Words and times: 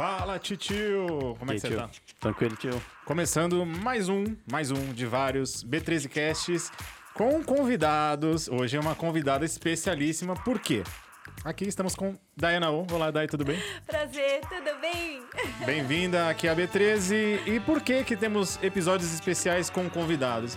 Fala, 0.00 0.38
titio! 0.38 1.36
Como 1.38 1.52
é 1.52 1.56
que 1.56 1.60
você 1.60 1.76
tá? 1.76 1.90
Tranquilo, 2.18 2.56
tio? 2.56 2.82
Começando 3.04 3.66
mais 3.66 4.08
um, 4.08 4.24
mais 4.50 4.70
um 4.70 4.94
de 4.94 5.04
vários 5.04 5.62
B13 5.62 6.08
Casts 6.08 6.72
com 7.12 7.44
convidados. 7.44 8.48
Hoje 8.48 8.78
é 8.78 8.80
uma 8.80 8.94
convidada 8.94 9.44
especialíssima, 9.44 10.34
por 10.36 10.58
quê? 10.58 10.82
Aqui 11.44 11.68
estamos 11.68 11.94
com 11.94 12.16
Dayana 12.34 12.70
O. 12.70 12.86
Olá, 12.90 13.10
Day, 13.10 13.26
tudo 13.26 13.44
bem? 13.44 13.62
Prazer, 13.86 14.40
tudo 14.48 14.80
bem? 14.80 15.22
Bem-vinda 15.66 16.30
aqui 16.30 16.48
à 16.48 16.56
B13. 16.56 17.46
E 17.46 17.60
por 17.60 17.82
que 17.82 18.02
que 18.02 18.16
temos 18.16 18.58
episódios 18.62 19.12
especiais 19.12 19.68
com 19.68 19.90
convidados? 19.90 20.56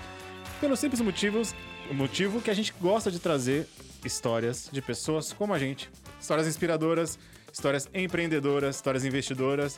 Pelo 0.61 0.77
simples 0.77 1.01
motivos, 1.01 1.53
o 1.91 1.93
motivo 1.93 2.41
que 2.41 2.49
a 2.49 2.53
gente 2.53 2.73
gosta 2.79 3.11
de 3.11 3.19
trazer 3.19 3.67
histórias 4.05 4.69
de 4.71 4.81
pessoas 4.81 5.33
como 5.33 5.53
a 5.53 5.59
gente, 5.59 5.89
histórias 6.17 6.47
inspiradoras, 6.47 7.19
histórias 7.53 7.87
empreendedoras, 7.93 8.75
histórias 8.75 9.05
investidoras. 9.05 9.77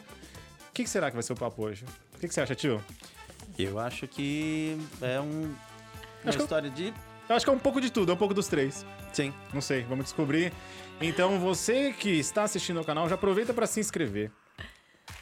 O 0.69 0.73
que, 0.73 0.83
que 0.83 0.89
será 0.89 1.09
que 1.11 1.15
vai 1.15 1.21
ser 1.23 1.33
o 1.33 1.35
papo 1.35 1.61
hoje? 1.63 1.83
O 2.15 2.19
que, 2.19 2.27
que 2.27 2.33
você 2.33 2.41
acha, 2.41 2.55
tio? 2.55 2.81
Eu 3.59 3.77
acho 3.77 4.07
que 4.07 4.77
é 5.01 5.19
um, 5.19 5.43
uma 5.43 5.55
Acho 6.25 6.39
eu- 6.39 6.43
história 6.43 6.69
de. 6.69 6.93
Eu 7.27 7.35
acho 7.35 7.45
que 7.45 7.49
é 7.49 7.53
um 7.53 7.59
pouco 7.59 7.81
de 7.81 7.89
tudo, 7.91 8.11
é 8.11 8.15
um 8.15 8.17
pouco 8.17 8.33
dos 8.33 8.47
três. 8.47 8.85
Sim. 9.11 9.33
Não 9.53 9.61
sei, 9.61 9.83
vamos 9.83 10.05
descobrir. 10.05 10.51
Então, 11.01 11.39
você 11.39 11.91
que 11.93 12.09
está 12.09 12.43
assistindo 12.43 12.77
ao 12.79 12.85
canal, 12.85 13.07
já 13.09 13.15
aproveita 13.15 13.53
para 13.53 13.65
se 13.67 13.79
inscrever, 13.79 14.31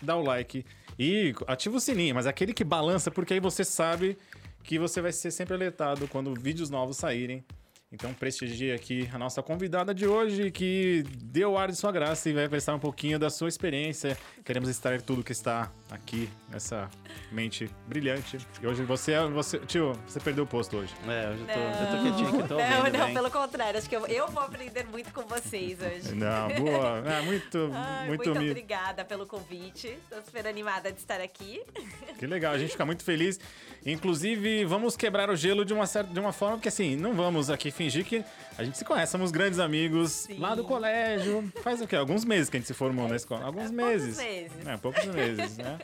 dá 0.02 0.16
o 0.16 0.22
like 0.24 0.66
e 1.00 1.34
ativa 1.48 1.78
o 1.78 1.80
sininho, 1.80 2.14
mas 2.14 2.28
aquele 2.28 2.54
que 2.54 2.64
balança, 2.64 3.10
porque 3.10 3.34
aí 3.34 3.40
você 3.40 3.64
sabe 3.64 4.18
que 4.64 4.78
você 4.78 5.02
vai 5.02 5.12
ser 5.12 5.32
sempre 5.32 5.54
alertado 5.56 6.08
quando 6.08 6.34
vídeos 6.40 6.70
novos 6.70 6.98
saírem. 6.98 7.44
Então, 7.94 8.12
prestigie 8.12 8.72
aqui 8.72 9.08
a 9.14 9.20
nossa 9.20 9.44
convidada 9.44 9.94
de 9.94 10.08
hoje, 10.08 10.50
que 10.50 11.04
deu 11.22 11.52
o 11.52 11.58
ar 11.60 11.70
de 11.70 11.78
sua 11.78 11.92
graça 11.92 12.28
e 12.28 12.34
vai 12.34 12.50
prestar 12.50 12.74
um 12.74 12.80
pouquinho 12.80 13.20
da 13.20 13.30
sua 13.30 13.48
experiência. 13.48 14.18
Queremos 14.44 14.68
extrair 14.68 15.00
tudo 15.00 15.24
que 15.24 15.32
está 15.32 15.72
aqui 15.92 16.28
nessa 16.50 16.90
mente 17.32 17.70
brilhante. 17.88 18.40
E 18.60 18.66
hoje 18.66 18.84
você 18.84 19.12
é. 19.12 19.28
Você, 19.28 19.60
tio, 19.60 19.94
você 20.08 20.20
perdeu 20.20 20.44
o 20.44 20.48
posto 20.48 20.78
hoje. 20.78 20.92
É, 21.08 21.34
eu 21.34 21.38
já 21.38 21.46
tô, 21.46 21.60
já 21.60 21.86
tô 21.86 22.02
quietinho 22.02 22.30
aqui, 22.30 22.48
tô 22.48 22.58
não, 22.58 22.78
ouvindo 22.78 22.98
não, 22.98 23.06
bem. 23.06 23.14
pelo 23.14 23.30
contrário. 23.30 23.78
Acho 23.78 23.88
que 23.88 23.96
eu, 23.96 24.08
eu 24.08 24.28
vou 24.28 24.42
aprender 24.42 24.86
muito 24.88 25.14
com 25.14 25.22
vocês 25.22 25.78
hoje. 25.80 26.16
Não, 26.16 26.50
boa. 26.50 27.04
É, 27.06 27.22
muito, 27.26 27.70
Ai, 27.72 28.08
muito, 28.08 28.30
muito 28.34 28.50
obrigada 28.50 29.06
pelo 29.06 29.28
convite. 29.28 29.88
Estou 29.88 30.20
super 30.24 30.48
animada 30.48 30.92
de 30.92 30.98
estar 30.98 31.22
aqui. 31.22 31.62
Que 32.18 32.28
legal, 32.28 32.54
a 32.54 32.58
gente 32.58 32.72
fica 32.72 32.86
muito 32.86 33.04
feliz. 33.04 33.38
Inclusive, 33.86 34.64
vamos 34.64 34.96
quebrar 34.96 35.30
o 35.30 35.36
gelo 35.36 35.66
de 35.66 35.74
uma, 35.74 35.86
certa, 35.86 36.14
de 36.14 36.20
uma 36.20 36.32
forma 36.32 36.58
que, 36.58 36.70
assim, 36.70 36.96
não 36.96 37.14
vamos 37.14 37.50
aqui 37.50 37.70
fingir 37.84 38.06
que 38.06 38.24
a 38.58 38.64
gente 38.64 38.78
se 38.78 38.86
conhece, 38.86 39.12
somos 39.12 39.32
grandes 39.32 39.60
amigos 39.60 40.12
Sim. 40.12 40.38
lá 40.40 40.56
do 40.56 40.64
colégio. 40.64 41.52
Faz 41.62 41.82
o 41.82 41.88
quê? 41.88 41.96
Alguns 41.96 42.24
meses 42.24 42.50
que 42.50 42.58
a 42.58 42.60
gente 42.60 42.68
se 42.68 42.74
formou 42.74 43.08
na 43.08 43.16
escola. 43.16 43.46
Alguns 43.46 43.72
poucos 43.72 43.86
meses. 43.86 44.18
meses. 44.18 44.68
É, 44.68 44.78
poucos 44.78 45.06
meses, 45.06 45.58
né? 45.58 45.80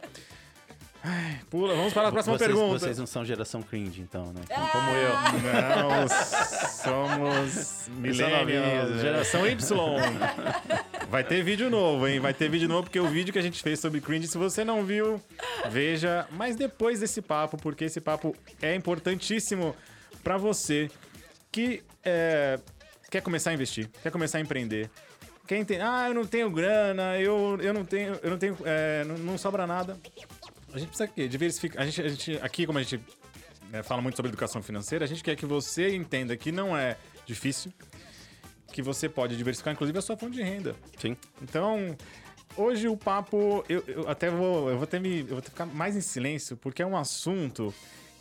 Ai, 1.02 1.40
pula, 1.50 1.74
vamos 1.76 1.94
para 1.94 2.10
a 2.10 2.12
próxima 2.12 2.38
vocês, 2.38 2.52
pergunta. 2.52 2.80
Vocês 2.80 2.98
não 2.98 3.08
são 3.08 3.24
geração 3.24 3.62
cringe, 3.62 4.02
então, 4.02 4.34
né? 4.34 4.42
Ah! 4.50 4.68
Como 4.72 4.92
eu. 4.92 5.14
Não, 5.88 6.08
somos 6.68 7.88
millennials, 7.88 9.00
geração 9.00 9.48
Y. 9.48 9.58
Vai 11.10 11.24
ter 11.24 11.42
vídeo 11.42 11.70
novo, 11.70 12.06
hein? 12.06 12.20
Vai 12.20 12.34
ter 12.34 12.50
vídeo 12.50 12.68
novo, 12.68 12.84
porque 12.84 13.00
o 13.00 13.08
vídeo 13.08 13.32
que 13.32 13.40
a 13.40 13.42
gente 13.42 13.64
fez 13.64 13.80
sobre 13.80 14.02
cringe, 14.02 14.28
se 14.28 14.38
você 14.38 14.66
não 14.66 14.84
viu, 14.84 15.22
veja. 15.70 16.28
Mas 16.32 16.58
depois 16.58 17.00
desse 17.00 17.22
papo, 17.22 17.58
porque 17.58 17.86
esse 17.86 18.02
papo 18.02 18.36
é 18.62 18.76
importantíssimo 18.76 19.74
pra 20.22 20.38
você 20.38 20.92
que 21.52 21.84
é, 22.04 22.60
quer 23.10 23.22
começar 23.22 23.52
a 23.52 23.54
investir, 23.54 23.90
quer 24.02 24.12
começar 24.12 24.38
a 24.38 24.42
empreender. 24.42 24.90
Quem 25.48 25.66
tem, 25.66 25.82
ah, 25.82 26.06
eu 26.08 26.14
não 26.14 26.26
tenho 26.26 26.50
grana, 26.50 27.18
eu, 27.20 27.58
eu 27.60 27.74
não 27.74 27.84
tenho, 27.84 28.20
eu 28.22 28.30
não 28.30 28.38
tenho, 28.38 28.58
é, 28.66 29.04
não, 29.04 29.18
não 29.18 29.38
sobra 29.38 29.66
nada. 29.66 29.98
A 30.72 30.78
gente 30.78 30.90
precisa 30.90 31.10
o 31.10 31.14
quê? 31.14 31.28
diversificar. 31.28 31.82
A 31.82 31.86
gente, 31.86 32.02
a 32.02 32.08
gente, 32.10 32.40
aqui, 32.42 32.66
como 32.68 32.78
a 32.78 32.84
gente 32.84 33.04
né, 33.72 33.82
fala 33.82 34.02
muito 34.02 34.16
sobre 34.16 34.30
educação 34.30 34.62
financeira, 34.62 35.06
a 35.06 35.08
gente 35.08 35.24
quer 35.24 35.36
que 35.36 35.46
você 35.46 35.96
entenda 35.96 36.38
que 36.38 36.52
não 36.52 36.78
é 36.78 36.98
difícil, 37.26 37.74
que 38.72 38.82
você 38.82 39.10
pode 39.10 39.36
diversificar, 39.36 39.74
inclusive, 39.74 39.98
a 39.98 40.02
sua 40.02 40.16
fonte 40.16 40.36
de 40.36 40.44
renda. 40.44 40.76
Sim. 41.00 41.18
Então, 41.42 41.98
hoje 42.56 42.88
o 42.88 42.96
papo, 42.96 43.64
eu, 43.68 43.84
eu 43.88 44.08
até 44.08 44.30
vou, 44.30 44.70
eu 44.70 44.78
vou 44.78 44.86
ter 44.86 45.00
me, 45.00 45.22
eu 45.22 45.28
vou 45.28 45.42
ter 45.42 45.46
que 45.46 45.52
ficar 45.52 45.66
mais 45.66 45.96
em 45.96 46.02
silêncio, 46.02 46.56
porque 46.58 46.84
é 46.84 46.86
um 46.86 46.96
assunto 46.96 47.74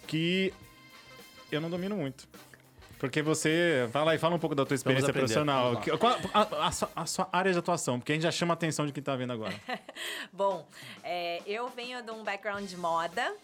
que 0.06 0.52
eu 1.52 1.60
não 1.60 1.68
domino 1.68 1.96
muito. 1.96 2.26
Porque 2.98 3.22
você, 3.22 3.88
fala 3.92 4.12
aí, 4.12 4.18
fala 4.18 4.34
um 4.34 4.38
pouco 4.38 4.54
da 4.54 4.66
tua 4.66 4.74
experiência 4.74 5.12
profissional. 5.12 5.80
Qual 5.98 6.16
a, 6.34 6.66
a 6.66 6.72
sua, 6.72 6.90
a 6.96 7.06
sua 7.06 7.28
área 7.32 7.52
de 7.52 7.58
atuação? 7.58 7.98
Porque 7.98 8.12
a 8.12 8.14
gente 8.14 8.24
já 8.24 8.32
chama 8.32 8.54
a 8.54 8.56
atenção 8.56 8.86
de 8.86 8.92
quem 8.92 9.02
tá 9.02 9.14
vendo 9.14 9.32
agora. 9.32 9.54
Bom, 10.32 10.66
é, 11.04 11.42
eu 11.46 11.68
venho 11.68 12.02
de 12.02 12.10
um 12.10 12.24
background 12.24 12.68
de 12.68 12.76
moda 12.76 13.34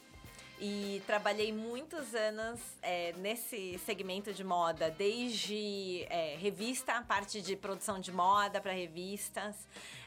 e 0.60 1.02
trabalhei 1.06 1.52
muitos 1.52 2.14
anos 2.14 2.60
é, 2.82 3.12
nesse 3.18 3.78
segmento 3.84 4.32
de 4.32 4.42
moda, 4.44 4.90
desde 4.90 6.06
é, 6.08 6.36
revista, 6.36 7.02
parte 7.02 7.42
de 7.42 7.56
produção 7.56 8.00
de 8.00 8.12
moda 8.12 8.60
para 8.60 8.72
revistas. 8.72 9.54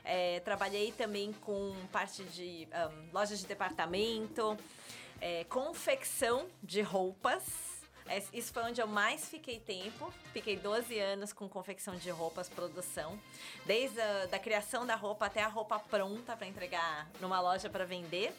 É, 0.03 0.39
trabalhei 0.39 0.91
também 0.91 1.33
com 1.41 1.75
parte 1.91 2.23
de 2.23 2.67
ahn, 2.71 2.91
lojas 3.13 3.39
de 3.39 3.45
departamento, 3.45 4.57
é, 5.19 5.43
confecção 5.45 6.47
de 6.63 6.81
roupas. 6.81 7.76
É, 8.09 8.21
Isso 8.33 8.53
foi 8.53 8.63
onde 8.63 8.81
eu 8.81 8.87
mais 8.87 9.27
fiquei 9.29 9.59
tempo. 9.59 10.13
Fiquei 10.33 10.55
12 10.55 10.97
anos 10.99 11.33
com 11.33 11.47
confecção 11.47 11.95
de 11.95 12.09
roupas, 12.09 12.49
produção. 12.49 13.17
Desde 13.65 13.99
a 13.99 14.25
da 14.27 14.39
criação 14.39 14.85
da 14.85 14.95
roupa 14.95 15.25
até 15.25 15.43
a 15.43 15.47
roupa 15.47 15.79
pronta 15.79 16.35
para 16.35 16.47
entregar 16.47 17.09
numa 17.21 17.39
loja 17.39 17.69
para 17.69 17.85
vender. 17.85 18.33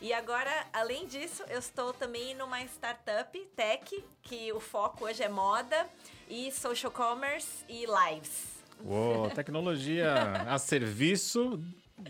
E 0.00 0.12
agora, 0.12 0.50
além 0.72 1.06
disso, 1.06 1.42
eu 1.48 1.58
estou 1.58 1.92
também 1.92 2.34
numa 2.34 2.62
startup 2.62 3.36
tech, 3.56 4.04
que 4.22 4.52
o 4.52 4.60
foco 4.60 5.04
hoje 5.06 5.24
é 5.24 5.28
moda 5.28 5.88
e 6.28 6.52
social 6.52 6.92
commerce 6.92 7.64
e 7.68 7.84
lives. 7.84 8.58
Uou, 8.84 9.28
tecnologia 9.34 10.14
a 10.46 10.56
serviço 10.56 11.60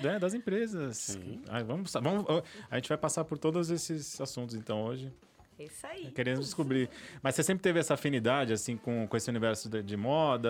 né, 0.02 0.18
das 0.18 0.34
empresas. 0.34 1.18
Ai, 1.48 1.64
vamos, 1.64 1.92
vamos, 1.94 2.26
a 2.70 2.76
gente 2.76 2.90
vai 2.90 2.98
passar 2.98 3.24
por 3.24 3.38
todos 3.38 3.70
esses 3.70 4.20
assuntos, 4.20 4.54
então, 4.54 4.82
hoje. 4.82 5.10
Isso 5.58 5.86
aí. 5.86 6.10
Queremos 6.12 6.44
descobrir. 6.44 6.88
Mas 7.22 7.34
você 7.34 7.42
sempre 7.42 7.62
teve 7.62 7.78
essa 7.80 7.94
afinidade, 7.94 8.52
assim, 8.52 8.76
com, 8.76 9.06
com 9.08 9.16
esse 9.16 9.28
universo 9.28 9.68
de, 9.68 9.82
de 9.82 9.96
moda? 9.96 10.48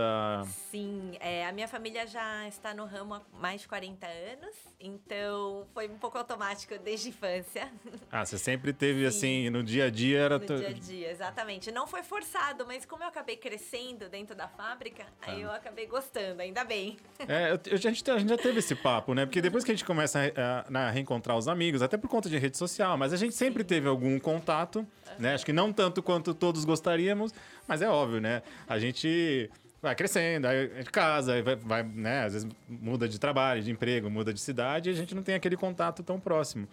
Sim, 0.70 1.12
é, 1.20 1.46
a 1.46 1.52
minha 1.52 1.66
família 1.66 2.06
já 2.06 2.46
está 2.46 2.74
no 2.74 2.84
ramo 2.84 3.14
há 3.14 3.22
mais 3.40 3.62
de 3.62 3.68
40 3.68 4.06
anos, 4.06 4.54
então 4.78 5.66
foi 5.72 5.88
um 5.88 5.96
pouco 5.98 6.18
automático 6.18 6.74
desde 6.78 7.08
a 7.08 7.10
infância. 7.10 7.72
Ah, 8.10 8.24
você 8.24 8.38
sempre 8.38 8.72
teve, 8.72 9.00
Sim. 9.00 9.06
assim, 9.06 9.50
no 9.50 9.62
dia 9.62 9.84
a 9.84 9.90
dia 9.90 10.18
era... 10.18 10.38
No 10.38 10.46
tu- 10.46 10.56
dia 10.56 10.68
a 10.68 10.72
dia, 10.72 11.10
exatamente. 11.10 11.70
Não 11.70 11.86
foi 11.86 12.02
forçado, 12.02 12.64
mas 12.66 12.84
como 12.86 13.02
eu 13.02 13.08
acabei 13.08 13.36
crescendo 13.36 14.08
dentro 14.08 14.34
da 14.34 14.48
fábrica, 14.48 15.04
aí 15.20 15.42
eu 15.42 15.50
acabei 15.52 15.86
gostando, 15.86 16.40
ainda 16.40 16.64
bem. 16.64 16.96
É, 17.28 17.52
eu- 17.52 17.60
a, 17.74 17.76
gente, 17.76 18.10
a 18.10 18.18
gente 18.18 18.28
já 18.30 18.38
teve 18.38 18.60
esse 18.60 18.74
papo, 18.74 19.12
né? 19.14 19.26
Porque 19.26 19.42
depois 19.42 19.62
que 19.62 19.70
a 19.70 19.74
gente 19.74 19.84
começa 19.84 20.20
a, 20.20 20.78
a- 20.80 20.86
a 20.86 20.90
reencontrar 20.90 21.36
os 21.36 21.48
amigos, 21.48 21.82
até 21.82 21.96
por 21.98 22.08
conta 22.08 22.28
de 22.30 22.38
rede 22.38 22.56
social, 22.56 22.96
mas 22.96 23.12
a 23.12 23.16
gente 23.16 23.34
sempre 23.34 23.62
teve 23.62 23.86
algum 23.88 24.18
contato, 24.18 24.86
né? 25.18 25.34
Acho 25.34 25.44
que 25.44 25.52
não 25.52 25.72
tanto 25.72 26.02
quanto 26.02 26.34
todos 26.34 26.64
gostaríamos, 26.64 27.32
mas 27.66 27.82
é 27.82 27.88
óbvio, 27.88 28.20
né? 28.20 28.42
A 28.66 28.78
gente 28.78 29.50
vai 29.80 29.94
crescendo, 29.94 30.46
aí 30.46 30.70
a 30.72 30.78
gente 30.78 30.90
casa, 30.90 31.34
aí 31.34 31.42
vai, 31.42 31.56
vai, 31.56 31.82
né? 31.82 32.24
Às 32.24 32.32
vezes 32.32 32.48
muda 32.68 33.08
de 33.08 33.18
trabalho, 33.18 33.62
de 33.62 33.70
emprego, 33.70 34.10
muda 34.10 34.32
de 34.32 34.40
cidade, 34.40 34.90
e 34.90 34.92
a 34.92 34.96
gente 34.96 35.14
não 35.14 35.22
tem 35.22 35.34
aquele 35.34 35.56
contato 35.56 36.02
tão 36.02 36.18
próximo. 36.18 36.68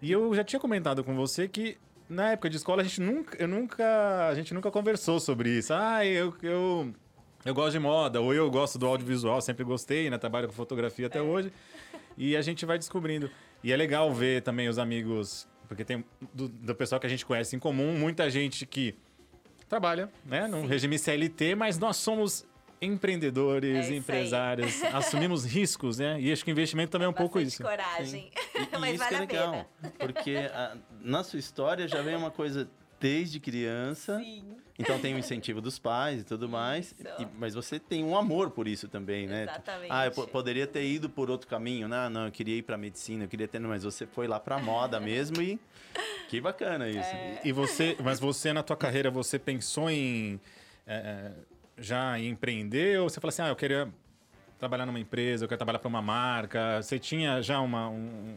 E 0.00 0.12
eu 0.12 0.34
já 0.34 0.44
tinha 0.44 0.60
comentado 0.60 1.02
com 1.02 1.14
você 1.16 1.48
que 1.48 1.76
na 2.08 2.32
época 2.32 2.48
de 2.48 2.56
escola 2.56 2.82
a 2.82 2.84
gente 2.84 3.00
nunca, 3.00 3.36
eu 3.40 3.48
nunca, 3.48 4.28
a 4.28 4.34
gente 4.34 4.54
nunca 4.54 4.70
conversou 4.70 5.20
sobre 5.20 5.50
isso. 5.50 5.74
Ah, 5.74 6.06
eu, 6.06 6.34
eu, 6.42 6.94
eu 7.44 7.54
gosto 7.54 7.72
de 7.72 7.78
moda, 7.78 8.20
ou 8.20 8.32
eu 8.32 8.50
gosto 8.50 8.78
do 8.78 8.86
audiovisual, 8.86 9.40
sempre 9.40 9.64
gostei, 9.64 10.08
né? 10.08 10.16
Trabalho 10.16 10.48
com 10.48 10.54
fotografia 10.54 11.06
até 11.06 11.20
hoje. 11.20 11.52
E 12.16 12.36
a 12.36 12.42
gente 12.42 12.64
vai 12.64 12.78
descobrindo. 12.78 13.30
E 13.62 13.72
é 13.72 13.76
legal 13.76 14.12
ver 14.12 14.42
também 14.42 14.68
os 14.68 14.78
amigos, 14.78 15.46
porque 15.68 15.84
tem 15.84 16.04
do, 16.34 16.48
do 16.48 16.74
pessoal 16.74 16.98
que 17.00 17.06
a 17.06 17.10
gente 17.10 17.24
conhece 17.26 17.54
em 17.54 17.58
comum, 17.58 17.96
muita 17.96 18.28
gente 18.30 18.64
que 18.66 18.94
trabalha, 19.68 20.10
né, 20.24 20.46
num 20.48 20.66
regime 20.66 20.98
CLT, 20.98 21.54
mas 21.54 21.78
nós 21.78 21.96
somos 21.98 22.46
empreendedores, 22.80 23.90
É 23.90 23.94
empresários, 23.96 24.82
assumimos 24.94 25.44
riscos, 25.44 25.98
né? 25.98 26.18
E 26.20 26.32
acho 26.32 26.44
que 26.44 26.50
investimento 26.50 26.90
também 26.92 27.06
é 27.06 27.08
um 27.08 27.12
pouco 27.12 27.34
Bastante 27.38 27.52
isso. 27.54 27.62
coragem. 27.62 28.30
E, 28.54 28.74
e 28.74 28.78
mas 28.78 28.94
isso 28.94 29.04
vale 29.04 29.26
que 29.26 29.36
é 29.36 29.38
a 29.38 29.42
pena. 29.42 29.50
legal. 29.52 29.66
Porque 29.98 30.36
a- 30.36 30.76
na 31.00 31.22
sua 31.24 31.38
história 31.38 31.86
já 31.88 32.00
vem 32.02 32.16
uma 32.16 32.30
coisa 32.30 32.68
desde 33.00 33.38
criança. 33.40 34.18
Sim. 34.18 34.44
Então 34.78 34.98
tem 35.00 35.12
o 35.14 35.18
incentivo 35.18 35.60
dos 35.60 35.76
pais 35.78 36.20
e 36.20 36.24
tudo 36.24 36.48
mais. 36.48 36.94
E- 37.18 37.26
mas 37.36 37.54
você 37.54 37.80
tem 37.80 38.04
um 38.04 38.16
amor 38.16 38.50
por 38.50 38.68
isso 38.68 38.86
também, 38.88 39.26
né? 39.26 39.42
Exatamente. 39.42 39.90
Ah, 39.90 40.06
eu 40.06 40.12
po- 40.12 40.26
poderia 40.28 40.66
ter 40.68 40.84
ido 40.86 41.08
por 41.10 41.28
outro 41.30 41.48
caminho. 41.48 41.88
Não, 41.88 42.08
não, 42.08 42.26
eu 42.26 42.30
queria 42.32 42.56
ir 42.56 42.62
pra 42.62 42.76
medicina, 42.76 43.24
eu 43.24 43.28
queria 43.28 43.48
ter. 43.48 43.58
Mas 43.58 43.82
você 43.82 44.06
foi 44.06 44.28
lá 44.28 44.38
pra 44.38 44.58
moda 44.58 45.00
mesmo 45.00 45.42
e. 45.42 45.58
Que 46.28 46.40
bacana 46.42 46.86
isso. 46.88 46.98
É. 47.00 47.40
E 47.42 47.52
você, 47.52 47.96
mas 48.04 48.20
você 48.20 48.52
na 48.52 48.62
tua 48.62 48.76
carreira, 48.76 49.10
você 49.10 49.38
pensou 49.38 49.88
em 49.88 50.38
é, 50.86 51.32
já 51.78 52.18
em 52.20 52.28
empreender 52.28 53.00
ou 53.00 53.08
você 53.08 53.18
fala 53.18 53.30
assim, 53.30 53.40
ah, 53.42 53.48
eu 53.48 53.56
queria 53.56 53.88
trabalhar 54.58 54.84
numa 54.84 55.00
empresa, 55.00 55.44
eu 55.44 55.48
quero 55.48 55.58
trabalhar 55.58 55.78
para 55.78 55.88
uma 55.88 56.02
marca. 56.02 56.82
Você 56.82 56.98
tinha 56.98 57.40
já 57.42 57.58
uma. 57.60 57.88
Um... 57.88 58.36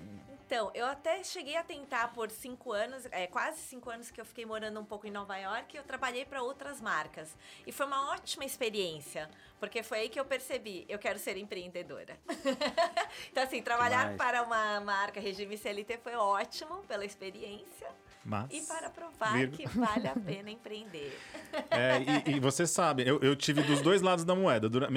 Então, 0.51 0.69
eu 0.73 0.85
até 0.85 1.23
cheguei 1.23 1.55
a 1.55 1.63
tentar 1.63 2.09
por 2.09 2.29
cinco 2.29 2.73
anos, 2.73 3.07
é, 3.11 3.25
quase 3.25 3.61
cinco 3.61 3.89
anos 3.89 4.11
que 4.11 4.19
eu 4.19 4.25
fiquei 4.25 4.45
morando 4.45 4.81
um 4.81 4.83
pouco 4.83 5.07
em 5.07 5.09
Nova 5.09 5.37
York, 5.37 5.77
eu 5.77 5.81
trabalhei 5.81 6.25
para 6.25 6.43
outras 6.43 6.81
marcas. 6.81 7.37
E 7.65 7.71
foi 7.71 7.85
uma 7.85 8.11
ótima 8.11 8.43
experiência, 8.43 9.29
porque 9.61 9.81
foi 9.81 9.99
aí 9.99 10.09
que 10.09 10.19
eu 10.19 10.25
percebi, 10.25 10.85
eu 10.89 10.99
quero 10.99 11.17
ser 11.17 11.37
empreendedora. 11.37 12.19
então, 13.31 13.43
assim, 13.43 13.61
trabalhar 13.61 14.17
para 14.17 14.43
uma 14.43 14.81
marca 14.81 15.21
regime 15.21 15.57
CLT 15.57 15.99
foi 16.03 16.15
ótimo 16.15 16.83
pela 16.85 17.05
experiência. 17.05 17.87
Mas, 18.25 18.51
e 18.51 18.59
para 18.67 18.89
provar 18.89 19.47
que 19.47 19.65
vale 19.69 20.09
a 20.09 20.15
pena 20.15 20.51
empreender. 20.51 21.17
É, 21.69 22.29
e, 22.29 22.35
e, 22.35 22.39
você 22.39 22.67
sabe, 22.67 23.07
eu, 23.07 23.19
eu 23.21 23.35
tive 23.35 23.61
dos 23.61 23.81
dois 23.81 24.01
lados 24.01 24.23
da 24.23 24.35
moeda. 24.35 24.69
Durante, 24.69 24.93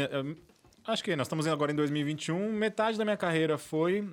Acho 0.87 1.03
que 1.03 1.17
nós 1.17 1.27
estamos 1.27 1.47
agora 1.47 1.73
em 1.73 1.75
2021. 1.75 2.53
Metade 2.53 2.99
da 2.99 3.05
minha 3.05 3.17
carreira 3.17 3.57
foi 3.57 4.07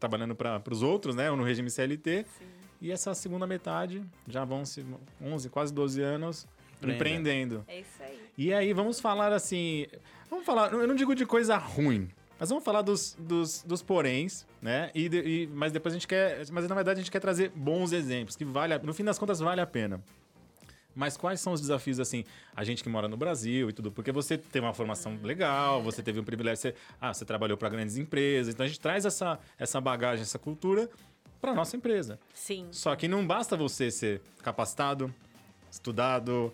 trabalhando 0.00 0.34
para 0.34 0.62
os 0.70 0.82
outros, 0.82 1.14
né? 1.14 1.30
No 1.30 1.44
regime 1.44 1.70
CLT. 1.70 2.26
Sim. 2.38 2.44
E 2.80 2.90
essa 2.90 3.14
segunda 3.14 3.46
metade, 3.46 4.02
já 4.26 4.44
vão 4.44 4.64
se 4.64 4.84
11, 5.20 5.48
quase 5.48 5.72
12 5.72 6.02
anos 6.02 6.48
empreendendo. 6.82 7.64
É 7.68 7.78
isso 7.78 8.02
aí. 8.02 8.18
E 8.36 8.52
aí, 8.52 8.72
vamos 8.72 8.98
falar 8.98 9.32
assim. 9.32 9.86
Vamos 10.28 10.44
falar, 10.44 10.72
eu 10.72 10.88
não 10.88 10.94
digo 10.96 11.14
de 11.14 11.24
coisa 11.24 11.56
ruim, 11.56 12.08
mas 12.40 12.48
vamos 12.48 12.64
falar 12.64 12.82
dos, 12.82 13.14
dos, 13.20 13.62
dos 13.62 13.82
poréns, 13.82 14.46
né? 14.60 14.90
E, 14.94 15.06
e, 15.06 15.46
mas 15.52 15.70
depois 15.70 15.94
a 15.94 15.96
gente 15.96 16.08
quer. 16.08 16.44
Mas 16.50 16.66
na 16.66 16.74
verdade 16.74 16.98
a 16.98 17.02
gente 17.02 17.12
quer 17.12 17.20
trazer 17.20 17.50
bons 17.54 17.92
exemplos, 17.92 18.34
que 18.34 18.44
vale, 18.44 18.76
no 18.78 18.92
fim 18.92 19.04
das 19.04 19.18
contas 19.18 19.38
vale 19.38 19.60
a 19.60 19.66
pena. 19.66 20.02
Mas 20.94 21.16
quais 21.16 21.40
são 21.40 21.52
os 21.52 21.60
desafios, 21.60 21.98
assim, 21.98 22.24
a 22.54 22.64
gente 22.64 22.82
que 22.82 22.88
mora 22.88 23.08
no 23.08 23.16
Brasil 23.16 23.70
e 23.70 23.72
tudo? 23.72 23.90
Porque 23.90 24.12
você 24.12 24.36
tem 24.36 24.60
uma 24.60 24.74
formação 24.74 25.18
legal, 25.22 25.82
você 25.82 26.02
teve 26.02 26.20
um 26.20 26.24
privilégio, 26.24 26.60
você, 26.60 26.74
ah, 27.00 27.12
você 27.12 27.24
trabalhou 27.24 27.56
para 27.56 27.68
grandes 27.68 27.96
empresas, 27.96 28.54
então 28.54 28.64
a 28.64 28.68
gente 28.68 28.80
traz 28.80 29.04
essa, 29.04 29.38
essa 29.58 29.80
bagagem, 29.80 30.22
essa 30.22 30.38
cultura 30.38 30.90
para 31.40 31.54
nossa 31.54 31.76
empresa. 31.76 32.20
Sim. 32.34 32.68
Só 32.70 32.94
que 32.94 33.08
não 33.08 33.26
basta 33.26 33.56
você 33.56 33.90
ser 33.90 34.20
capacitado, 34.42 35.12
estudado, 35.70 36.52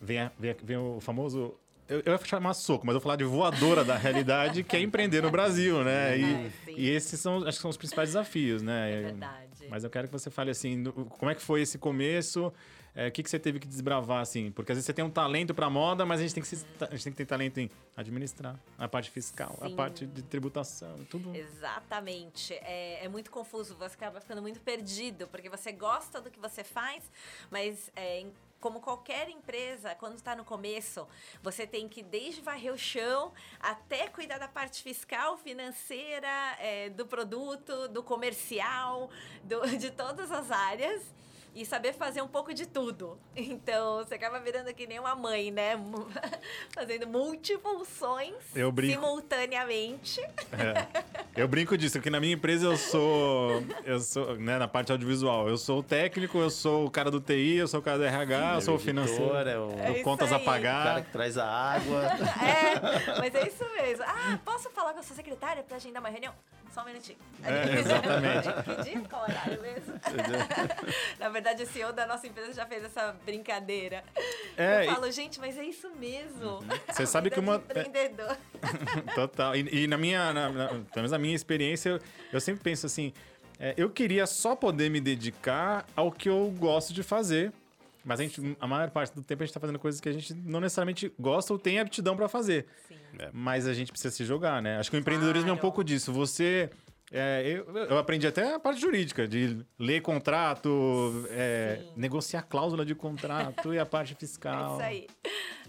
vem, 0.00 0.30
vem, 0.38 0.56
vem 0.62 0.76
o 0.76 1.00
famoso 1.00 1.54
eu, 1.88 2.02
eu 2.06 2.12
ia 2.12 2.24
chamar 2.24 2.54
soco, 2.54 2.86
mas 2.86 2.94
eu 2.94 3.00
vou 3.00 3.04
falar 3.04 3.16
de 3.16 3.24
voadora 3.24 3.84
da 3.84 3.96
realidade, 3.96 4.64
que 4.64 4.74
é 4.74 4.80
empreender 4.80 5.22
no 5.22 5.30
Brasil, 5.30 5.84
né? 5.84 6.18
E, 6.18 6.52
e, 6.68 6.88
esses 6.88 7.20
são, 7.20 7.38
acho 7.46 7.58
que 7.58 7.62
são 7.62 7.70
os 7.70 7.76
principais 7.76 8.10
desafios, 8.10 8.62
né? 8.62 8.90
É 8.90 9.02
verdade. 9.02 9.66
Mas 9.68 9.84
eu 9.84 9.90
quero 9.90 10.08
que 10.08 10.12
você 10.12 10.30
fale 10.30 10.50
assim, 10.50 10.82
como 10.84 11.30
é 11.30 11.34
que 11.34 11.42
foi 11.42 11.60
esse 11.60 11.76
começo? 11.76 12.52
É, 12.94 13.08
o 13.08 13.12
que, 13.12 13.24
que 13.24 13.30
você 13.30 13.40
teve 13.40 13.58
que 13.58 13.66
desbravar, 13.66 14.20
assim? 14.20 14.52
Porque 14.52 14.70
às 14.70 14.76
vezes 14.76 14.86
você 14.86 14.92
tem 14.92 15.04
um 15.04 15.10
talento 15.10 15.52
para 15.52 15.68
moda, 15.68 16.06
mas 16.06 16.20
a 16.20 16.22
gente, 16.22 16.34
tem 16.34 16.42
que 16.42 16.48
se, 16.48 16.64
a 16.80 16.90
gente 16.92 17.04
tem 17.04 17.12
que 17.12 17.16
ter 17.16 17.26
talento 17.26 17.58
em 17.58 17.68
administrar, 17.96 18.56
a 18.78 18.86
parte 18.86 19.10
fiscal, 19.10 19.56
Sim. 19.60 19.72
a 19.72 19.76
parte 19.76 20.06
de 20.06 20.22
tributação, 20.22 21.04
tudo. 21.10 21.34
Exatamente. 21.34 22.54
É, 22.54 23.04
é, 23.04 23.08
muito 23.08 23.32
confuso, 23.32 23.74
você 23.74 23.96
acaba 23.96 24.20
ficando 24.20 24.40
muito 24.40 24.60
perdido, 24.60 25.26
porque 25.26 25.48
você 25.48 25.72
gosta 25.72 26.20
do 26.20 26.30
que 26.30 26.38
você 26.38 26.62
faz, 26.62 27.10
mas 27.50 27.90
é, 27.96 28.26
como 28.60 28.80
qualquer 28.80 29.28
empresa, 29.28 29.96
quando 29.96 30.14
está 30.14 30.36
no 30.36 30.44
começo, 30.44 31.06
você 31.42 31.66
tem 31.66 31.88
que 31.88 32.00
desde 32.00 32.40
varrer 32.42 32.72
o 32.72 32.78
chão 32.78 33.32
até 33.58 34.08
cuidar 34.08 34.38
da 34.38 34.46
parte 34.46 34.82
fiscal, 34.84 35.36
financeira, 35.36 36.28
é, 36.60 36.90
do 36.90 37.04
produto, 37.04 37.88
do 37.88 38.04
comercial, 38.04 39.10
do, 39.42 39.66
de 39.76 39.90
todas 39.90 40.30
as 40.30 40.52
áreas 40.52 41.02
e 41.54 41.64
saber 41.64 41.92
fazer 41.92 42.20
um 42.20 42.28
pouco 42.28 42.52
de 42.52 42.66
tudo. 42.66 43.18
Então, 43.54 43.98
você 43.98 44.14
acaba 44.14 44.40
virando 44.40 44.72
que 44.74 44.86
nem 44.86 44.98
uma 44.98 45.14
mãe, 45.14 45.50
né? 45.50 45.78
Fazendo 46.74 47.06
multifunções 47.06 48.34
eu 48.54 48.72
brinco... 48.72 48.94
simultaneamente. 48.94 50.20
É. 50.52 50.86
Eu 51.36 51.46
brinco 51.46 51.76
disso, 51.76 51.98
porque 51.98 52.10
na 52.10 52.20
minha 52.20 52.34
empresa 52.34 52.66
eu 52.66 52.76
sou, 52.76 53.62
eu 53.84 54.00
sou, 54.00 54.36
né, 54.36 54.58
na 54.58 54.66
parte 54.66 54.92
audiovisual, 54.92 55.48
eu 55.48 55.56
sou 55.56 55.80
o 55.80 55.82
técnico, 55.82 56.38
eu 56.38 56.50
sou 56.50 56.86
o 56.86 56.90
cara 56.90 57.10
do 57.10 57.20
TI, 57.20 57.56
eu 57.56 57.68
sou 57.68 57.80
o 57.80 57.82
cara 57.82 57.98
do 57.98 58.04
RH, 58.04 58.48
Sim, 58.48 58.54
eu 58.54 58.60
sou 58.60 58.74
o 58.76 58.78
financeiro, 58.78 59.48
é 59.48 59.58
o... 59.58 59.70
É 59.78 60.02
contas 60.02 60.32
aí. 60.32 60.40
a 60.40 60.44
pagar. 60.44 60.80
O 60.80 60.84
cara 60.84 61.02
que 61.02 61.12
traz 61.12 61.38
a 61.38 61.46
água. 61.46 62.04
É, 62.44 63.18
mas 63.18 63.34
é 63.34 63.46
isso 63.46 63.64
mesmo. 63.74 64.04
Ah, 64.06 64.38
posso 64.44 64.70
falar 64.70 64.92
com 64.92 65.00
a 65.00 65.02
sua 65.02 65.16
secretária 65.16 65.62
para 65.62 65.76
agendar 65.76 66.02
uma 66.02 66.08
reunião? 66.08 66.34
Só 66.74 66.82
um 66.82 66.86
minutinho. 66.86 67.18
É, 67.44 67.78
exatamente. 67.78 68.48
que 68.82 68.82
dia? 68.82 69.08
Qual 69.08 69.22
horário 69.22 69.62
mesmo? 69.62 69.94
na 71.20 71.28
verdade, 71.28 71.62
o 71.62 71.66
CEO 71.66 71.92
da 71.92 72.04
nossa 72.04 72.26
empresa 72.26 72.52
já 72.52 72.66
fez 72.66 72.82
essa 72.82 73.14
brincadeira. 73.24 74.02
É, 74.56 74.84
eu 74.84 74.92
falo, 74.92 75.08
gente, 75.12 75.38
mas 75.38 75.56
é 75.56 75.62
isso 75.62 75.88
mesmo. 75.94 76.58
Uhum. 76.58 76.68
Você 76.88 77.06
sabe 77.06 77.30
que 77.30 77.38
uma. 77.38 77.56
Empreendedor. 77.56 78.36
Total. 79.14 79.54
E, 79.54 79.84
e, 79.84 79.86
na 79.86 79.96
minha, 79.96 80.32
na, 80.32 80.48
na, 80.48 80.68
pelo 80.68 80.84
menos 80.96 81.12
na 81.12 81.18
minha 81.18 81.36
experiência, 81.36 81.90
eu, 81.90 82.00
eu 82.32 82.40
sempre 82.40 82.64
penso 82.64 82.86
assim: 82.86 83.12
é, 83.60 83.74
eu 83.76 83.88
queria 83.88 84.26
só 84.26 84.56
poder 84.56 84.90
me 84.90 85.00
dedicar 85.00 85.86
ao 85.94 86.10
que 86.10 86.28
eu 86.28 86.52
gosto 86.58 86.92
de 86.92 87.04
fazer. 87.04 87.52
Mas 88.04 88.20
a, 88.20 88.22
gente, 88.22 88.56
a 88.60 88.66
maior 88.66 88.90
parte 88.90 89.14
do 89.14 89.22
tempo 89.22 89.42
a 89.42 89.46
gente 89.46 89.50
está 89.50 89.60
fazendo 89.60 89.78
coisas 89.78 90.00
que 90.00 90.08
a 90.08 90.12
gente 90.12 90.34
não 90.34 90.60
necessariamente 90.60 91.12
gosta 91.18 91.52
ou 91.52 91.58
tem 91.58 91.78
aptidão 91.78 92.16
para 92.16 92.28
fazer. 92.28 92.66
Sim. 92.86 92.96
É. 93.18 93.30
Mas 93.32 93.66
a 93.66 93.72
gente 93.72 93.90
precisa 93.90 94.14
se 94.14 94.24
jogar, 94.24 94.60
né? 94.60 94.78
Acho 94.78 94.90
que 94.90 94.96
o 94.96 95.00
empreendedorismo 95.00 95.46
claro. 95.46 95.56
é 95.56 95.58
um 95.58 95.60
pouco 95.60 95.82
disso. 95.82 96.12
Você 96.12 96.70
é, 97.12 97.42
eu, 97.46 97.76
eu, 97.76 97.96
aprendi 97.96 98.26
até 98.26 98.54
a 98.54 98.58
parte 98.58 98.80
jurídica, 98.80 99.28
de 99.28 99.64
ler 99.78 100.00
contrato, 100.00 101.24
é, 101.30 101.80
negociar 101.96 102.42
cláusula 102.42 102.84
de 102.84 102.94
contrato 102.94 103.72
e 103.72 103.78
a 103.78 103.86
parte 103.86 104.14
fiscal. 104.14 104.80
É 104.84 104.94
isso 104.94 105.04
aí. 105.04 105.06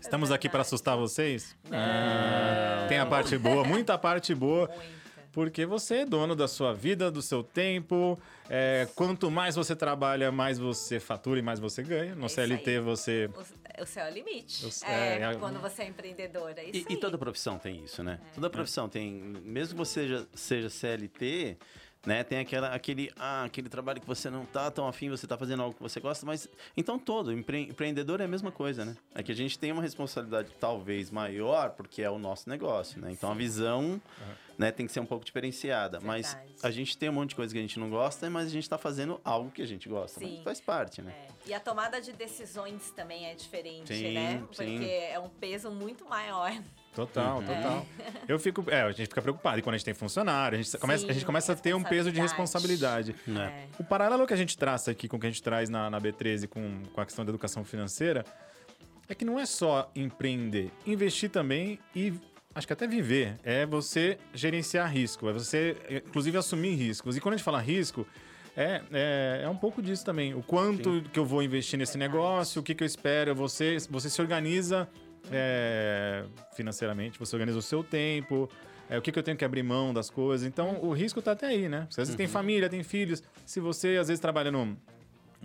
Estamos 0.01 0.31
aqui 0.31 0.49
para 0.49 0.61
assustar 0.61 0.97
vocês? 0.97 1.55
Ah, 1.71 2.85
tem 2.87 2.97
a 2.97 3.05
parte 3.05 3.37
boa, 3.37 3.63
muita 3.63 3.97
parte 3.97 4.33
boa. 4.33 4.67
Muita. 4.67 4.94
Porque 5.35 5.65
você 5.65 5.95
é 5.95 6.05
dono 6.05 6.33
da 6.33 6.47
sua 6.47 6.73
vida, 6.73 7.11
do 7.11 7.21
seu 7.21 7.43
tempo. 7.43 8.17
É, 8.49 8.87
quanto 8.95 9.29
mais 9.29 9.53
você 9.53 9.75
trabalha, 9.75 10.31
mais 10.31 10.57
você 10.57 10.97
fatura 10.97 11.37
e 11.37 11.41
mais 11.41 11.59
você 11.59 11.83
ganha. 11.83 12.15
No 12.15 12.27
é 12.27 12.29
CLT 12.29 12.79
você. 12.79 13.29
O, 13.35 13.83
o 13.83 13.85
céu 13.85 14.05
é 14.05 14.11
o 14.11 14.13
limite. 14.13 14.65
O, 14.65 14.69
é, 14.89 15.23
é, 15.23 15.35
quando 15.35 15.59
você 15.59 15.81
é 15.81 15.87
empreendedora. 15.89 16.61
É 16.61 16.69
e, 16.69 16.85
e, 16.89 16.95
toda 16.95 17.17
profissão 17.17 17.57
tem 17.57 17.83
isso, 17.83 18.01
né? 18.01 18.17
É. 18.31 18.35
Toda 18.35 18.49
profissão 18.49 18.87
tem. 18.87 19.11
Mesmo 19.43 19.73
que 19.73 19.77
você 19.77 20.03
seja, 20.03 20.27
seja 20.33 20.69
CLT 20.69 21.57
né? 22.05 22.23
Tem 22.23 22.39
aquela, 22.39 22.73
aquele, 22.73 23.11
ah, 23.17 23.43
aquele 23.43 23.67
trabalho 23.67 23.99
que 23.99 24.07
você 24.07 24.29
não 24.29 24.45
tá 24.45 24.69
tão 24.69 24.87
afim, 24.87 25.09
você 25.09 25.25
tá 25.25 25.37
fazendo 25.37 25.63
algo 25.63 25.75
que 25.75 25.81
você 25.81 25.99
gosta, 25.99 26.25
mas 26.25 26.47
então 26.77 26.99
todo, 26.99 27.31
empre, 27.33 27.63
empreendedor 27.63 28.21
é 28.21 28.25
a 28.25 28.27
mesma 28.27 28.51
coisa, 28.51 28.85
né? 28.85 28.95
É 29.13 29.23
que 29.23 29.31
a 29.31 29.35
gente 29.35 29.57
tem 29.57 29.71
uma 29.71 29.81
responsabilidade 29.81 30.49
talvez 30.59 31.09
maior, 31.09 31.71
porque 31.71 32.01
é 32.01 32.09
o 32.09 32.19
nosso 32.19 32.49
negócio, 32.49 33.01
né? 33.01 33.11
Então 33.11 33.29
Sim. 33.29 33.35
a 33.35 33.37
visão 33.37 33.81
uhum. 33.81 33.99
Né, 34.57 34.71
tem 34.71 34.85
que 34.85 34.91
ser 34.91 34.99
um 34.99 35.05
pouco 35.05 35.25
diferenciada. 35.25 35.99
Verdade. 35.99 36.05
Mas 36.05 36.37
a 36.63 36.71
gente 36.71 36.97
tem 36.97 37.09
um 37.09 37.13
monte 37.13 37.29
de 37.29 37.35
coisa 37.35 37.53
que 37.53 37.59
a 37.59 37.61
gente 37.61 37.79
não 37.79 37.89
gosta, 37.89 38.29
mas 38.29 38.47
a 38.47 38.49
gente 38.49 38.69
tá 38.69 38.77
fazendo 38.77 39.19
algo 39.23 39.51
que 39.51 39.61
a 39.61 39.67
gente 39.67 39.87
gosta. 39.89 40.19
Sim. 40.19 40.41
faz 40.43 40.61
parte, 40.61 41.01
né? 41.01 41.13
É. 41.29 41.49
E 41.49 41.53
a 41.53 41.59
tomada 41.59 42.01
de 42.01 42.11
decisões 42.11 42.91
também 42.91 43.27
é 43.27 43.35
diferente, 43.35 43.93
sim, 43.93 44.13
né? 44.13 44.43
Porque 44.47 44.65
sim. 44.65 44.85
é 44.85 45.19
um 45.19 45.29
peso 45.29 45.69
muito 45.69 46.05
maior. 46.05 46.51
Total, 46.95 47.39
uhum. 47.39 47.45
total. 47.45 47.85
É. 47.99 48.11
Eu 48.33 48.39
fico. 48.39 48.63
É, 48.69 48.81
a 48.81 48.91
gente 48.91 49.07
fica 49.07 49.21
preocupado. 49.21 49.59
E 49.59 49.61
quando 49.61 49.75
a 49.75 49.77
gente 49.77 49.85
tem 49.85 49.93
funcionário, 49.93 50.57
a 50.57 50.61
gente 50.61 50.69
Sim, 50.69 50.77
começa, 50.77 51.05
a, 51.05 51.13
gente 51.13 51.25
começa 51.25 51.53
a 51.53 51.55
ter 51.55 51.75
um 51.75 51.83
peso 51.83 52.11
de 52.11 52.19
responsabilidade. 52.19 53.13
É. 53.27 53.67
O 53.77 53.83
paralelo 53.83 54.25
que 54.25 54.33
a 54.33 54.37
gente 54.37 54.57
traça 54.57 54.91
aqui 54.91 55.07
com 55.07 55.17
o 55.17 55.19
que 55.19 55.27
a 55.27 55.29
gente 55.29 55.43
traz 55.43 55.69
na, 55.69 55.89
na 55.89 55.99
B13 55.99 56.47
com, 56.47 56.83
com 56.93 57.01
a 57.01 57.05
questão 57.05 57.25
da 57.25 57.29
educação 57.29 57.65
financeira 57.65 58.25
é 59.07 59.13
que 59.13 59.25
não 59.25 59.39
é 59.39 59.45
só 59.45 59.91
empreender, 59.95 60.71
investir 60.85 61.29
também 61.29 61.79
e 61.95 62.13
acho 62.55 62.65
que 62.65 62.73
até 62.73 62.87
viver. 62.87 63.37
É 63.43 63.65
você 63.65 64.17
gerenciar 64.33 64.91
risco, 64.91 65.29
é 65.29 65.33
você, 65.33 65.75
inclusive, 66.07 66.37
assumir 66.37 66.75
riscos. 66.75 67.17
E 67.17 67.21
quando 67.21 67.33
a 67.33 67.37
gente 67.37 67.43
fala 67.43 67.59
risco, 67.59 68.07
é, 68.55 68.81
é, 68.91 69.41
é 69.43 69.49
um 69.49 69.57
pouco 69.57 69.81
disso 69.81 70.05
também. 70.05 70.33
O 70.33 70.41
quanto 70.41 70.95
Sim. 70.95 71.03
que 71.11 71.19
eu 71.19 71.25
vou 71.25 71.43
investir 71.43 71.77
nesse 71.77 71.97
negócio, 71.97 72.61
o 72.61 72.63
que, 72.63 72.73
que 72.73 72.83
eu 72.83 72.87
espero, 72.87 73.35
você, 73.35 73.77
você 73.89 74.09
se 74.09 74.21
organiza 74.21 74.87
é, 75.29 76.23
financeiramente, 76.55 77.19
você 77.19 77.35
organiza 77.35 77.59
o 77.59 77.61
seu 77.61 77.83
tempo, 77.83 78.49
é, 78.89 78.97
o 78.97 79.01
que, 79.01 79.11
que, 79.11 79.19
eu 79.19 79.23
tenho 79.23 79.37
que 79.37 79.43
abrir 79.43 79.63
mão 79.63 79.93
das 79.93 80.09
coisas. 80.09 80.47
Então, 80.47 80.79
o 80.81 80.93
risco 80.93 81.19
está 81.19 81.33
até 81.33 81.47
aí, 81.47 81.67
né? 81.67 81.87
Você 81.89 82.01
às 82.01 82.07
vezes 82.07 82.11
uhum. 82.11 82.17
tem 82.17 82.27
família, 82.27 82.69
tem 82.69 82.83
filhos. 82.83 83.21
Se 83.45 83.59
você, 83.59 83.97
às 83.97 84.07
vezes, 84.07 84.21
trabalha 84.21 84.51
num, 84.51 84.77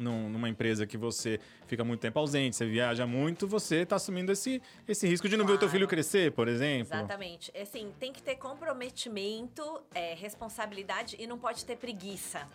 num, 0.01 0.29
numa 0.29 0.49
empresa 0.49 0.87
que 0.87 0.97
você 0.97 1.39
fica 1.67 1.85
muito 1.85 2.01
tempo 2.01 2.19
ausente, 2.19 2.57
você 2.57 2.67
viaja 2.67 3.07
muito, 3.07 3.47
você 3.47 3.83
está 3.83 3.97
assumindo 3.97 4.33
esse, 4.33 4.61
esse 4.89 5.07
risco 5.07 5.29
de 5.29 5.37
não 5.37 5.45
claro. 5.45 5.53
ver 5.53 5.57
o 5.57 5.61
teu 5.61 5.69
filho 5.69 5.87
crescer, 5.87 6.33
por 6.33 6.49
exemplo. 6.49 6.95
Exatamente. 6.95 7.53
Assim, 7.57 7.93
tem 8.01 8.13
que 8.13 8.23
ter 8.23 8.37
comprometimento, 8.37 9.83
é, 9.95 10.15
responsabilidade 10.15 11.17
e 11.19 11.27
não 11.27 11.39
pode 11.39 11.65
ter 11.65 11.77
preguiça. 11.77 12.47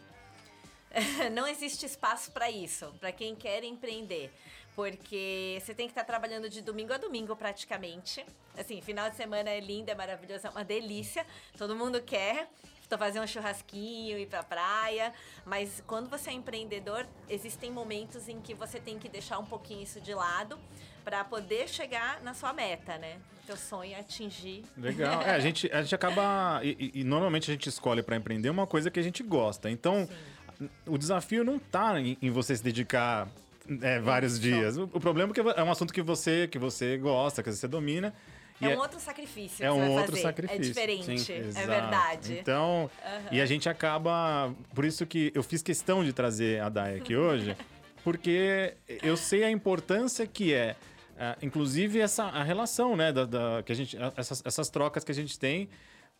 não 1.33 1.47
existe 1.47 1.85
espaço 1.85 2.31
para 2.31 2.49
isso, 2.49 2.93
para 2.99 3.11
quem 3.11 3.35
quer 3.35 3.63
empreender. 3.63 4.31
Porque 4.75 5.57
você 5.61 5.73
tem 5.73 5.87
que 5.87 5.91
estar 5.91 6.01
tá 6.01 6.07
trabalhando 6.07 6.49
de 6.49 6.61
domingo 6.61 6.91
a 6.91 6.97
domingo 6.97 7.33
praticamente. 7.35 8.25
Assim, 8.57 8.81
final 8.81 9.09
de 9.09 9.15
semana 9.15 9.49
é 9.49 9.59
lindo, 9.59 9.89
é 9.89 9.95
maravilhoso, 9.95 10.47
é 10.47 10.49
uma 10.49 10.65
delícia. 10.65 11.25
Todo 11.57 11.75
mundo 11.75 12.01
quer 12.01 12.49
Tô 12.89 12.97
fazer 12.97 13.19
um 13.19 13.27
churrasquinho, 13.27 14.17
ir 14.17 14.27
pra 14.27 14.43
praia. 14.43 15.11
Mas 15.45 15.83
quando 15.87 16.09
você 16.09 16.29
é 16.29 16.33
empreendedor, 16.33 17.05
existem 17.29 17.71
momentos 17.71 18.29
em 18.29 18.39
que 18.39 18.53
você 18.53 18.79
tem 18.79 18.99
que 18.99 19.09
deixar 19.09 19.39
um 19.39 19.45
pouquinho 19.45 19.81
isso 19.81 19.99
de 19.99 20.13
lado 20.13 20.57
para 21.03 21.23
poder 21.23 21.67
chegar 21.67 22.21
na 22.21 22.33
sua 22.33 22.53
meta, 22.53 22.97
né? 22.97 23.17
Teu 23.45 23.57
sonho 23.57 23.93
é 23.93 23.99
atingir. 23.99 24.63
Legal. 24.75 25.21
É, 25.21 25.31
a 25.31 25.39
gente, 25.39 25.71
a 25.71 25.81
gente 25.81 25.93
acaba. 25.93 26.59
E, 26.63 26.91
e- 26.95 27.03
normalmente 27.03 27.49
a 27.49 27.53
gente 27.53 27.69
escolhe 27.69 28.01
para 28.01 28.15
empreender 28.15 28.49
uma 28.49 28.65
coisa 28.65 28.89
que 28.89 28.99
a 28.99 29.03
gente 29.03 29.21
gosta. 29.21 29.69
Então, 29.69 30.07
o 30.85 30.97
desafio 30.97 31.43
não 31.43 31.59
tá 31.59 31.99
em, 31.99 32.17
em 32.21 32.31
você 32.31 32.55
se 32.55 32.63
dedicar 32.63 33.27
é, 33.81 33.99
vários 33.99 34.39
dias. 34.39 34.77
O, 34.77 34.83
o 34.85 34.99
problema 34.99 35.31
é 35.31 35.33
que 35.33 35.39
é 35.41 35.63
um 35.63 35.71
assunto 35.71 35.93
que 35.93 36.01
você, 36.01 36.47
que 36.47 36.57
você 36.57 36.97
gosta, 36.97 37.43
que 37.43 37.51
você 37.51 37.67
domina. 37.67 38.13
É 38.61 38.69
um 38.69 38.77
outro 38.79 38.99
sacrifício 38.99 39.65
é 39.65 39.71
um 39.71 39.91
outro 39.91 40.11
fazer. 40.11 40.21
sacrifício. 40.21 40.61
É 40.61 40.67
diferente, 40.67 41.19
Sim. 41.19 41.33
é 41.33 41.67
verdade. 41.67 42.37
Então, 42.39 42.89
e 43.31 43.41
a 43.41 43.45
gente 43.45 43.67
acaba. 43.67 44.53
Por 44.73 44.85
isso 44.85 45.05
que 45.05 45.31
eu 45.35 45.43
fiz 45.43 45.61
questão 45.61 46.03
de 46.03 46.13
trazer 46.13 46.61
a 46.61 46.69
Dai 46.69 46.95
aqui 46.97 47.15
hoje, 47.15 47.55
porque 48.03 48.73
eu 49.03 49.17
sei 49.17 49.43
a 49.43 49.51
importância 49.51 50.25
que 50.25 50.53
é. 50.53 50.75
ah, 51.19 51.37
inclusive 51.41 51.99
essa 51.99 52.23
a 52.25 52.43
relação, 52.43 52.95
né, 52.95 53.11
da, 53.11 53.25
da- 53.25 53.63
que 53.63 53.71
a 53.71 53.75
gente, 53.75 53.97
essas, 54.15 54.41
essas 54.45 54.69
trocas 54.69 55.03
que 55.03 55.11
a 55.11 55.15
gente 55.15 55.37
tem, 55.37 55.67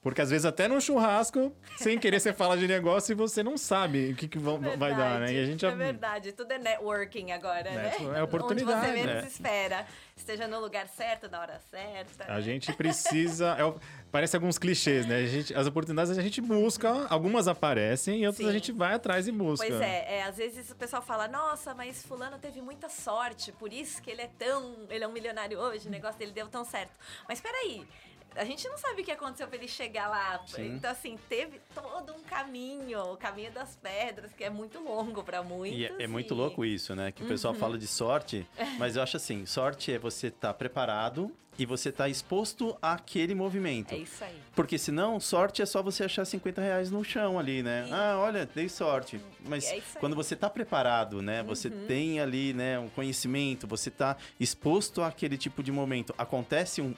porque 0.06 0.22
às 0.22 0.30
vezes 0.30 0.46
até 0.46 0.68
no 0.68 0.80
churrasco, 0.80 1.52
sem 1.78 1.98
querer 1.98 2.20
você 2.20 2.32
fala 2.32 2.56
de 2.56 2.68
negócio 2.68 3.12
e 3.12 3.16
você 3.16 3.42
não 3.42 3.58
sabe 3.58 4.12
o 4.12 4.16
que, 4.16 4.28
que 4.28 4.38
vão- 4.38 4.60
vai 4.78 4.96
dar, 4.96 5.20
né? 5.20 5.34
E 5.34 5.40
a 5.42 5.46
gente 5.48 5.66
é 5.66 5.72
verdade, 5.72 6.32
tudo 6.32 6.52
é 6.52 6.60
networking 6.60 7.32
agora, 7.32 7.64
né? 7.72 7.92
É 8.16 8.22
oportunidade, 8.22 8.88
Onde 8.88 8.88
você 8.88 8.94
menos 9.04 9.24
né? 9.24 9.28
espera. 9.28 9.88
Esteja 10.16 10.48
no 10.48 10.60
lugar 10.60 10.88
certo, 10.90 11.28
na 11.28 11.40
hora 11.40 11.60
certa. 11.72 12.32
A 12.32 12.40
gente 12.40 12.72
precisa. 12.78 13.58
é 13.60 13.80
parece 14.12 14.36
alguns 14.36 14.60
clichês, 14.60 15.08
né? 15.08 15.16
A 15.16 15.26
gente, 15.26 15.56
as 15.56 15.66
oportunidades 15.66 16.16
a 16.16 16.22
gente 16.22 16.40
busca, 16.40 17.08
algumas 17.10 17.48
aparecem 17.48 18.22
e 18.22 18.28
outras 18.28 18.46
Sim. 18.46 18.52
a 18.52 18.54
gente 18.54 18.72
vai 18.72 18.94
atrás 18.94 19.28
e 19.28 19.32
busca. 19.32 19.66
Pois 19.66 19.82
é, 19.82 20.18
é, 20.20 20.24
às 20.24 20.38
vezes 20.38 20.70
o 20.70 20.76
pessoal 20.76 21.02
fala, 21.02 21.28
nossa, 21.28 21.74
mas 21.74 22.06
fulano 22.06 22.38
teve 22.38 22.62
muita 22.62 22.90
sorte, 22.90 23.52
por 23.54 23.74
isso 23.74 24.04
que 24.04 24.12
ele 24.12 24.22
é 24.22 24.30
tão. 24.38 24.86
ele 24.88 25.04
é 25.04 25.08
um 25.08 25.12
milionário 25.12 25.58
hoje, 25.58 25.88
o 25.88 25.92
negócio 25.92 26.20
dele 26.20 26.32
deu 26.32 26.48
tão 26.48 26.64
certo. 26.64 26.92
Mas 27.28 27.42
peraí. 27.42 27.88
A 28.36 28.44
gente 28.46 28.68
não 28.68 28.78
sabe 28.78 29.02
o 29.02 29.06
que 29.06 29.12
aconteceu 29.12 29.48
pra 29.48 29.58
ele 29.58 29.68
chegar 29.68 30.08
lá. 30.10 30.42
Sim. 30.48 30.76
Então, 30.76 30.92
assim, 30.92 31.18
teve 31.30 31.60
todo 31.74 32.14
um 32.14 32.22
caminho, 32.24 33.00
o 33.14 33.18
caminho 33.18 33.52
das 33.52 33.76
pedras, 33.76 34.32
que 34.34 34.44
é 34.44 34.50
muito 34.50 34.80
longo 34.80 35.24
pra 35.24 35.42
muitos. 35.42 35.80
E 35.80 35.86
é, 35.86 36.04
é 36.04 36.08
muito 36.08 36.34
e- 36.34 36.38
louco 36.38 36.66
isso, 36.66 36.96
né? 36.96 37.12
Que 37.12 37.24
o 37.24 37.28
pessoal 37.28 37.54
Uhum. 37.54 37.60
fala 37.60 37.78
de 37.78 37.88
sorte, 37.88 38.46
mas 38.80 38.96
eu 38.96 39.04
acho 39.04 39.18
assim, 39.18 39.46
sorte 39.46 39.92
é 39.94 39.98
você 40.00 40.28
estar 40.28 40.54
preparado 40.54 41.32
e 41.58 41.66
você 41.66 41.88
estar 41.88 42.10
exposto 42.10 42.78
àquele 42.82 43.34
movimento. 43.34 43.94
É 43.96 43.98
isso 44.00 44.22
aí. 44.22 44.36
Porque 44.54 44.78
senão, 44.78 45.18
sorte 45.22 45.62
é 45.62 45.66
só 45.66 45.82
você 45.82 46.04
achar 46.04 46.26
50 46.26 46.60
reais 46.62 46.92
no 46.92 47.02
chão 47.02 47.40
ali, 47.40 47.64
né? 47.64 47.86
Sim. 47.86 47.94
Ah, 47.94 48.18
olha, 48.20 48.46
dei 48.54 48.68
sorte. 48.68 49.22
Mas 49.40 49.64
É. 49.72 49.76
Uhum. 49.76 49.82
quando 50.02 50.16
você 50.18 50.36
tá 50.36 50.50
preparado, 50.50 51.22
né? 51.22 51.42
Você 51.44 51.70
tem 51.70 52.20
ali, 52.20 52.54
né, 52.54 52.78
um 52.78 52.90
conhecimento, 52.90 53.66
você 53.66 53.90
tá 53.90 54.18
exposto 54.38 55.02
àquele 55.02 55.38
tipo 55.38 55.64
de 55.64 55.72
momento. 55.72 56.14
Acontece 56.18 56.82
um. 56.82 56.94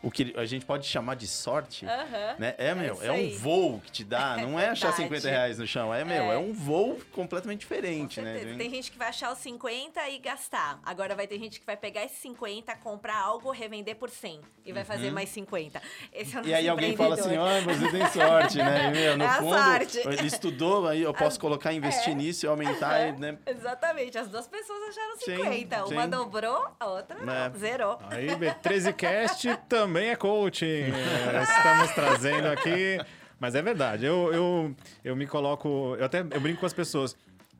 O 0.00 0.12
que 0.12 0.32
a 0.36 0.44
gente 0.44 0.64
pode 0.64 0.86
chamar 0.86 1.16
de 1.16 1.26
sorte, 1.26 1.84
Aham. 1.84 2.36
né? 2.38 2.54
É, 2.56 2.72
meu, 2.72 2.94
isso 2.94 3.02
é, 3.02 3.10
um 3.10 3.36
voo 3.36 3.80
que 3.84 3.90
te 3.90 4.04
dá, 4.04 4.36
não 4.40 4.58
é 4.58 4.68
achar 4.68 4.90
verdade. 4.92 5.02
50 5.20 5.28
reais 5.28 5.58
no 5.58 5.66
chão, 5.66 5.92
é, 5.92 6.04
meu, 6.04 6.22
é, 6.30 6.34
É. 6.34 6.38
um 6.38 6.52
voo 6.52 7.00
completamente 7.12 7.66
Com 7.66 7.74
diferente, 7.74 8.20
né? 8.20 8.54
Tem 8.56 8.70
gente 8.70 8.92
que 8.92 8.96
vai 8.98 9.08
achar 9.08 9.32
os 9.32 9.38
50 9.38 10.08
e 10.10 10.18
gastar. 10.20 10.78
Agora 10.84 11.16
vai 11.16 11.26
ter 11.26 11.36
gente 11.40 11.58
que 11.58 11.66
vai 11.66 11.76
pegar 11.76 12.04
esses 12.04 12.18
50, 12.18 12.76
comprar 12.76 13.16
algo, 13.18 13.50
revender 13.50 13.96
por 13.96 14.08
100 14.08 14.40
e 14.64 14.72
vai 14.72 14.84
fazer 14.84 15.10
mais 15.10 15.30
50. 15.30 15.82
Esse 16.12 16.36
é 16.36 16.38
o 16.38 16.42
Uhum. 16.42 16.46
E 16.46 16.50
nosso 16.50 16.60
aí 16.60 16.68
alguém 16.68 16.96
fala 16.96 17.14
assim, 17.16 17.36
ó, 17.36 17.60
você 17.62 17.90
tem 17.90 18.06
sorte, 18.08 18.58
né? 18.58 18.86
E, 18.86 18.90
meu, 18.92 19.16
no 19.18 19.24
É 19.24 19.26
a 19.26 19.32
fundo, 19.34 19.56
sorte. 19.58 19.98
ele 19.98 20.26
estudou, 20.28 20.86
aí 20.86 21.02
eu 21.02 21.12
posso 21.12 21.40
colocar, 21.40 21.72
investir 21.72 22.12
É. 22.12 22.14
nisso 22.14 22.46
e 22.46 22.48
aumentar, 22.48 22.98
É, 23.00 23.12
né? 23.12 23.36
Exatamente, 23.44 24.16
as 24.16 24.28
duas 24.28 24.46
pessoas 24.46 24.78
acharam 24.90 25.16
Sim, 25.18 25.36
50. 25.38 25.86
Uma 25.86 26.04
sim. 26.04 26.08
dobrou, 26.10 26.68
a 26.78 26.86
outra 26.86 27.16
É. 27.18 27.58
zerou. 27.58 27.98
Aí, 28.10 28.28
B13Cast 28.28 29.58
também 29.68 29.87
é 29.96 30.16
coaching. 30.16 30.66
É, 30.66 31.42
Estamos 31.42 31.90
trazendo 31.92 32.48
aqui. 32.48 32.98
Mas 33.40 33.54
é 33.54 33.62
verdade, 33.62 34.04
eu, 34.04 34.30
eu, 34.32 34.76
eu 35.04 35.14
me 35.16 35.26
coloco. 35.26 35.94
Eu 35.98 36.04
até 36.04 36.20
eu 36.20 36.40
brinco 36.40 36.60
com 36.60 36.66
as 36.66 36.72
pessoas. 36.72 37.16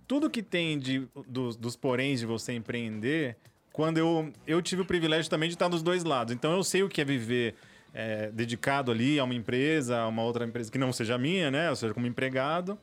Tudo 0.08 0.28
que 0.28 0.42
tem 0.42 0.78
de, 0.78 1.06
dos, 1.26 1.54
dos 1.54 1.76
poréns 1.76 2.18
de 2.20 2.26
você 2.26 2.52
empreender, 2.52 3.36
quando 3.72 3.98
eu, 3.98 4.32
eu 4.46 4.60
tive 4.60 4.82
o 4.82 4.84
privilégio 4.84 5.30
também 5.30 5.48
de 5.48 5.54
estar 5.54 5.68
dos 5.68 5.82
dois 5.82 6.02
lados. 6.02 6.34
Então 6.34 6.52
eu 6.52 6.64
sei 6.64 6.82
o 6.82 6.88
que 6.88 7.00
é 7.00 7.04
viver 7.04 7.54
é, 7.94 8.28
dedicado 8.30 8.90
ali 8.90 9.18
a 9.20 9.24
uma 9.24 9.34
empresa, 9.34 9.98
a 9.98 10.08
uma 10.08 10.22
outra 10.24 10.44
empresa 10.44 10.70
que 10.72 10.78
não 10.78 10.92
seja 10.92 11.16
minha, 11.16 11.48
né? 11.50 11.70
Ou 11.70 11.76
seja, 11.76 11.94
como 11.94 12.06
empregado. 12.06 12.76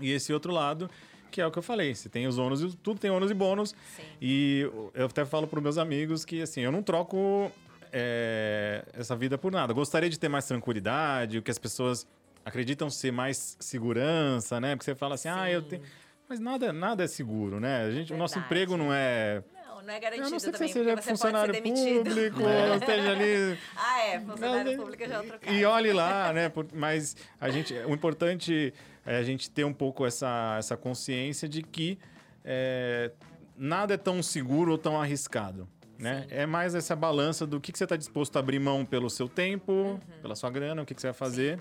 E 0.00 0.10
esse 0.10 0.32
outro 0.32 0.52
lado, 0.52 0.90
que 1.30 1.40
é 1.40 1.46
o 1.46 1.50
que 1.52 1.58
eu 1.58 1.62
falei. 1.62 1.94
Você 1.94 2.08
tem 2.08 2.26
os 2.26 2.38
ônus, 2.38 2.60
e- 2.60 2.76
tudo 2.78 2.98
tem 2.98 3.10
ônus 3.10 3.30
e 3.30 3.34
bônus. 3.34 3.70
Sim. 3.94 4.02
E 4.20 4.68
eu 4.94 5.06
até 5.06 5.24
falo 5.24 5.46
para 5.46 5.60
meus 5.60 5.78
amigos 5.78 6.24
que, 6.24 6.42
assim, 6.42 6.62
eu 6.62 6.72
não 6.72 6.82
troco 6.82 7.52
é, 7.92 8.84
essa 8.92 9.16
vida 9.16 9.36
por 9.36 9.52
nada. 9.52 9.72
Eu 9.72 9.76
gostaria 9.76 10.08
de 10.08 10.18
ter 10.18 10.28
mais 10.28 10.46
tranquilidade, 10.46 11.38
o 11.38 11.42
que 11.42 11.50
as 11.50 11.58
pessoas 11.58 12.06
acreditam 12.44 12.88
ser 12.88 13.10
mais 13.10 13.56
segurança, 13.58 14.60
né? 14.60 14.76
Porque 14.76 14.84
você 14.84 14.94
fala 14.94 15.14
assim, 15.14 15.28
ah, 15.28 15.50
eu 15.50 15.62
Sim. 15.62 15.68
tenho... 15.68 15.82
Mas 16.28 16.40
nada, 16.40 16.72
nada 16.72 17.04
é 17.04 17.06
seguro, 17.06 17.60
né? 17.60 17.84
A 17.84 17.90
gente, 17.90 18.12
o 18.12 18.16
nosso 18.16 18.38
emprego 18.38 18.76
não 18.76 18.92
é... 18.92 19.42
Não, 19.66 19.82
não 19.82 19.94
é 19.94 20.00
garantido 20.00 20.30
não 20.30 20.38
ser 20.38 20.46
que 20.46 20.52
também, 20.52 20.68
você 20.68 20.78
seja 20.78 20.90
porque 20.90 21.02
você 21.02 21.10
funcionário 21.10 21.54
público, 21.54 22.42
É. 22.48 22.76
esteja 22.76 23.12
ali... 23.12 23.58
Ah, 23.76 24.00
é, 24.00 24.20
funcionário 24.20 24.72
Não, 24.72 24.78
público 24.78 25.08
já 25.08 25.14
é 25.14 25.18
outro 25.18 25.38
caso. 25.38 25.56
E 25.56 25.64
olhe 25.64 25.92
lá, 25.92 26.32
né? 26.34 26.52
Mas 26.72 27.16
a 27.40 27.50
gente, 27.50 27.74
o 27.74 27.92
importante 27.92 28.74
é 29.04 29.16
a 29.16 29.22
gente 29.22 29.50
ter 29.50 29.64
um 29.64 29.72
pouco 29.72 30.04
essa, 30.04 30.56
essa 30.58 30.76
consciência 30.76 31.48
de 31.48 31.62
que 31.62 31.98
é, 32.44 33.10
nada 33.56 33.94
é 33.94 33.96
tão 33.96 34.22
seguro 34.22 34.72
ou 34.72 34.78
tão 34.78 35.00
arriscado. 35.00 35.68
Né? 35.98 36.22
Sim. 36.28 36.34
É 36.34 36.46
mais 36.46 36.74
essa 36.74 36.94
balança 36.94 37.46
do 37.46 37.60
que, 37.60 37.72
que 37.72 37.78
você 37.78 37.84
está 37.84 37.96
disposto 37.96 38.36
a 38.36 38.40
abrir 38.40 38.58
mão 38.58 38.84
pelo 38.84 39.08
seu 39.08 39.28
tempo, 39.28 39.72
Uhum. 39.72 39.98
pela 40.22 40.34
sua 40.36 40.50
grana, 40.50 40.82
o 40.82 40.86
que, 40.86 40.94
que 40.94 41.00
você 41.00 41.06
vai 41.08 41.14
fazer. 41.14 41.58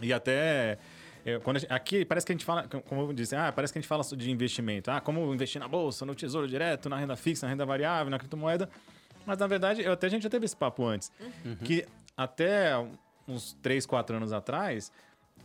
E 0.00 0.12
até. 0.12 0.78
é, 1.24 1.38
quando 1.38 1.58
gente- 1.60 1.72
aqui 1.72 2.04
parece 2.04 2.26
que 2.26 2.32
a 2.32 2.34
gente 2.34 2.44
fala, 2.44 2.64
como 2.88 3.02
eu 3.02 3.12
disse, 3.12 3.34
ah, 3.36 3.52
parece 3.52 3.72
que 3.72 3.78
a 3.78 3.82
gente 3.82 3.88
fala 3.88 4.02
de 4.16 4.30
investimento. 4.30 4.90
Ah, 4.90 5.00
como 5.00 5.32
investir 5.32 5.60
na 5.60 5.68
bolsa, 5.68 6.04
no 6.04 6.14
tesouro 6.14 6.48
direto, 6.48 6.88
na 6.88 6.96
renda 6.96 7.14
fixa, 7.16 7.46
na 7.46 7.50
renda 7.50 7.64
variável, 7.64 8.10
na 8.10 8.18
criptomoeda. 8.18 8.68
Mas 9.24 9.38
na 9.38 9.46
verdade, 9.46 9.82
eu, 9.82 9.92
até 9.92 10.08
a 10.08 10.10
gente 10.10 10.22
já 10.24 10.28
teve 10.30 10.44
esse 10.44 10.56
papo 10.56 10.84
antes. 10.84 11.12
Que 11.64 11.86
até 12.16 12.72
uns 13.28 13.52
3, 13.62 13.86
4 13.86 14.16
anos 14.16 14.32
atrás, 14.32 14.90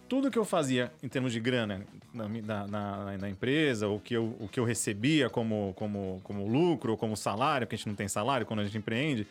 tudo 0.08 0.32
que 0.32 0.38
eu 0.38 0.46
fazia 0.46 0.92
em 1.04 1.08
termos 1.08 1.32
de 1.34 1.40
grana 1.40 1.82
na, 2.14 2.28
na, 2.28 2.68
na- 2.68 3.18
na 3.18 3.30
empresa, 3.30 3.88
o 3.88 4.00
que 4.00 4.14
eu, 4.14 4.36
o 4.40 4.48
que 4.48 4.60
eu 4.60 4.64
recebia 4.64 5.30
como, 5.30 5.74
como, 5.76 6.20
como 6.24 6.48
lucro 6.48 6.92
ou 6.92 6.98
como 6.98 7.16
salário, 7.18 7.68
porque 7.68 7.76
a 7.76 7.78
gente 7.78 7.88
não 7.88 7.96
tem 7.96 8.08
salário 8.08 8.46
quando 8.46 8.62
a 8.62 8.64
gente 8.66 8.78
empreende, 8.78 9.28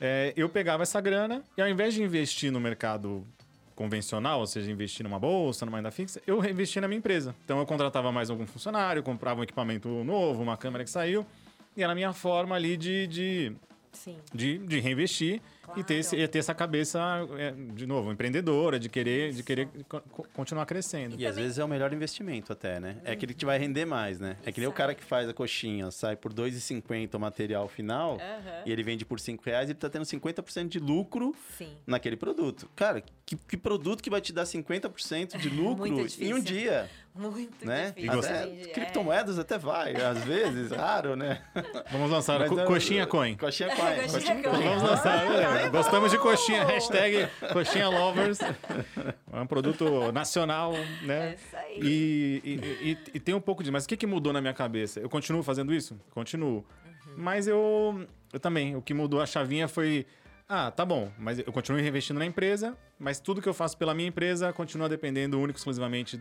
é, 0.00 0.32
eu 0.36 0.48
pegava 0.48 0.82
essa 0.82 1.00
grana 1.00 1.42
e 1.56 1.62
ao 1.62 1.68
invés 1.68 1.94
de 1.94 2.02
investir 2.02 2.50
no 2.50 2.60
mercado 2.60 3.24
convencional, 3.76 4.40
ou 4.40 4.46
seja, 4.46 4.70
investir 4.70 5.02
numa 5.04 5.18
bolsa, 5.18 5.66
numa 5.66 5.78
renda 5.78 5.90
fixa, 5.90 6.20
eu 6.26 6.38
reinvestia 6.38 6.80
na 6.80 6.86
minha 6.88 6.98
empresa. 6.98 7.34
Então 7.44 7.58
eu 7.58 7.66
contratava 7.66 8.12
mais 8.12 8.30
algum 8.30 8.46
funcionário, 8.46 9.02
comprava 9.02 9.40
um 9.40 9.42
equipamento 9.42 9.88
novo, 10.04 10.42
uma 10.42 10.56
câmera 10.56 10.84
que 10.84 10.90
saiu, 10.90 11.26
e 11.76 11.82
era 11.82 11.92
a 11.92 11.94
minha 11.94 12.12
forma 12.12 12.54
ali 12.54 12.76
de, 12.76 13.06
de, 13.08 13.52
de, 14.32 14.58
de 14.58 14.78
reinvestir 14.80 15.40
e 15.76 15.84
ter, 15.84 15.94
esse- 15.94 16.16
e 16.16 16.28
ter 16.28 16.38
essa 16.38 16.54
cabeça, 16.54 17.00
é, 17.38 17.52
de 17.52 17.86
novo, 17.86 18.10
empreendedora, 18.12 18.78
de 18.78 18.88
querer, 18.88 19.32
de 19.32 19.42
querer 19.42 19.68
co- 19.88 20.00
co- 20.10 20.26
continuar 20.34 20.66
crescendo. 20.66 21.16
E 21.18 21.26
às 21.26 21.36
vezes 21.36 21.58
é 21.58 21.64
o 21.64 21.68
melhor 21.68 21.92
investimento 21.92 22.52
até, 22.52 22.78
né? 22.80 22.96
É 23.04 23.12
aquele 23.12 23.32
que 23.32 23.38
te 23.40 23.44
vai 23.46 23.58
render 23.58 23.84
mais, 23.84 24.18
né? 24.20 24.36
É 24.44 24.52
que 24.52 24.60
nem 24.60 24.68
o 24.68 24.72
cara 24.72 24.94
que 24.94 25.02
faz 25.04 25.28
a 25.28 25.32
coxinha, 25.34 25.90
sai 25.90 26.16
por 26.16 26.30
R$ 26.32 26.36
2,50 26.36 27.14
o 27.16 27.20
material 27.20 27.68
final 27.68 28.18
e 28.64 28.70
ele 28.72 28.82
vende 28.82 29.04
por 29.04 29.18
5 29.20 29.42
reais, 29.44 29.68
ele 29.70 29.78
tá 29.78 29.88
tendo 29.88 30.04
50% 30.04 30.68
de 30.68 30.78
lucro 30.78 31.34
Sim. 31.56 31.72
naquele 31.86 32.16
produto. 32.16 32.68
Cara, 32.76 33.02
que, 33.26 33.36
que 33.36 33.56
produto 33.56 34.02
que 34.02 34.10
vai 34.10 34.20
te 34.20 34.32
dar 34.32 34.44
50% 34.44 35.36
de 35.38 35.48
lucro 35.50 35.86
em 36.20 36.34
um 36.34 36.40
dia, 36.40 36.88
Muito 37.14 37.64
né? 37.64 37.92
difícil. 37.94 38.18
Até 38.18 38.44
Entendi, 38.46 38.62
é. 38.70 38.72
criptomoedas 38.72 39.38
até 39.38 39.56
vai, 39.56 39.94
às 39.94 40.24
vezes, 40.24 40.72
raro, 40.74 41.14
né? 41.14 41.42
Vamos 41.92 42.10
lançar 42.10 42.40
Mas 42.40 42.48
co- 42.50 42.58
é- 42.58 42.64
coxinha 42.64 43.06
coin. 43.06 43.36
Coxinha 43.36 43.68
coin. 43.68 44.08
Coxinha 44.10 44.42
coin. 44.42 44.62
Vamos 44.62 44.82
lançar. 44.82 45.24
É, 45.54 45.68
gostamos 45.70 46.10
de 46.10 46.18
coxinha. 46.18 46.64
Hashtag 46.64 47.28
coxinha 47.52 47.88
lovers. 47.88 48.38
É 48.40 49.40
um 49.40 49.46
produto 49.46 50.12
nacional, 50.12 50.72
É 50.74 51.06
né? 51.06 51.34
isso 51.36 51.56
aí. 51.56 51.78
E, 51.82 52.42
e, 52.44 52.90
e- 52.90 52.98
e 53.14 53.20
tem 53.20 53.34
um 53.34 53.40
pouco 53.40 53.62
de. 53.62 53.70
Mas 53.70 53.84
o 53.84 53.88
que, 53.88 53.96
que 53.96 54.06
mudou 54.06 54.32
na 54.32 54.40
minha 54.40 54.54
cabeça? 54.54 55.00
Eu 55.00 55.08
continuo 55.08 55.42
fazendo 55.42 55.72
isso? 55.74 55.98
Continuo. 56.10 56.64
Mas 57.16 57.46
eu, 57.46 58.06
eu 58.32 58.40
também. 58.40 58.76
O 58.76 58.82
que 58.82 58.94
mudou 58.94 59.20
a 59.20 59.26
chavinha 59.26 59.68
foi. 59.68 60.06
Ah, 60.48 60.70
tá 60.70 60.84
bom, 60.84 61.10
mas 61.18 61.38
eu 61.38 61.50
continuo 61.52 61.80
reinvestindo 61.80 62.18
na 62.18 62.26
empresa, 62.26 62.76
mas 62.98 63.18
tudo 63.18 63.40
que 63.40 63.48
eu 63.48 63.54
faço 63.54 63.78
pela 63.78 63.94
minha 63.94 64.08
empresa 64.08 64.52
continua 64.52 64.90
dependendo 64.90 65.40
único 65.40 65.56
e 65.56 65.60
exclusivamente 65.60 66.20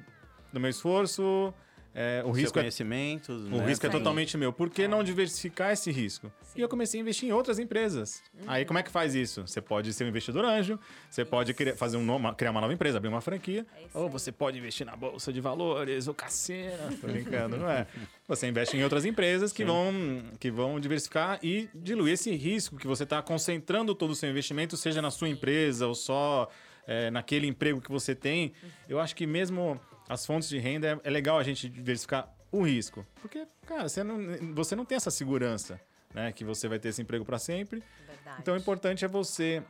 do 0.53 0.59
meu 0.61 0.69
esforço, 0.69 1.53
é, 1.95 2.23
o 2.25 2.31
risco 2.31 2.57
é 2.57 2.63
conhecimento. 2.63 3.31
o 3.31 3.38
né? 3.38 3.65
risco 3.67 3.69
é 3.69 3.71
Isso 3.71 3.85
aí. 3.85 3.91
totalmente 3.91 4.35
meu. 4.38 4.51
Por 4.51 4.69
que 4.69 4.88
não 4.88 5.03
diversificar 5.03 5.71
esse 5.71 5.91
risco? 5.91 6.31
E 6.55 6.62
eu 6.62 6.67
comecei 6.67 7.00
a 7.00 7.01
investir 7.01 7.29
em 7.29 7.31
outras 7.31 7.59
empresas. 7.59 8.23
Aí 8.47 8.65
como 8.65 8.79
é 8.79 8.83
que 8.83 8.89
faz 8.89 9.13
isso? 9.13 9.45
Você 9.45 9.62
pode 9.62 9.93
ser 9.93 10.03
um 10.03 10.07
investidor 10.07 10.43
anjo, 10.43 10.79
você 11.09 11.23
pode 11.23 11.53
criar, 11.53 11.75
fazer 11.75 11.97
um, 11.97 12.33
criar 12.33 12.51
uma 12.51 12.62
nova 12.62 12.73
empresa, 12.73 12.97
abrir 12.97 13.09
uma 13.09 13.21
franquia, 13.21 13.65
É 13.77 13.81
isso 13.81 13.89
ou 13.97 14.05
aí. 14.05 14.12
você 14.12 14.31
pode 14.31 14.57
investir 14.57 14.85
na 14.85 14.95
bolsa 14.95 15.31
de 15.31 15.39
valores, 15.39 16.07
o 16.07 16.13
cassino. 16.13 16.97
Tô 17.00 17.07
brincando, 17.07 17.57
não 17.57 17.69
é? 17.69 17.85
Você 18.27 18.47
investe 18.47 18.75
em 18.75 18.83
outras 18.83 19.05
empresas 19.05 19.51
que 19.53 19.63
vão, 19.63 19.91
que 20.39 20.50
vão 20.50 20.79
diversificar 20.79 21.39
e 21.43 21.69
diluir 21.75 22.13
esse 22.13 22.31
risco 22.35 22.77
que 22.77 22.88
você 22.88 23.03
está 23.03 23.21
concentrando 23.21 23.93
todo 23.93 24.12
o 24.12 24.15
seu 24.15 24.29
investimento, 24.29 24.75
seja 24.77 25.01
na 25.01 25.12
sua 25.12 25.29
empresa 25.29 25.88
ou 25.88 25.93
só 25.93 26.50
é, 26.88 27.12
naquele 27.12 27.47
emprego 27.47 27.79
que 27.81 27.91
você 27.91 28.15
tem. 28.15 28.53
Eu 28.89 29.00
acho 29.00 29.15
que 29.15 29.25
mesmo 29.27 29.79
as 30.07 30.25
fontes 30.25 30.50
de 30.50 30.57
renda 30.57 30.88
é, 30.88 31.07
é 31.07 31.10
legal 31.10 31.38
a 31.38 31.43
gente 31.43 31.69
diversificar 31.69 32.33
o 32.51 32.62
risco. 32.62 33.05
Porque, 33.22 33.48
cara, 33.65 33.89
você 33.89 34.03
não, 34.03 34.53
você 34.53 34.75
não 34.75 34.86
tem 34.86 34.95
essa 34.95 35.12
segurança, 35.12 35.79
né? 36.13 36.31
Que 36.31 36.43
você 36.43 36.67
vai 36.67 36.79
ter 36.79 36.89
esse 36.89 37.01
emprego 37.01 37.25
para 37.25 37.39
sempre. 37.39 37.83
Verdade. 38.07 38.38
Então, 38.39 38.53
o 38.53 38.57
importante 38.57 39.03
é 39.03 39.07
você 39.07 39.63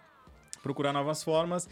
procurar 0.62 0.94
novas 0.94 1.24
formas. 1.24 1.70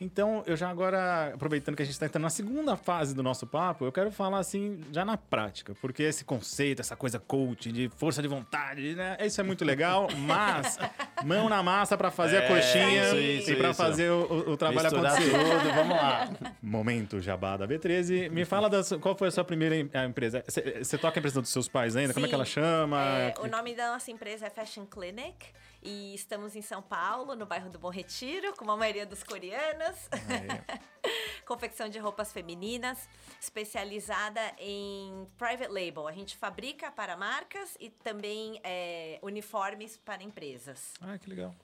Então, 0.00 0.44
eu 0.46 0.56
já 0.56 0.70
agora, 0.70 1.32
aproveitando 1.34 1.74
que 1.74 1.82
a 1.82 1.84
gente 1.84 1.92
está 1.94 2.06
entrando 2.06 2.22
na 2.22 2.30
segunda 2.30 2.76
fase 2.76 3.12
do 3.16 3.20
nosso 3.20 3.48
papo, 3.48 3.84
eu 3.84 3.90
quero 3.90 4.12
falar 4.12 4.38
assim, 4.38 4.80
já 4.92 5.04
na 5.04 5.16
prática, 5.16 5.74
porque 5.80 6.04
esse 6.04 6.24
conceito, 6.24 6.78
essa 6.78 6.94
coisa 6.94 7.18
coaching, 7.18 7.72
de 7.72 7.88
força 7.96 8.22
de 8.22 8.28
vontade, 8.28 8.94
né? 8.94 9.16
Isso 9.22 9.40
é 9.40 9.44
muito 9.44 9.64
legal, 9.64 10.06
mas 10.18 10.78
mão 11.24 11.48
na 11.48 11.64
massa 11.64 11.98
para 11.98 12.12
fazer 12.12 12.36
a 12.36 12.42
É, 12.44 12.46
coxinha 12.46 13.06
isso, 13.06 13.16
isso, 13.16 13.50
e 13.50 13.56
para 13.56 13.74
fazer 13.74 14.08
o, 14.12 14.52
o- 14.52 14.56
trabalho 14.56 14.82
Misturar 14.88 15.14
acontecer. 15.14 15.36
tudo, 15.36 15.74
vamos 15.74 15.96
lá. 15.96 16.28
Momento 16.62 17.20
jabá 17.20 17.56
da 17.56 17.66
B13. 17.66 18.30
Me 18.30 18.44
fala 18.44 18.70
da 18.70 18.84
sua- 18.84 19.00
qual 19.00 19.16
foi 19.16 19.26
a 19.26 19.30
sua 19.32 19.42
primeira 19.44 19.74
em- 19.74 19.90
a 19.92 20.04
empresa. 20.04 20.44
Você 20.80 20.96
toca 20.96 21.18
a 21.18 21.20
empresa 21.20 21.40
dos 21.42 21.50
seus 21.50 21.66
pais 21.66 21.96
ainda? 21.96 22.14
Como 22.14 22.24
é 22.24 22.28
que 22.28 22.34
ela 22.36 22.44
Sim. 22.44 22.52
chama? 22.52 23.02
É, 23.04 23.34
o 23.40 23.48
nome 23.48 23.74
da 23.74 23.94
nossa 23.94 24.12
empresa 24.12 24.46
é 24.46 24.50
Fashion 24.50 24.86
Clinic 24.86 25.34
e 25.82 26.14
estamos 26.14 26.56
em 26.56 26.62
São 26.62 26.82
Paulo, 26.82 27.34
no 27.34 27.46
bairro 27.46 27.70
do 27.70 27.78
Bom 27.78 27.90
Retiro, 27.90 28.54
como 28.56 28.70
a 28.72 28.76
maioria 28.76 29.06
dos 29.06 29.22
coreanos. 29.22 30.08
Confecção 31.46 31.88
de 31.88 31.98
roupas 31.98 32.32
femininas, 32.32 33.08
especializada 33.40 34.40
em 34.58 35.26
private 35.38 35.70
label. 35.72 36.06
A 36.06 36.12
gente 36.12 36.36
fabrica 36.36 36.90
para 36.90 37.16
marcas 37.16 37.76
e 37.80 37.88
também 37.88 38.60
é, 38.62 39.18
uniformes 39.22 39.96
para 39.96 40.22
empresas. 40.22 40.94
Ah, 41.00 41.16
que 41.16 41.30
legal. 41.30 41.54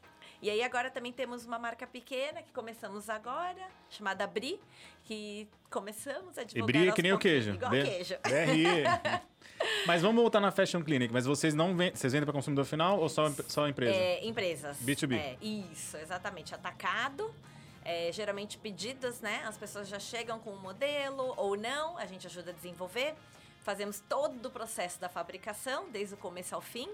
E 0.44 0.50
aí 0.50 0.62
agora 0.62 0.90
também 0.90 1.10
temos 1.10 1.46
uma 1.46 1.58
marca 1.58 1.86
pequena 1.86 2.42
que 2.42 2.52
começamos 2.52 3.08
agora, 3.08 3.66
chamada 3.88 4.26
Bri, 4.26 4.60
que 5.02 5.48
começamos 5.70 6.36
a 6.36 6.42
E 6.42 6.44
divulgar 6.44 6.66
brie 6.66 6.82
é 6.84 6.86
aos 6.88 6.94
que 6.94 7.02
nem 7.02 7.12
o 7.14 7.18
queijo. 7.18 7.52
Igual 7.54 7.70
B- 7.70 7.82
queijo. 7.82 8.14
BRI. 8.22 8.84
Mas 9.88 10.02
vamos 10.02 10.20
voltar 10.20 10.40
na 10.40 10.52
Fashion 10.52 10.82
Clinic. 10.82 11.10
Mas 11.10 11.24
vocês 11.24 11.54
não 11.54 11.74
vendem, 11.74 11.96
vocês 11.96 12.12
vendem 12.12 12.26
para 12.26 12.34
consumidor 12.34 12.66
final 12.66 13.00
ou 13.00 13.08
só, 13.08 13.30
só 13.48 13.66
empresa? 13.66 13.96
É, 13.96 14.22
empresas. 14.22 14.76
B2B. 14.84 15.16
É, 15.16 15.38
isso, 15.40 15.96
exatamente. 15.96 16.54
Atacado. 16.54 17.34
É, 17.82 18.12
geralmente 18.12 18.58
pedidos, 18.58 19.22
né? 19.22 19.42
As 19.46 19.56
pessoas 19.56 19.88
já 19.88 19.98
chegam 19.98 20.38
com 20.40 20.50
um 20.50 20.58
modelo 20.58 21.32
ou 21.38 21.56
não, 21.56 21.96
a 21.96 22.04
gente 22.04 22.26
ajuda 22.26 22.50
a 22.50 22.54
desenvolver. 22.54 23.14
Fazemos 23.62 23.98
todo 24.06 24.44
o 24.44 24.50
processo 24.50 25.00
da 25.00 25.08
fabricação, 25.08 25.88
desde 25.90 26.12
o 26.12 26.18
começo 26.18 26.54
ao 26.54 26.60
fim, 26.60 26.86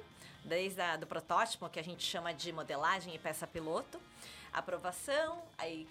desde 0.44 0.80
a, 0.80 0.96
do 0.96 1.06
protótipo, 1.06 1.68
que 1.68 1.78
a 1.78 1.84
gente 1.84 2.02
chama 2.02 2.32
de 2.32 2.52
modelagem 2.52 3.14
e 3.14 3.18
peça 3.18 3.46
piloto, 3.46 4.00
aprovação, 4.52 5.42
aí 5.58 5.86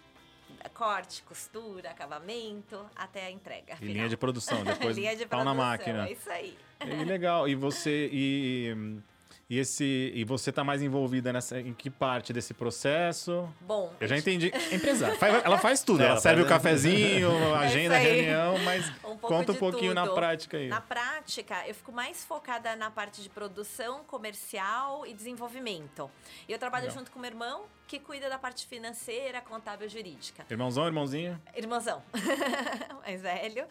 corte, 0.74 1.22
costura, 1.24 1.92
acabamento, 1.92 2.84
até 2.96 3.26
a 3.28 3.32
entrega. 3.32 3.74
E 3.74 3.78
final. 3.78 3.94
linha 3.94 4.10
de 4.10 4.18
produção, 4.18 4.64
depois 4.66 4.98
Linha 4.98 5.16
de 5.16 5.26
pau 5.26 5.44
na 5.44 5.54
produção, 5.54 5.72
máquina. 5.72 6.08
É 6.08 6.12
isso 6.12 6.30
aí. 6.30 6.58
E 6.82 7.04
legal. 7.04 7.48
E 7.48 7.56
você 7.56 8.10
e, 8.12 9.00
e 9.50 9.58
esse 9.58 10.12
e 10.14 10.24
você 10.24 10.52
tá 10.52 10.64
mais 10.64 10.82
envolvida 10.82 11.34
nessa 11.34 11.60
em 11.60 11.74
que 11.74 11.90
parte 11.90 12.32
desse 12.32 12.54
processo? 12.54 13.50
Bom, 13.62 13.92
Eu 14.00 14.08
já 14.08 14.16
entendi. 14.18 14.52
Empresária. 14.72 15.16
Faz- 15.18 15.44
Ela 15.44 15.58
faz 15.58 15.82
tudo. 15.84 16.02
Ela 16.02 16.12
Ela 16.12 16.20
serve 16.22 16.44
o 16.44 16.48
cafezinho, 16.48 17.30
agenda, 17.56 17.96
É 17.98 18.02
isso 18.04 18.10
aí. 18.12 18.22
reunião, 18.22 18.58
mas 18.60 18.88
Um 19.04 19.18
conta 19.18 19.52
um 19.52 19.56
pouquinho 19.56 19.94
na 19.94 20.04
tudo. 20.04 20.14
prática 20.16 20.58
aí. 20.58 20.68
Na 20.68 20.80
prática, 20.82 21.68
eu 21.68 21.74
fico 21.74 21.92
mais 21.92 22.24
focada 22.24 22.76
na 22.76 22.92
parte 22.92 23.22
de 23.24 23.30
produção, 23.30 24.04
comercial 24.04 25.06
e 25.08 25.14
desenvolvimento. 25.14 26.12
E 26.48 26.52
eu 26.52 26.60
trabalho 26.60 26.84
Legal. 26.86 27.00
junto 27.00 27.10
com 27.12 27.20
meu 27.20 27.30
irmão, 27.32 27.64
que 27.88 27.98
cuida 28.00 28.30
da 28.30 28.38
parte 28.38 28.68
financeira, 28.68 29.42
contábil 29.42 29.88
e 29.88 29.90
jurídica. 29.90 30.46
Irmãozão, 30.50 30.86
irmãozinho? 30.86 31.42
Irmãozão, 31.56 32.04
mais 33.04 33.20
velho. 33.22 33.66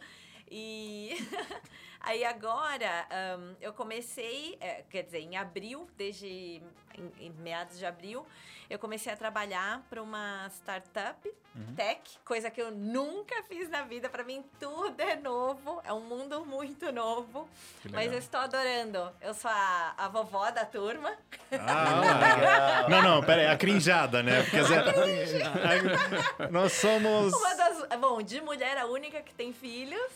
E 0.50 1.14
aí 2.00 2.24
agora 2.24 3.06
ahn, 3.10 3.54
eu 3.60 3.72
comecei, 3.72 4.56
é, 4.60 4.82
quer 4.90 5.02
dizer, 5.02 5.20
em 5.20 5.36
abril, 5.36 5.88
desde 5.96 6.62
em, 6.98 7.26
em 7.26 7.30
meados 7.30 7.78
de 7.78 7.86
abril, 7.86 8.26
eu 8.68 8.78
comecei 8.78 9.10
a 9.12 9.16
trabalhar 9.16 9.82
para 9.88 10.02
uma 10.02 10.46
startup 10.50 11.30
Uhum. 11.56 11.74
tech, 11.74 12.00
coisa 12.24 12.50
que 12.52 12.62
eu 12.62 12.70
nunca 12.70 13.34
fiz 13.48 13.68
na 13.68 13.82
vida. 13.82 14.08
Para 14.08 14.22
mim 14.22 14.44
tudo 14.60 15.00
é 15.00 15.16
novo, 15.16 15.80
é 15.84 15.92
um 15.92 16.02
mundo 16.02 16.46
muito 16.46 16.92
novo, 16.92 17.48
mas 17.90 18.12
eu 18.12 18.18
estou 18.18 18.38
adorando. 18.38 19.10
Eu 19.20 19.34
sou 19.34 19.50
a, 19.50 19.94
a 19.98 20.06
vovó 20.08 20.48
da 20.52 20.64
turma. 20.64 21.12
Ah, 21.50 22.86
não, 22.88 23.02
não, 23.02 23.22
pera 23.24 23.40
aí, 23.40 23.46
a 23.48 23.56
crinjada, 23.56 24.22
né? 24.22 24.42
Porque 24.44 24.58
as- 24.58 24.68
nós 26.52 26.72
somos. 26.74 27.32
Uma 27.34 27.54
das, 27.54 27.88
bom, 27.98 28.22
de 28.22 28.40
mulher 28.40 28.76
a 28.78 28.86
única 28.86 29.20
que 29.20 29.34
tem 29.34 29.52
filhos. 29.52 30.12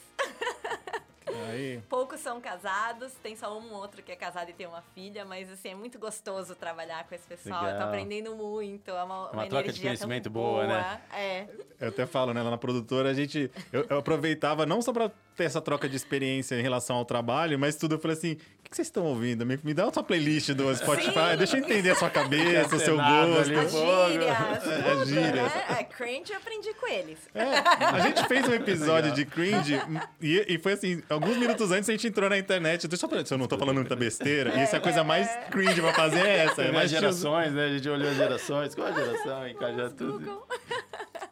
Aí. 1.50 1.82
Poucos 1.88 2.20
são 2.20 2.40
casados, 2.40 3.12
tem 3.22 3.36
só 3.36 3.58
um 3.58 3.72
outro 3.72 4.02
que 4.02 4.12
é 4.12 4.16
casado 4.16 4.50
e 4.50 4.52
tem 4.52 4.66
uma 4.66 4.82
filha, 4.94 5.24
mas 5.24 5.50
assim, 5.50 5.70
é 5.70 5.74
muito 5.74 5.98
gostoso 5.98 6.54
trabalhar 6.54 7.06
com 7.08 7.14
esse 7.14 7.26
pessoal. 7.26 7.62
Eu 7.62 7.68
tô 7.68 7.72
Legal. 7.74 7.88
aprendendo 7.88 8.36
muito. 8.36 8.90
É 8.90 9.02
uma, 9.02 9.30
Uma 9.30 9.46
troca 9.46 9.72
de 9.72 9.80
conhecimento 9.80 10.30
boa, 10.30 10.66
né? 10.66 11.00
É. 11.12 11.46
Eu 11.80 11.88
até 11.88 12.06
falo, 12.06 12.32
né, 12.32 12.42
lá 12.42 12.50
na 12.50 12.58
produtora, 12.58 13.10
a 13.10 13.14
gente. 13.14 13.50
Eu, 13.72 13.86
eu 13.88 13.98
aproveitava 13.98 14.64
não 14.66 14.80
só 14.80 14.92
pra 14.92 15.10
ter 15.36 15.44
essa 15.44 15.60
troca 15.60 15.88
de 15.88 15.96
experiência 15.96 16.54
em 16.58 16.62
relação 16.62 16.96
ao 16.96 17.04
trabalho, 17.04 17.58
mas 17.58 17.76
tudo. 17.76 17.94
Eu 17.94 17.98
falei 17.98 18.16
assim: 18.16 18.32
o 18.32 18.36
que, 18.62 18.70
que 18.70 18.76
vocês 18.76 18.88
estão 18.88 19.04
ouvindo? 19.04 19.44
Me, 19.46 19.58
me 19.62 19.74
dá 19.74 19.86
a 19.86 19.92
sua 19.92 20.02
playlist 20.02 20.50
do 20.52 20.72
Spotify, 20.76 21.32
Sim. 21.32 21.36
deixa 21.38 21.56
eu 21.56 21.60
entender 21.62 21.90
a 21.90 21.94
sua 21.94 22.10
cabeça, 22.10 22.76
o 22.76 22.78
seu 22.78 22.96
gosto. 22.96 23.38
ali, 23.38 23.44
gírias, 23.44 23.74
É, 23.74 24.90
tudo, 24.90 25.06
gírias. 25.06 25.34
né? 25.34 25.64
É, 25.80 25.84
cringe 25.84 26.32
eu 26.32 26.36
aprendi 26.38 26.74
com 26.74 26.86
eles. 26.88 27.18
É, 27.34 27.42
a 27.86 28.00
gente 28.00 28.26
fez 28.28 28.48
um 28.48 28.52
episódio 28.54 29.12
de 29.12 29.24
cringe 29.24 29.80
e, 30.20 30.54
e 30.54 30.58
foi 30.58 30.72
assim, 30.74 31.02
alguns 31.08 31.36
minutos 31.36 31.70
antes 31.70 31.88
a 31.88 31.92
gente 31.92 32.06
entrou 32.06 32.28
na 32.30 32.38
internet. 32.38 32.86
Deixa 32.88 33.04
eu 33.06 33.08
falar, 33.10 33.26
se 33.26 33.32
eu 33.34 33.38
não 33.38 33.46
tô 33.46 33.58
falando 33.58 33.76
muita 33.76 33.96
besteira. 33.96 34.50
E 34.54 34.60
essa 34.60 34.76
é 34.76 34.78
a 34.78 34.82
coisa 34.82 35.02
mais 35.04 35.28
cringe 35.50 35.80
pra 35.80 35.92
fazer 35.94 36.20
é 36.26 36.44
essa. 36.44 36.62
É 36.62 36.72
mais 36.72 36.90
gerações, 36.90 37.52
né? 37.52 37.66
A 37.66 37.68
gente 37.72 37.88
olhou 37.88 38.08
as 38.10 38.16
gerações. 38.16 38.74
Qual 38.74 38.86
a 38.86 38.92
geração? 38.92 39.48
Encaixar 39.48 39.90
tudo. 39.90 40.18
Google. 40.20 40.46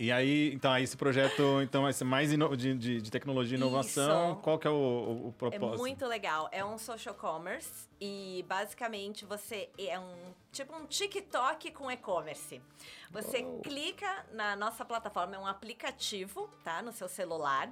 E 0.01 0.11
aí, 0.11 0.55
então, 0.55 0.73
aí 0.73 0.83
esse 0.83 0.97
projeto 0.97 1.61
então, 1.61 1.83
vai 1.83 1.93
ser 1.93 2.05
mais 2.05 2.31
de, 2.31 2.75
de, 2.75 3.03
de 3.03 3.11
tecnologia 3.11 3.59
e 3.59 3.61
inovação. 3.61 4.33
Isso. 4.33 4.41
Qual 4.41 4.59
que 4.59 4.67
é 4.67 4.71
o, 4.71 4.73
o, 4.73 5.27
o 5.27 5.29
É 5.29 5.33
propósito? 5.33 5.79
muito 5.79 6.07
legal. 6.07 6.49
É 6.51 6.65
um 6.65 6.79
social 6.79 7.15
commerce 7.15 7.87
e 8.01 8.43
basicamente 8.49 9.27
você 9.27 9.69
é 9.77 10.01
um 10.01 10.33
tipo 10.51 10.75
um 10.75 10.87
TikTok 10.87 11.71
com 11.73 11.91
e-commerce. 11.91 12.63
Você 13.11 13.43
clica 13.63 14.25
na 14.33 14.57
nossa 14.57 14.87
plataforma, 14.87 15.37
é 15.37 15.39
um 15.39 15.47
aplicativo, 15.47 16.49
tá? 16.65 16.81
No 16.81 16.93
seu 16.93 17.07
celular. 17.07 17.71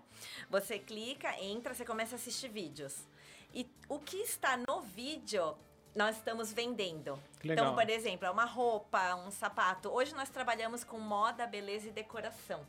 Você 0.50 0.78
clica, 0.78 1.34
entra, 1.42 1.72
você 1.72 1.84
começa 1.86 2.14
a 2.14 2.18
assistir 2.18 2.50
vídeos. 2.50 3.08
E 3.54 3.66
o 3.88 3.98
que 3.98 4.18
está 4.18 4.58
no 4.68 4.82
vídeo 4.82 5.54
nós 5.98 6.16
estamos 6.16 6.52
vendendo. 6.52 7.18
Que 7.40 7.48
legal. 7.48 7.66
Então, 7.66 7.74
por 7.74 7.90
exemplo, 7.90 8.24
é 8.24 8.30
uma 8.30 8.44
roupa, 8.44 9.16
um 9.16 9.32
sapato. 9.32 9.90
Hoje 9.90 10.14
nós 10.14 10.30
trabalhamos 10.30 10.84
com 10.84 10.96
moda, 10.96 11.44
beleza 11.44 11.88
e 11.88 11.90
decoração. 11.90 12.64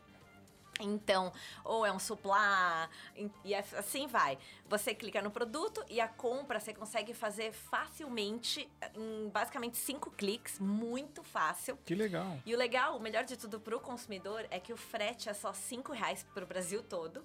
Então, 0.80 1.32
ou 1.64 1.86
é 1.86 1.92
um 1.92 2.00
suplá, 2.00 2.90
e 3.44 3.54
assim 3.54 4.08
vai. 4.08 4.40
Você 4.68 4.96
clica 4.96 5.22
no 5.22 5.30
produto 5.30 5.84
e 5.90 6.02
a 6.02 6.08
compra 6.08 6.60
você 6.60 6.74
consegue 6.74 7.14
fazer 7.14 7.52
facilmente, 7.52 8.68
em 8.96 9.30
basicamente 9.30 9.78
cinco 9.78 10.10
cliques, 10.10 10.58
muito 10.58 11.22
fácil. 11.22 11.78
Que 11.86 11.94
legal. 11.94 12.40
E 12.46 12.56
o 12.56 12.58
legal, 12.58 12.98
o 12.98 13.00
melhor 13.00 13.26
de 13.26 13.38
tudo 13.38 13.60
para 13.60 13.76
o 13.76 13.80
consumidor 13.80 14.48
é 14.50 14.60
que 14.60 14.74
o 14.74 14.78
frete 14.78 15.30
é 15.30 15.34
só 15.34 15.54
cinco 15.54 15.92
reais 15.92 16.26
para 16.34 16.46
o 16.46 16.48
Brasil 16.48 16.82
todo, 16.82 17.24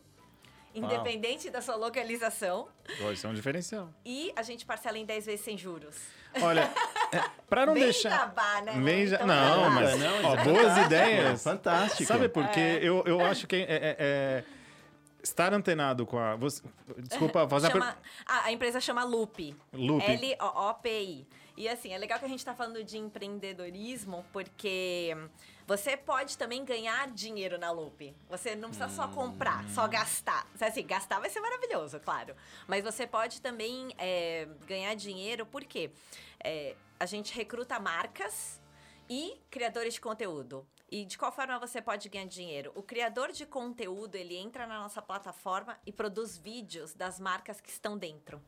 independente 0.75 1.51
da 1.51 1.61
sua 1.61 1.77
localização. 1.77 2.69
Isso 3.13 3.27
é 3.27 3.31
um 3.31 3.35
diferencial. 3.35 3.89
E 4.05 4.33
a 4.37 4.43
gente 4.43 4.65
parcela 4.67 4.99
em 4.99 5.05
10 5.05 5.27
vezes 5.27 5.45
sem 5.45 5.57
juros. 5.57 5.97
Olha, 6.41 6.69
é, 7.13 7.23
pra 7.49 7.65
não 7.67 7.75
Bem 7.75 7.85
deixar. 7.85 8.11
jabá, 8.11 8.61
né? 8.63 8.73
Bem 8.73 9.07
ja- 9.07 9.17
Então, 9.17 9.27
Não, 9.29 9.71
mas 9.71 9.99
Não, 9.99 10.25
ó, 10.25 10.35
é 10.37 10.45
boas 10.45 10.77
ideias. 10.79 11.43
Fantástico. 11.43 12.05
Sabe 12.05 12.29
por 12.29 12.49
quê? 12.49 12.61
É. 12.61 12.79
Eu, 12.83 13.05
eu 13.07 13.21
acho 13.25 13.47
que 13.47 13.55
é, 13.57 13.61
é- 13.61 13.97
é- 13.99 14.45
estar 15.25 15.53
antenado 15.53 16.07
com 16.07 16.19
a. 16.19 16.37
você- 16.37 16.63
desculpa, 16.99 17.47
fazer 17.49 17.69
a 17.69 17.71
Chama- 17.71 17.99
a, 18.27 18.45
a 18.45 18.53
empresa 18.53 18.81
chama 18.81 19.03
Loop. 19.05 19.57
Loop. 19.73 20.03
L-O-O-P-I. 20.05 21.27
E 21.57 21.69
assim, 21.69 21.93
é 21.93 21.99
legal 21.99 22.19
que 22.19 22.25
a 22.25 22.29
gente 22.29 22.41
está 22.41 22.53
falando 22.55 22.83
de 22.83 22.99
empreendedorismo, 22.99 24.25
porque 24.33 25.17
você 25.67 25.97
pode 25.97 26.37
também 26.37 26.65
ganhar 26.65 27.09
dinheiro 27.13 27.57
na 27.59 27.71
Loop. 27.71 28.15
Você 28.29 28.57
não 28.57 28.71
precisa 28.71 28.89
só 28.89 29.07
comprar, 29.09 29.65
só 29.71 29.87
gastar. 29.87 30.47
Assim, 30.61 30.85
gastar 30.85 31.21
vai 31.21 31.31
ser 31.31 31.41
maravilhoso, 31.41 32.01
claro. 32.01 32.35
Mas 32.67 32.83
você 32.83 33.07
pode 33.07 33.41
também 33.41 33.95
é, 33.99 34.49
ganhar 34.67 34.95
dinheiro, 34.95 35.47
porque 35.47 35.91
é, 36.43 36.75
a 36.99 37.07
gente 37.07 37.33
recruta 37.35 37.79
marcas 37.79 38.61
e 39.09 39.41
criadores 39.49 39.95
de 39.95 40.01
conteúdo. 40.01 40.67
E 40.95 41.05
de 41.05 41.19
qual 41.19 41.33
forma 41.33 41.59
você 41.59 41.83
pode 41.83 42.09
ganhar 42.09 42.29
dinheiro? 42.29 42.71
O 42.77 42.81
criador 42.83 43.33
de 43.33 43.45
conteúdo, 43.45 44.15
ele 44.15 44.37
entra 44.37 44.65
na 44.65 44.79
nossa 44.79 45.03
plataforma 45.03 45.77
e 45.85 45.91
produz 45.91 46.39
vídeos 46.39 46.95
das 46.95 47.19
marcas 47.19 47.61
que 47.61 47.69
estão 47.69 47.99
dentro. 47.99 48.41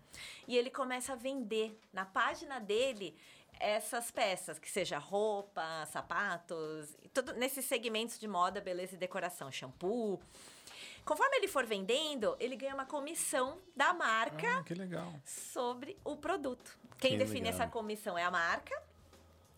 E 0.47 0.57
ele 0.57 0.71
começa 0.71 1.15
a 1.15 1.17
vender 1.17 1.77
na 1.93 2.05
página 2.07 2.61
dele 2.61 3.17
essas 3.59 4.13
peças, 4.13 4.61
que 4.61 4.71
seja 4.71 4.97
roupa, 4.97 5.85
sapatos, 5.87 6.97
tudo 7.13 7.33
nesses 7.33 7.65
segmentos 7.65 8.17
de 8.17 8.29
moda, 8.29 8.61
beleza 8.61 8.95
e 8.95 8.97
decoração, 8.97 9.51
shampoo. 9.51 10.21
Conforme 11.05 11.39
ele 11.39 11.49
for 11.49 11.67
vendendo, 11.67 12.37
ele 12.39 12.55
ganha 12.55 12.75
uma 12.75 12.87
comissão 12.87 13.59
da 13.75 13.93
marca 13.93 14.59
Ah, 14.59 14.63
que 14.63 14.75
legal. 14.75 15.13
sobre 15.25 15.99
o 16.05 16.17
produto. 16.17 16.79
Quem 16.97 17.13
Que 17.13 17.17
define 17.19 17.47
legal. 17.47 17.55
essa 17.61 17.67
comissão 17.67 18.17
é 18.17 18.23
a 18.23 18.31
marca, 18.31 18.81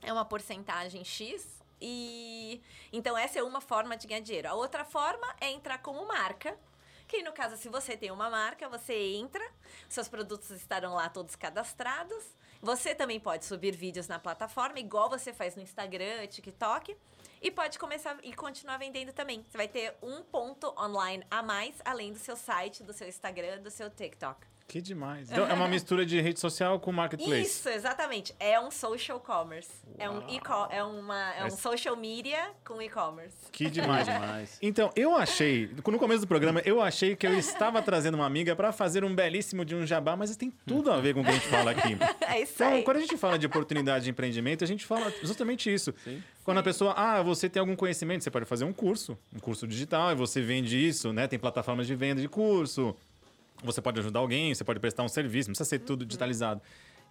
é 0.01 0.11
uma 0.11 0.25
porcentagem 0.25 1.05
X. 1.05 1.58
E 1.81 2.63
então 2.93 3.17
essa 3.17 3.39
é 3.39 3.43
uma 3.43 3.61
forma 3.61 3.97
de 3.97 4.07
ganhar 4.07 4.21
dinheiro. 4.21 4.49
A 4.49 4.55
outra 4.55 4.85
forma 4.85 5.27
é 5.41 5.51
entrar 5.51 5.79
como 5.79 6.07
marca. 6.07 6.59
Que 7.07 7.23
no 7.23 7.33
caso, 7.33 7.57
se 7.57 7.71
você 7.71 7.97
tem 7.97 8.11
uma 8.11 8.29
marca, 8.29 8.69
você 8.69 9.15
entra, 9.15 9.43
seus 9.89 10.09
produtos 10.09 10.51
estarão 10.51 10.95
lá 10.95 11.09
todos 11.09 11.35
cadastrados. 11.35 12.23
Você 12.61 12.95
também 12.95 13.19
pode 13.19 13.47
subir 13.47 13.75
vídeos 13.75 14.09
na 14.09 14.19
plataforma, 14.19 14.79
igual 14.79 15.09
você 15.09 15.33
faz 15.33 15.57
no 15.57 15.63
Instagram, 15.63 16.27
TikTok. 16.27 16.95
E 17.41 17.51
pode 17.51 17.79
começar 17.79 18.19
e 18.23 18.35
continuar 18.35 18.77
vendendo 18.77 19.13
também. 19.13 19.43
Você 19.49 19.57
vai 19.57 19.69
ter 19.69 19.97
um 20.03 20.23
ponto 20.23 20.75
online 20.79 21.25
a 21.31 21.43
mais, 21.43 21.77
além 21.85 22.13
do 22.13 22.19
seu 22.19 22.37
site, 22.37 22.83
do 22.83 22.93
seu 22.93 23.09
Instagram, 23.09 23.63
do 23.63 23.71
seu 23.71 23.89
TikTok. 23.89 24.58
Que 24.69 24.83
demais. 24.83 25.33
Então, 25.33 25.49
é 25.49 25.55
uma 25.55 25.67
mistura 25.67 26.05
de 26.05 26.21
rede 26.21 26.39
social 26.39 26.79
com 26.79 26.93
marketplace. 26.93 27.41
Isso, 27.41 27.71
exatamente. 27.71 28.35
É 28.39 28.61
um 28.61 28.71
social 28.71 29.19
commerce. 29.19 29.71
É 29.99 30.11
um, 30.11 30.23
e 30.29 30.39
é, 30.71 30.85
uma, 30.85 31.35
é 31.35 31.45
um 31.47 31.51
social 31.51 31.97
media 31.97 32.51
com 32.67 32.81
e-commerce. 32.83 33.35
Que 33.51 33.71
demais. 33.71 34.07
Demais. 34.19 34.59
Então, 34.61 34.93
eu 34.95 35.17
achei, 35.17 35.71
no 35.75 35.99
começo 35.99 36.21
do 36.21 36.27
programa, 36.27 36.61
eu 36.67 36.83
achei 36.83 37.17
que 37.17 37.27
eu 37.27 37.39
estava 37.39 37.81
trazendo 37.81 38.15
uma 38.17 38.27
amiga 38.27 38.55
para 38.55 38.71
fazer 38.71 39.05
um 39.05 39.15
belíssimo 39.15 39.65
de 39.65 39.75
um 39.75 39.87
jabá, 39.87 40.15
mas 40.17 40.37
tem 40.37 40.53
tudo 40.67 40.93
a 40.93 41.01
ver 41.01 41.15
com 41.15 41.23
o 41.23 41.25
que 41.25 41.31
a 41.31 41.35
gente 41.35 41.49
fala 41.49 41.71
aqui. 41.71 41.97
É 42.29 42.43
isso 42.43 42.53
Então, 42.57 42.69
aí. 42.75 42.83
quando 42.83 42.99
a 42.99 43.01
gente 43.01 43.17
fala 43.17 43.39
de 43.39 43.47
oportunidade 43.47 44.05
de 44.05 44.11
empreendimento, 44.11 44.63
a 44.63 44.67
gente 44.67 44.85
fala 44.85 45.11
justamente 45.23 45.73
isso. 45.73 45.95
Sim. 46.05 46.23
Quando 46.45 46.59
a 46.59 46.63
pessoa, 46.63 46.93
ah, 46.95 47.23
você 47.23 47.49
tem 47.49 47.59
algum 47.59 47.75
conhecimento, 47.75 48.23
você 48.23 48.31
pode 48.31 48.45
fazer 48.45 48.65
um 48.67 48.73
curso, 48.73 49.17
um 49.35 49.39
curso 49.39 49.67
digital, 49.67 50.13
e 50.13 50.15
você 50.15 50.43
vende 50.43 50.77
isso, 50.79 51.11
né? 51.11 51.27
Tem 51.27 51.39
plataformas 51.39 51.87
de 51.87 51.95
venda 51.95 52.21
de 52.21 52.29
curso. 52.29 52.95
Você 53.63 53.81
pode 53.83 53.99
ajudar 54.01 54.21
alguém, 54.21 54.55
você 54.55 54.65
pode 54.65 54.79
prestar 54.81 55.03
um 55.03 55.09
serviço, 55.09 55.49
não 55.49 55.53
precisa 55.55 55.69
ser 55.69 55.81
Uhum. 55.81 55.87
tudo 55.87 56.07
digitalizado. 56.07 56.63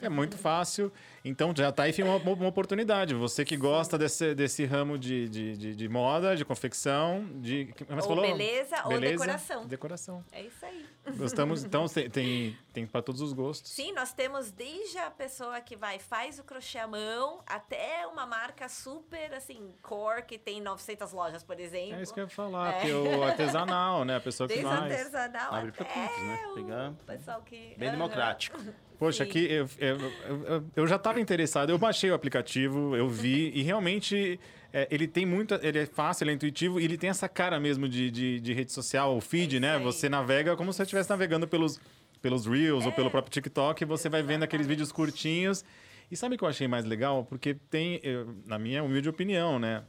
É 0.00 0.08
muito 0.08 0.36
fácil. 0.36 0.92
Então 1.24 1.52
já 1.56 1.70
tá 1.70 1.84
aí 1.84 1.94
uma, 2.02 2.16
uma 2.16 2.48
oportunidade. 2.48 3.14
Você 3.14 3.44
que 3.44 3.56
gosta 3.56 3.96
desse, 3.96 4.34
desse 4.34 4.64
ramo 4.64 4.98
de, 4.98 5.28
de, 5.28 5.56
de, 5.56 5.74
de 5.76 5.88
moda, 5.88 6.34
de 6.36 6.44
confecção, 6.44 7.24
de. 7.36 7.72
Mas 7.88 8.06
Ou 8.06 8.20
beleza, 8.20 8.76
ou 8.86 8.98
decoração. 9.00 9.66
Decoração. 9.66 10.24
É 10.32 10.42
isso 10.42 10.64
aí. 10.64 10.84
Gostamos. 11.16 11.64
Então 11.64 11.86
tem, 11.88 12.08
tem, 12.10 12.58
tem 12.72 12.86
para 12.86 13.02
todos 13.02 13.20
os 13.20 13.32
gostos. 13.32 13.70
Sim, 13.70 13.92
nós 13.92 14.12
temos 14.12 14.50
desde 14.50 14.98
a 14.98 15.10
pessoa 15.10 15.60
que 15.60 15.76
vai 15.76 15.98
faz 15.98 16.38
o 16.38 16.44
crochê 16.44 16.78
à 16.78 16.86
mão 16.86 17.40
até 17.46 18.06
uma 18.06 18.26
marca 18.26 18.68
super 18.68 19.32
assim, 19.34 19.72
core 19.82 20.22
que 20.22 20.38
tem 20.38 20.60
900 20.60 21.12
lojas, 21.12 21.42
por 21.44 21.58
exemplo. 21.60 21.94
É 21.94 22.02
isso 22.02 22.12
que 22.12 22.20
eu 22.20 22.24
ia 22.24 22.30
falar, 22.30 22.74
É. 22.76 22.80
que 22.80 22.90
é 22.90 22.94
o 22.94 23.22
artesanal, 23.22 24.04
né? 24.04 24.16
A 24.16 24.20
pessoa 24.20 24.48
que 24.48 24.54
Desde 24.54 24.70
faz. 24.72 24.92
artesanal 24.92 25.54
Abre 25.54 25.70
até 25.70 25.84
todos, 25.84 26.22
né? 26.22 26.46
o 26.50 26.54
Pegar- 26.54 26.92
pessoal 27.06 27.42
que 27.42 27.74
Bem 27.76 27.90
democrático. 27.92 28.58
Poxa, 28.98 29.24
Sim. 29.24 29.30
aqui 29.30 29.44
eu, 29.50 29.68
eu, 29.78 29.96
eu, 29.98 30.44
eu- 30.46 30.64
eu 30.76 30.86
já 30.86 30.96
estava 31.12 31.20
interessado, 31.20 31.70
eu 31.70 31.78
baixei 31.78 32.10
o 32.10 32.14
aplicativo, 32.14 32.96
eu 32.96 33.08
vi, 33.08 33.50
e 33.54 33.62
realmente 33.62 34.38
é, 34.72 34.88
ele 34.90 35.06
tem 35.06 35.24
muita. 35.26 35.60
Ele 35.62 35.78
é 35.80 35.86
fácil, 35.86 36.24
ele 36.24 36.32
é 36.32 36.34
intuitivo, 36.34 36.80
e 36.80 36.84
ele 36.84 36.96
tem 36.98 37.10
essa 37.10 37.28
cara 37.28 37.58
mesmo 37.60 37.88
de, 37.88 38.10
de, 38.10 38.40
de 38.40 38.52
rede 38.52 38.72
social, 38.72 39.16
o 39.16 39.20
feed, 39.20 39.56
É 39.56 39.60
né? 39.60 39.76
aí. 39.76 39.82
Você 39.82 40.08
navega 40.08 40.56
como 40.56 40.72
se 40.72 40.78
você 40.78 40.82
estivesse 40.82 41.10
navegando 41.10 41.46
pelos, 41.46 41.80
pelos 42.20 42.46
Reels 42.46 42.84
ou 42.86 42.92
pelo 42.92 43.10
próprio 43.10 43.32
TikTok, 43.32 43.82
e 43.82 43.86
você 43.86 44.08
vai 44.08 44.22
vendo 44.22 44.42
aqueles 44.42 44.66
É, 44.66 44.68
vídeos 44.68 44.90
curtinhos. 44.92 45.64
E 46.10 46.16
sabe 46.16 46.34
o 46.34 46.38
que 46.38 46.44
eu 46.44 46.48
achei 46.48 46.68
mais 46.68 46.84
legal? 46.84 47.24
Porque 47.24 47.54
tem, 47.70 47.98
eu- 48.02 48.34
na 48.46 48.58
minha 48.58 48.82
humilde 48.84 49.08
opinião, 49.08 49.58
né? 49.58 49.82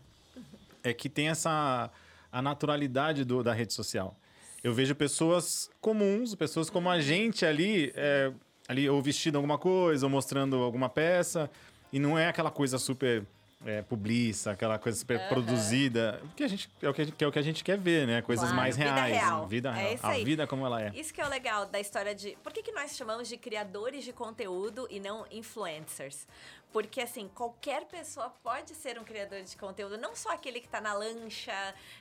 É 0.84 0.94
que 0.94 1.10
tem 1.10 1.30
essa 1.30 1.90
a 2.32 2.42
naturalidade 2.42 3.24
do, 3.24 3.44
da 3.44 3.54
rede 3.54 3.74
social. 3.74 4.18
Eu 4.64 4.74
vejo 4.74 4.96
pessoas 4.96 5.70
comuns, 5.82 6.34
pessoas 6.34 6.70
como 6.70 6.90
a 6.90 7.00
gente 7.00 7.46
ali, 7.46 7.92
é, 7.96 8.32
ali 8.68 8.90
ou 8.90 9.02
vestindo 9.02 9.36
alguma 9.36 9.58
coisa, 9.58 10.06
ou 10.06 10.10
mostrando 10.10 10.58
alguma 10.58 10.90
peça, 10.90 11.50
e 11.92 12.00
não 12.00 12.18
é 12.18 12.28
aquela 12.28 12.50
coisa 12.52 12.78
super 12.78 13.24
é, 13.66 13.82
publiça, 13.82 14.52
aquela 14.52 14.78
coisa 14.78 14.98
super 14.98 15.30
produzida, 15.30 16.22
que, 16.36 16.44
a 16.44 16.48
gente, 16.50 16.70
é, 16.82 16.90
o 16.90 16.94
que, 16.94 17.02
a 17.02 17.06
gente- 17.06 17.16
que 17.16 17.24
é 17.24 17.28
o 17.28 17.32
que 17.32 17.40
a 17.40 17.42
gente 17.42 17.64
quer 17.64 17.78
ver, 17.78 18.06
né? 18.06 18.22
Coisas 18.22 18.44
Claro, 18.44 18.58
mais 18.58 18.76
vida 18.76 18.94
reais. 18.94 19.14
real. 19.16 19.48
Vida 19.48 19.70
É 19.70 19.74
real. 19.74 19.94
isso 19.94 20.06
a 20.06 20.10
aí. 20.10 20.26
vida 20.26 20.46
como 20.46 20.66
ela 20.66 20.82
é. 20.82 20.92
Isso 20.94 21.14
que 21.14 21.22
é 21.22 21.26
o 21.26 21.30
legal 21.30 21.66
da 21.66 21.80
história 21.80 22.14
de. 22.14 22.38
Por 22.44 22.52
que, 22.52 22.62
que 22.62 22.74
nós 22.74 22.94
chamamos 22.96 23.30
de 23.30 23.38
criadores 23.38 24.04
de 24.04 24.12
conteúdo 24.12 24.86
e 24.92 25.00
não 25.00 25.26
influencers? 25.32 26.28
Porque, 26.74 27.02
assim, 27.02 27.30
qualquer 27.36 27.86
pessoa 27.86 28.34
pode 28.42 28.74
ser 28.74 28.98
um 28.98 29.04
criador 29.04 29.44
de 29.44 29.56
conteúdo, 29.56 29.96
não 29.96 30.16
só 30.16 30.32
aquele 30.32 30.60
que 30.60 30.68
tá 30.68 30.82
na 30.82 30.92
lancha, 30.94 31.54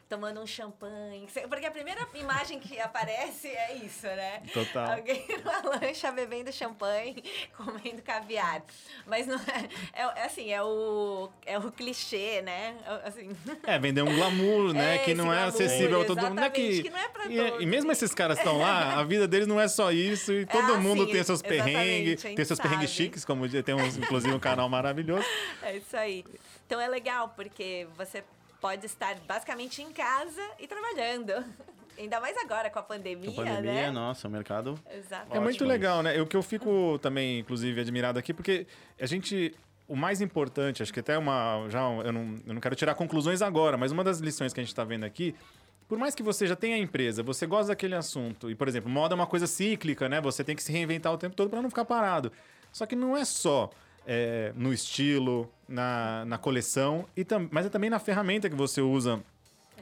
tomando 0.08 0.40
um 0.40 0.46
champanhe. 0.46 1.28
Porque 1.48 1.66
a 1.66 1.70
primeira 1.70 2.08
imagem 2.14 2.58
que 2.58 2.80
aparece 2.80 3.48
é 3.48 3.74
isso, 3.74 4.06
né? 4.06 4.42
Total. 4.52 4.92
Alguém 4.92 5.26
na 5.44 5.68
lancha 5.68 6.10
bebendo 6.10 6.50
champanhe, 6.50 7.22
comendo 7.54 8.00
caviar. 8.02 8.62
Mas 9.06 9.26
não 9.26 9.36
é. 9.36 9.68
É, 9.92 10.20
é 10.20 10.24
assim, 10.24 10.50
é 10.50 10.62
o, 10.62 11.28
é 11.44 11.58
o 11.58 11.70
clichê, 11.70 12.40
né? 12.40 12.74
É, 12.86 13.08
Assim. 13.08 13.36
É, 13.66 13.78
vender 13.78 14.00
um 14.02 14.14
glamour, 14.14 14.72
né? 14.72 14.82
É, 14.96 14.98
que 14.98 15.14
não 15.14 15.26
é 15.32 15.36
glamour, 15.36 15.48
acessível 15.48 16.00
a 16.00 16.04
todo 16.04 16.20
mundo. 16.22 16.34
Não 16.34 16.42
é 16.42 16.46
exatamente, 16.46 16.82
que 16.82 16.90
não 16.90 16.98
é 16.98 17.08
pra 17.08 17.26
e, 17.26 17.36
todos. 17.36 17.62
e 17.62 17.66
mesmo 17.66 17.92
esses 17.92 18.14
caras 18.14 18.38
estão 18.38 18.58
lá, 18.58 18.98
a 18.98 19.04
vida 19.04 19.28
deles 19.28 19.46
não 19.46 19.60
é 19.60 19.68
só 19.68 19.92
isso. 19.92 20.32
E 20.32 20.46
todo 20.46 20.74
Ah, 20.74 20.78
mundo 20.78 21.06
tem 21.06 21.22
seus 21.22 21.42
perrengues, 21.42 22.22
tem 22.22 22.44
seus 22.44 22.58
perrengues 22.58 22.90
chiques, 22.90 23.24
como 23.24 23.48
tem 23.62 23.74
uns, 23.74 23.96
inclusive 23.96 24.32
um 24.34 24.38
canal 24.38 24.61
maravilhoso. 24.68 25.26
É 25.62 25.76
isso 25.76 25.96
aí. 25.96 26.24
Então 26.66 26.80
é 26.80 26.88
legal, 26.88 27.32
porque 27.36 27.86
você 27.96 28.24
pode 28.60 28.86
estar 28.86 29.14
basicamente 29.26 29.80
em 29.82 29.92
casa 29.92 30.42
e 30.58 30.66
trabalhando. 30.66 31.32
Ainda 31.98 32.20
mais 32.20 32.36
agora 32.38 32.70
com 32.70 32.78
a 32.78 32.82
pandemia, 32.82 33.30
A 33.30 33.34
pandemia, 33.34 33.72
né? 33.72 33.90
nossa, 33.90 34.26
o 34.26 34.30
mercado. 34.30 34.78
Exato. 34.90 35.36
É 35.36 35.38
muito 35.38 35.64
legal, 35.64 36.02
né? 36.02 36.20
O 36.20 36.26
que 36.26 36.36
eu 36.36 36.42
fico 36.42 36.98
também, 37.00 37.40
inclusive, 37.40 37.80
admirado 37.80 38.18
aqui, 38.18 38.32
porque 38.32 38.66
a 39.00 39.06
gente. 39.06 39.54
O 39.86 39.96
mais 39.96 40.22
importante, 40.22 40.82
acho 40.82 40.92
que 40.92 41.00
até 41.00 41.18
uma. 41.18 41.66
Já, 41.68 41.80
eu, 41.80 42.12
não, 42.12 42.38
eu 42.46 42.54
não 42.54 42.60
quero 42.60 42.74
tirar 42.74 42.94
conclusões 42.94 43.42
agora, 43.42 43.76
mas 43.76 43.92
uma 43.92 44.02
das 44.02 44.20
lições 44.20 44.52
que 44.54 44.60
a 44.60 44.62
gente 44.62 44.72
está 44.72 44.84
vendo 44.84 45.04
aqui. 45.04 45.34
Por 45.86 45.98
mais 45.98 46.14
que 46.14 46.22
você 46.22 46.46
já 46.46 46.56
tenha 46.56 46.76
a 46.76 46.78
empresa, 46.78 47.22
você 47.22 47.46
gosta 47.46 47.68
daquele 47.68 47.94
assunto, 47.94 48.50
e, 48.50 48.54
por 48.54 48.66
exemplo, 48.66 48.88
moda 48.88 49.14
é 49.14 49.16
uma 49.16 49.26
coisa 49.26 49.46
cíclica, 49.46 50.08
né? 50.08 50.18
Você 50.22 50.42
tem 50.42 50.56
que 50.56 50.62
se 50.62 50.72
reinventar 50.72 51.12
o 51.12 51.18
tempo 51.18 51.36
todo 51.36 51.50
para 51.50 51.60
não 51.60 51.68
ficar 51.68 51.84
parado. 51.84 52.32
Só 52.72 52.86
que 52.86 52.96
não 52.96 53.14
é 53.14 53.24
só 53.26 53.68
é, 54.06 54.52
no 54.56 54.72
estilo, 54.72 55.50
na, 55.68 56.24
na 56.24 56.38
coleção, 56.38 57.06
e 57.16 57.24
tam, 57.24 57.48
mas 57.50 57.66
é 57.66 57.68
também 57.68 57.88
na 57.90 57.98
ferramenta 57.98 58.48
que 58.50 58.56
você 58.56 58.80
usa 58.80 59.22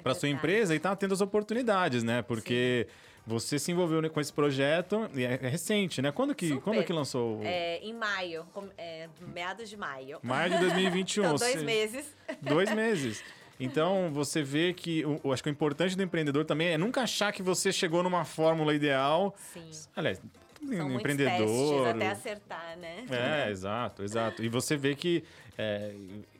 para 0.03 0.15
sua 0.15 0.29
empresa 0.29 0.75
e 0.75 0.79
tá 0.79 0.95
tendo 0.97 1.13
as 1.15 1.21
oportunidades, 1.21 2.03
né? 2.03 2.23
Porque 2.23 2.87
você 3.27 3.59
se 3.59 3.71
envolveu 3.71 4.01
né, 4.01 4.09
com 4.09 4.21
esse 4.21 4.33
projeto, 4.33 5.09
e 5.15 5.25
é, 5.25 5.39
é 5.43 5.49
recente, 5.49 6.01
né? 6.01 6.11
Quando 6.11 6.35
que, 6.35 6.49
Super. 6.49 6.61
quando 6.63 6.85
que 6.85 6.93
lançou? 6.93 7.39
o- 7.39 7.45
É, 7.45 7.79
em 7.79 7.93
maio, 7.93 8.45
com- 8.53 8.69
é, 8.79 9.09
meados 9.35 9.69
de 9.69 9.77
maio. 9.77 10.19
Maio 10.23 10.51
de 10.53 10.59
2021. 10.65 11.23
Então, 11.25 11.37
dois 11.37 11.53
seja, 11.53 11.65
meses. 11.65 12.17
Dois 12.41 12.71
meses. 12.75 13.23
Então, 13.63 14.11
você 14.11 14.43
vê 14.43 14.73
que 14.73 15.01
eu 15.03 15.21
acho 15.33 15.43
que 15.43 15.51
o 15.51 15.53
importante 15.53 15.95
do 15.95 16.03
empreendedor 16.03 16.47
também 16.47 16.69
é 16.69 16.79
nunca 16.79 17.03
achar 17.03 17.31
que 17.31 17.43
você 17.43 17.71
chegou 17.71 18.03
numa 18.03 18.25
fórmula 18.25 18.75
ideal. 18.75 19.35
Sim. 19.53 19.71
Aliás, 19.95 20.19
São 20.61 20.89
muitos 20.89 20.97
empreendedor. 20.97 21.47
testes 21.47 21.87
até 21.95 22.09
acertar, 22.11 22.77
né? 22.79 23.05
É, 23.11 23.51
exato, 23.51 24.03
exato. 24.03 24.43
E 24.45 24.49
você 24.49 24.77
vê 24.77 24.95
que, 24.95 25.25
é, 25.57 25.93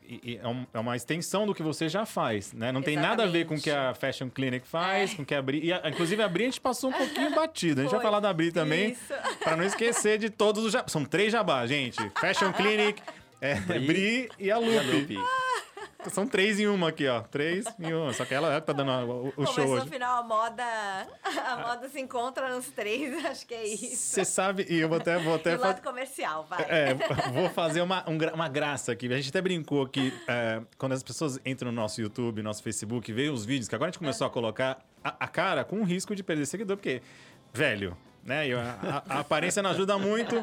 é, 0.09 0.39
é 0.73 0.79
uma 0.79 0.95
extensão 0.95 1.45
do 1.47 1.53
que 1.55 1.63
você 1.63 1.89
já 1.89 2.05
faz, 2.05 2.53
né? 2.53 2.71
Não 2.71 2.81
tem 2.81 2.95
nada 2.95 3.23
a 3.23 3.27
ver 3.27 3.45
com 3.45 3.55
o 3.55 3.61
que 3.61 3.71
a 3.71 3.93
Fashion 3.93 4.29
Clinic 4.29 4.67
faz, 4.67 5.11
É. 5.11 5.15
com 5.15 5.23
o 5.23 5.25
que 5.25 5.33
a 5.35 5.41
Bri... 5.41 5.65
E 5.65 5.73
a, 5.73 5.81
inclusive 5.89 6.21
a 6.21 6.27
Bri 6.29 6.43
a 6.43 6.47
gente 6.47 6.61
passou 6.61 6.91
um 6.91 6.93
pouquinho 6.93 7.33
batido. 7.33 7.81
A 7.81 7.83
gente 7.83 7.91
vai 7.91 7.99
Foi. 7.99 8.07
falar 8.09 8.19
da 8.19 8.31
Bri 8.31 8.51
também, 8.51 8.95
pra 9.43 9.55
não 9.57 9.63
esquecer 9.63 10.17
de 10.19 10.29
todos 10.29 10.63
os 10.65 10.71
jabás. 10.71 10.91
São 10.91 11.03
três 11.03 11.31
jabás, 11.31 11.69
gente. 11.69 11.97
Fashion 12.19 12.51
Clinic, 12.53 13.01
é, 13.41 13.55
Bri 13.55 14.29
e 14.39 14.51
a 14.51 14.59
E 14.61 14.77
a 14.77 14.81
Lupe. 14.83 15.17
São 16.09 16.25
três 16.27 16.59
em 16.59 16.67
uma 16.67 16.89
aqui, 16.89 17.07
ó. 17.07 17.21
Três 17.21 17.65
em 17.79 17.93
uma. 17.93 18.11
Só 18.13 18.25
que 18.25 18.33
ela 18.33 18.59
que 18.59 18.65
tá 18.67 18.73
dando 18.73 18.91
o, 18.91 19.27
o 19.29 19.33
Bom, 19.37 19.45
show 19.45 19.57
mas 19.63 19.69
no 19.69 19.75
hoje. 19.81 19.89
final 19.89 20.19
a 20.19 20.23
moda, 20.23 20.63
a 21.23 21.57
moda 21.67 21.89
se 21.89 21.99
encontra 21.99 22.53
nos 22.55 22.67
três, 22.71 23.23
acho 23.25 23.45
que 23.45 23.53
é 23.53 23.65
isso. 23.67 23.97
Você 24.13 24.25
sabe, 24.25 24.65
e 24.69 24.79
eu 24.79 24.89
vou 24.89 24.97
até, 24.97 25.17
vou 25.19 25.33
E 25.33 25.35
até 25.35 25.57
fa- 25.57 25.67
lado 25.67 25.81
comercial, 25.81 26.45
vai. 26.49 26.65
É, 26.67 26.93
vou 27.31 27.49
fazer 27.49 27.81
uma, 27.81 28.03
um 28.09 28.17
uma 28.33 28.47
graça 28.49 28.91
aqui. 28.91 29.11
A 29.11 29.15
gente 29.17 29.29
até 29.29 29.41
brincou 29.41 29.87
que 29.87 30.13
é, 30.27 30.61
quando 30.77 30.93
as 30.93 31.03
pessoas 31.03 31.39
entram 31.45 31.71
no 31.71 31.81
nosso 31.81 32.01
YouTube, 32.01 32.41
nosso 32.41 32.63
Facebook, 32.63 33.11
veem 33.13 33.29
os 33.29 33.45
vídeos, 33.45 33.67
que 33.67 33.75
agora 33.75 33.89
a 33.89 33.91
gente 33.91 33.99
começou 33.99 34.25
a 34.25 34.29
colocar 34.29 34.79
a, 35.03 35.15
a 35.25 35.27
cara 35.27 35.63
com 35.63 35.83
risco 35.83 36.15
de 36.15 36.23
perder 36.23 36.45
seguidor, 36.45 36.77
porque, 36.77 37.01
velho. 37.53 37.95
Né? 38.23 38.49
E 38.49 38.53
a, 38.53 38.75
a- 39.09 39.15
a 39.15 39.19
aparência 39.21 39.63
não 39.63 39.71
ajuda 39.71 39.97
muito. 39.97 40.35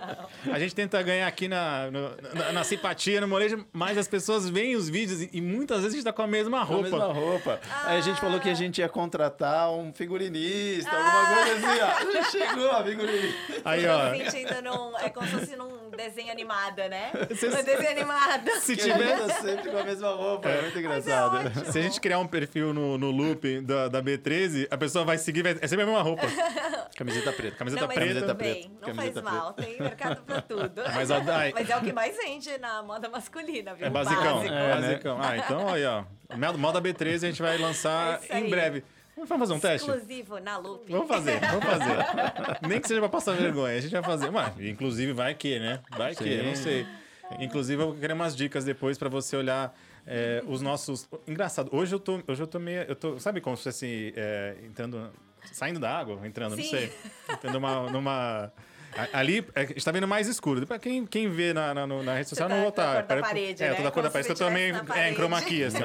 A 0.52 0.58
gente 0.58 0.74
tenta 0.74 1.00
ganhar 1.00 1.26
aqui 1.28 1.46
na, 1.46 1.88
no- 1.90 2.10
na, 2.34 2.52
na 2.52 2.64
simpatia, 2.64 3.20
no 3.20 3.28
molejo, 3.28 3.64
mas 3.72 3.96
as 3.96 4.08
pessoas 4.08 4.48
veem 4.48 4.74
os 4.74 4.88
vídeos 4.88 5.22
e, 5.22 5.30
e 5.32 5.40
muitas 5.40 5.78
vezes 5.78 5.92
a 5.94 5.96
gente 5.98 6.04
tá 6.04 6.12
com 6.12 6.22
a 6.22 6.26
mesma 6.26 6.58
Com 6.66 6.72
a 6.72 6.76
roupa. 6.76 6.82
mesma 6.90 7.12
roupa. 7.12 7.60
Aí 7.84 7.98
a 7.98 8.00
gente 8.00 8.20
falou 8.20 8.40
que 8.40 8.48
a 8.50 8.54
gente 8.54 8.78
ia 8.80 8.88
contratar 8.88 9.70
um 9.70 9.92
figurinista, 9.92 10.90
alguma 10.90 11.36
coisa 11.36 11.54
assim, 11.54 11.80
ó. 12.08 12.12
Já 12.12 12.22
chegou 12.30 12.70
a 12.70 12.82
figurinista. 12.84 13.62
Aí, 13.64 13.86
ó. 13.86 14.30
sentindo 14.30 14.62
num. 14.62 14.98
É 14.98 15.08
como 15.10 15.26
se 15.28 15.32
fosse 15.38 15.56
num 15.56 15.90
desenho 15.96 16.32
animado, 16.32 16.78
né? 16.78 17.12
Você- 17.30 17.46
Um 17.48 17.62
desenho 17.64 17.90
animado. 17.90 18.50
Se 18.60 18.74
Que 18.76 18.90
a 18.90 18.94
tiver. 18.94 19.16
gente 19.18 19.28
tá 19.28 19.34
sempre 19.40 19.70
com 19.70 19.78
a 19.78 19.84
mesma 19.84 20.10
roupa, 20.10 20.48
é, 20.48 20.62
muito 20.62 20.78
engraçado. 20.78 21.36
ótimo. 21.46 21.72
Se 21.72 21.78
a 21.78 21.82
gente 21.82 22.00
criar 22.00 22.18
um 22.18 22.26
perfil 22.26 22.74
no, 22.74 22.98
no 22.98 23.10
loop 23.10 23.60
da, 23.60 23.88
da 23.88 24.02
B13, 24.02 24.66
a 24.70 24.76
pessoa 24.76 25.04
vai 25.04 25.16
seguir, 25.18 25.42
vai, 25.42 25.56
é 25.60 25.66
sempre 25.66 25.82
a 25.84 25.86
mesma 25.86 26.02
roupa. 26.02 26.22
Camiseta 26.96 27.32
preta. 27.32 27.56
Camiseta 27.56 27.67
não, 27.76 27.86
mas 27.86 27.94
preta. 27.94 28.14
tudo 28.20 28.26
Camiseta 28.26 28.34
bem, 28.34 28.52
preta. 28.54 28.68
não 28.68 28.80
Camiseta 28.80 29.22
faz 29.22 29.34
mal, 29.34 29.52
tem 29.52 29.78
mercado 29.80 30.22
pra 30.22 30.42
tudo. 30.42 30.82
Mas 30.94 31.10
a 31.10 31.20
Mas 31.54 31.70
é 31.70 31.76
o 31.76 31.80
que 31.80 31.92
mais 31.92 32.16
vende 32.16 32.58
na 32.58 32.82
moda 32.82 33.08
masculina, 33.08 33.74
viu? 33.74 33.86
É 33.86 33.90
basicão. 33.90 34.36
Básico. 34.36 34.54
É, 34.54 34.74
basicão. 34.74 35.18
Ah, 35.20 35.36
então 35.36 35.68
aí, 35.68 35.84
ó. 35.84 36.04
Moda 36.56 36.80
B13 36.80 37.14
a 37.14 37.18
gente 37.18 37.42
vai 37.42 37.56
lançar 37.58 38.20
É 38.28 38.40
em 38.40 38.50
breve. 38.50 38.84
Vamos 39.26 39.40
fazer 39.40 39.52
um 39.52 39.58
teste? 39.60 39.90
Exclusivo 39.90 40.38
na 40.38 40.58
Loop. 40.58 40.90
Vamos 40.92 41.08
fazer, 41.08 41.40
vamos 41.40 41.64
fazer. 41.64 41.96
Nem 42.68 42.80
que 42.80 42.86
seja 42.86 43.00
pra 43.00 43.08
passar 43.08 43.32
vergonha, 43.32 43.76
a 43.76 43.80
gente 43.80 43.90
vai 43.90 44.02
fazer. 44.02 44.30
Mas, 44.30 44.60
inclusive, 44.60 45.12
vai 45.12 45.34
que, 45.34 45.58
né? 45.58 45.80
Vai 45.96 46.14
que, 46.14 46.28
eu 46.28 46.44
não 46.44 46.54
sei. 46.54 46.86
Inclusive, 47.40 47.82
eu 47.82 47.88
vou 47.88 47.96
querer 47.96 48.12
umas 48.12 48.36
dicas 48.36 48.64
depois 48.64 48.96
pra 48.96 49.08
você 49.08 49.36
olhar 49.36 49.76
é, 50.06 50.42
os 50.46 50.62
nossos. 50.62 51.08
Engraçado, 51.26 51.68
hoje 51.72 51.94
eu 51.94 52.00
tô, 52.00 52.20
hoje 52.26 52.42
eu 52.42 52.46
tô 52.46 52.58
meio. 52.58 52.82
Eu 52.82 52.94
tô, 52.94 53.18
sabe 53.18 53.40
como 53.40 53.56
se 53.56 53.64
fosse 53.64 54.14
é, 54.16 54.56
entrando. 54.64 55.10
Saindo 55.58 55.80
da 55.80 55.98
água? 55.98 56.24
Entrando, 56.24 56.56
não 56.56 56.62
Sim. 56.62 56.70
sei. 56.70 56.92
Entrando 57.28 57.54
numa. 57.54 57.90
numa 57.90 58.52
a- 58.96 59.18
Ali 59.18 59.44
é, 59.54 59.64
está 59.76 59.90
vendo 59.90 60.06
mais 60.06 60.28
escuro. 60.28 60.64
Quem, 60.78 61.04
quem 61.04 61.28
vê 61.28 61.52
na, 61.52 61.74
na, 61.74 61.86
na 61.86 62.14
rede 62.14 62.28
social, 62.28 62.48
tá 62.48 62.54
não 62.56 62.62
cor 62.64 62.72
da 62.72 63.20
parede, 63.20 63.62
é, 63.62 63.70
né? 63.70 63.74
tô 63.74 63.82
da 63.82 63.90
cor 63.90 64.02
da 64.02 64.10
parede, 64.10 64.30
eu 64.30 64.50
na 64.50 64.58
é, 64.96 65.10
em 65.10 65.44
key, 65.44 65.64
assim. 65.64 65.78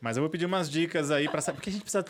Mas 0.00 0.16
eu 0.16 0.22
vou 0.22 0.30
pedir 0.30 0.46
umas 0.46 0.70
dicas 0.70 1.10
aí 1.10 1.28
pra 1.28 1.42
saber. 1.42 1.56
Porque 1.56 1.68
a 1.68 1.72
gente 1.72 1.82
precisa 1.82 2.04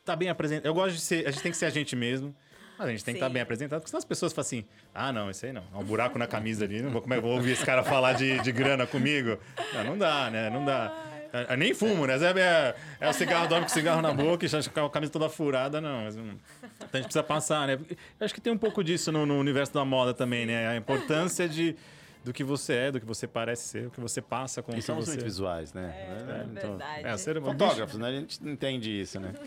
estar 0.00 0.16
bem 0.16 0.30
apresentado. 0.30 0.66
Eu 0.66 0.74
gosto 0.74 0.94
de 0.94 1.00
ser. 1.00 1.26
A 1.26 1.30
gente 1.30 1.42
tem 1.42 1.52
que 1.52 1.58
ser 1.58 1.66
a 1.66 1.70
gente 1.70 1.94
mesmo. 1.94 2.34
Mas 2.78 2.88
a 2.88 2.90
gente 2.90 3.04
tem 3.04 3.14
que 3.14 3.18
estar 3.18 3.28
Sim. 3.28 3.32
bem 3.32 3.42
apresentado, 3.42 3.80
porque 3.80 3.90
senão 3.90 3.98
as 3.98 4.04
pessoas 4.04 4.32
falam 4.32 4.46
assim: 4.46 4.64
ah, 4.94 5.12
não, 5.12 5.30
isso 5.30 5.44
aí 5.46 5.52
não. 5.52 5.62
É 5.74 5.76
um 5.78 5.84
buraco 5.84 6.18
na 6.18 6.26
camisa 6.26 6.64
ali. 6.64 6.82
Não 6.82 6.90
vou, 6.90 7.02
como 7.02 7.14
é 7.14 7.20
vou 7.20 7.32
ouvir 7.32 7.52
esse 7.52 7.64
cara 7.64 7.82
falar 7.82 8.14
de, 8.14 8.38
de 8.40 8.52
grana 8.52 8.86
comigo? 8.86 9.38
Não, 9.74 9.84
não 9.84 9.98
dá, 9.98 10.30
né? 10.30 10.50
Não 10.50 10.64
dá. 10.64 10.94
Eu- 11.42 11.46
eu 11.50 11.56
nem 11.56 11.74
fumo, 11.74 12.06
né? 12.06 12.18
Zé 12.18 12.30
É, 12.30 12.74
é 13.00 13.08
o 13.08 13.12
cigarro, 13.12 13.48
dorme 13.48 13.64
com 13.66 13.70
o 13.70 13.74
cigarro 13.74 14.02
na 14.02 14.12
boca 14.12 14.44
e 14.44 14.48
já 14.48 14.62
com 14.62 14.84
a 14.84 14.90
camisa 14.90 15.12
toda 15.12 15.28
furada, 15.28 15.80
não. 15.80 16.04
Mas, 16.04 16.16
hum, 16.16 16.36
então 16.76 16.88
a 16.92 16.96
gente 16.96 17.04
precisa 17.06 17.22
passar, 17.22 17.66
né? 17.66 17.78
Eu 18.20 18.24
acho 18.24 18.34
que 18.34 18.40
tem 18.40 18.52
um 18.52 18.58
pouco 18.58 18.82
disso 18.82 19.10
no, 19.12 19.24
no 19.26 19.38
universo 19.38 19.72
da 19.72 19.84
moda 19.84 20.12
também, 20.12 20.46
né? 20.46 20.68
A 20.68 20.76
importância 20.76 21.48
de, 21.48 21.76
do 22.24 22.32
que 22.32 22.42
você 22.42 22.72
é, 22.74 22.92
do 22.92 22.98
que 23.00 23.06
você 23.06 23.26
parece 23.26 23.68
ser, 23.68 23.86
o 23.86 23.90
que 23.90 24.00
você 24.00 24.20
passa 24.20 24.62
com 24.62 24.72
o 24.72 24.74
E 24.74 24.78
que 24.78 24.82
somos 24.82 25.04
você... 25.04 25.12
muito 25.12 25.24
visuais, 25.24 25.72
né? 25.72 25.94
É, 25.96 26.60
verdade. 26.60 27.06
É, 27.06 27.16
ser 27.16 27.40
Fotógrafos, 27.40 27.98
né? 27.98 28.08
A 28.08 28.12
gente 28.12 28.38
entende 28.46 29.00
isso, 29.00 29.20
né? 29.20 29.32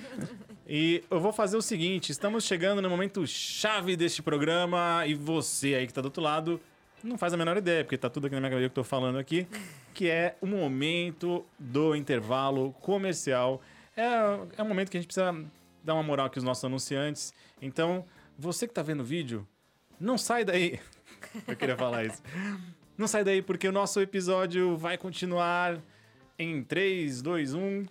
E 0.71 1.03
eu 1.09 1.19
vou 1.19 1.33
fazer 1.33 1.57
o 1.57 1.63
seguinte: 1.63 2.11
estamos 2.11 2.43
chegando 2.43 2.79
no 2.79 2.89
momento 2.91 3.25
chave 3.25 3.97
deste 3.97 4.21
programa 4.21 5.03
e 5.07 5.15
você 5.15 5.73
aí 5.73 5.87
que 5.87 5.93
tá 5.93 5.99
do 5.99 6.05
outro 6.05 6.21
lado 6.21 6.61
não 7.03 7.17
faz 7.17 7.33
a 7.33 7.37
menor 7.37 7.57
ideia, 7.57 7.83
porque 7.83 7.97
tá 7.97 8.09
tudo 8.09 8.27
aqui 8.27 8.35
na 8.35 8.41
minha 8.41 8.49
cabeça 8.49 8.69
que 8.69 8.79
eu 8.79 8.83
tô 8.83 8.87
falando 8.87 9.17
aqui, 9.17 9.47
que 9.93 10.09
é 10.09 10.35
o 10.41 10.45
momento 10.45 11.45
do 11.57 11.95
intervalo 11.95 12.73
comercial. 12.81 13.61
É, 13.95 14.03
é 14.57 14.63
um 14.63 14.67
momento 14.67 14.89
que 14.89 14.97
a 14.97 15.01
gente 15.01 15.07
precisa 15.07 15.33
dar 15.83 15.93
uma 15.93 16.03
moral 16.03 16.27
aqui 16.27 16.39
aos 16.39 16.43
nossos 16.43 16.63
anunciantes. 16.63 17.33
Então, 17.61 18.05
você 18.37 18.67
que 18.67 18.73
tá 18.73 18.81
vendo 18.81 19.01
o 19.01 19.03
vídeo, 19.03 19.47
não 19.99 20.17
sai 20.17 20.43
daí. 20.43 20.79
Eu 21.47 21.55
queria 21.55 21.75
falar 21.75 22.05
isso. 22.05 22.21
Não 22.97 23.07
sai 23.07 23.23
daí, 23.23 23.41
porque 23.41 23.67
o 23.67 23.71
nosso 23.71 23.99
episódio 24.01 24.77
vai 24.77 24.97
continuar 24.97 25.79
em 26.37 26.63
3, 26.63 27.21
2, 27.21 27.53
1. 27.53 27.85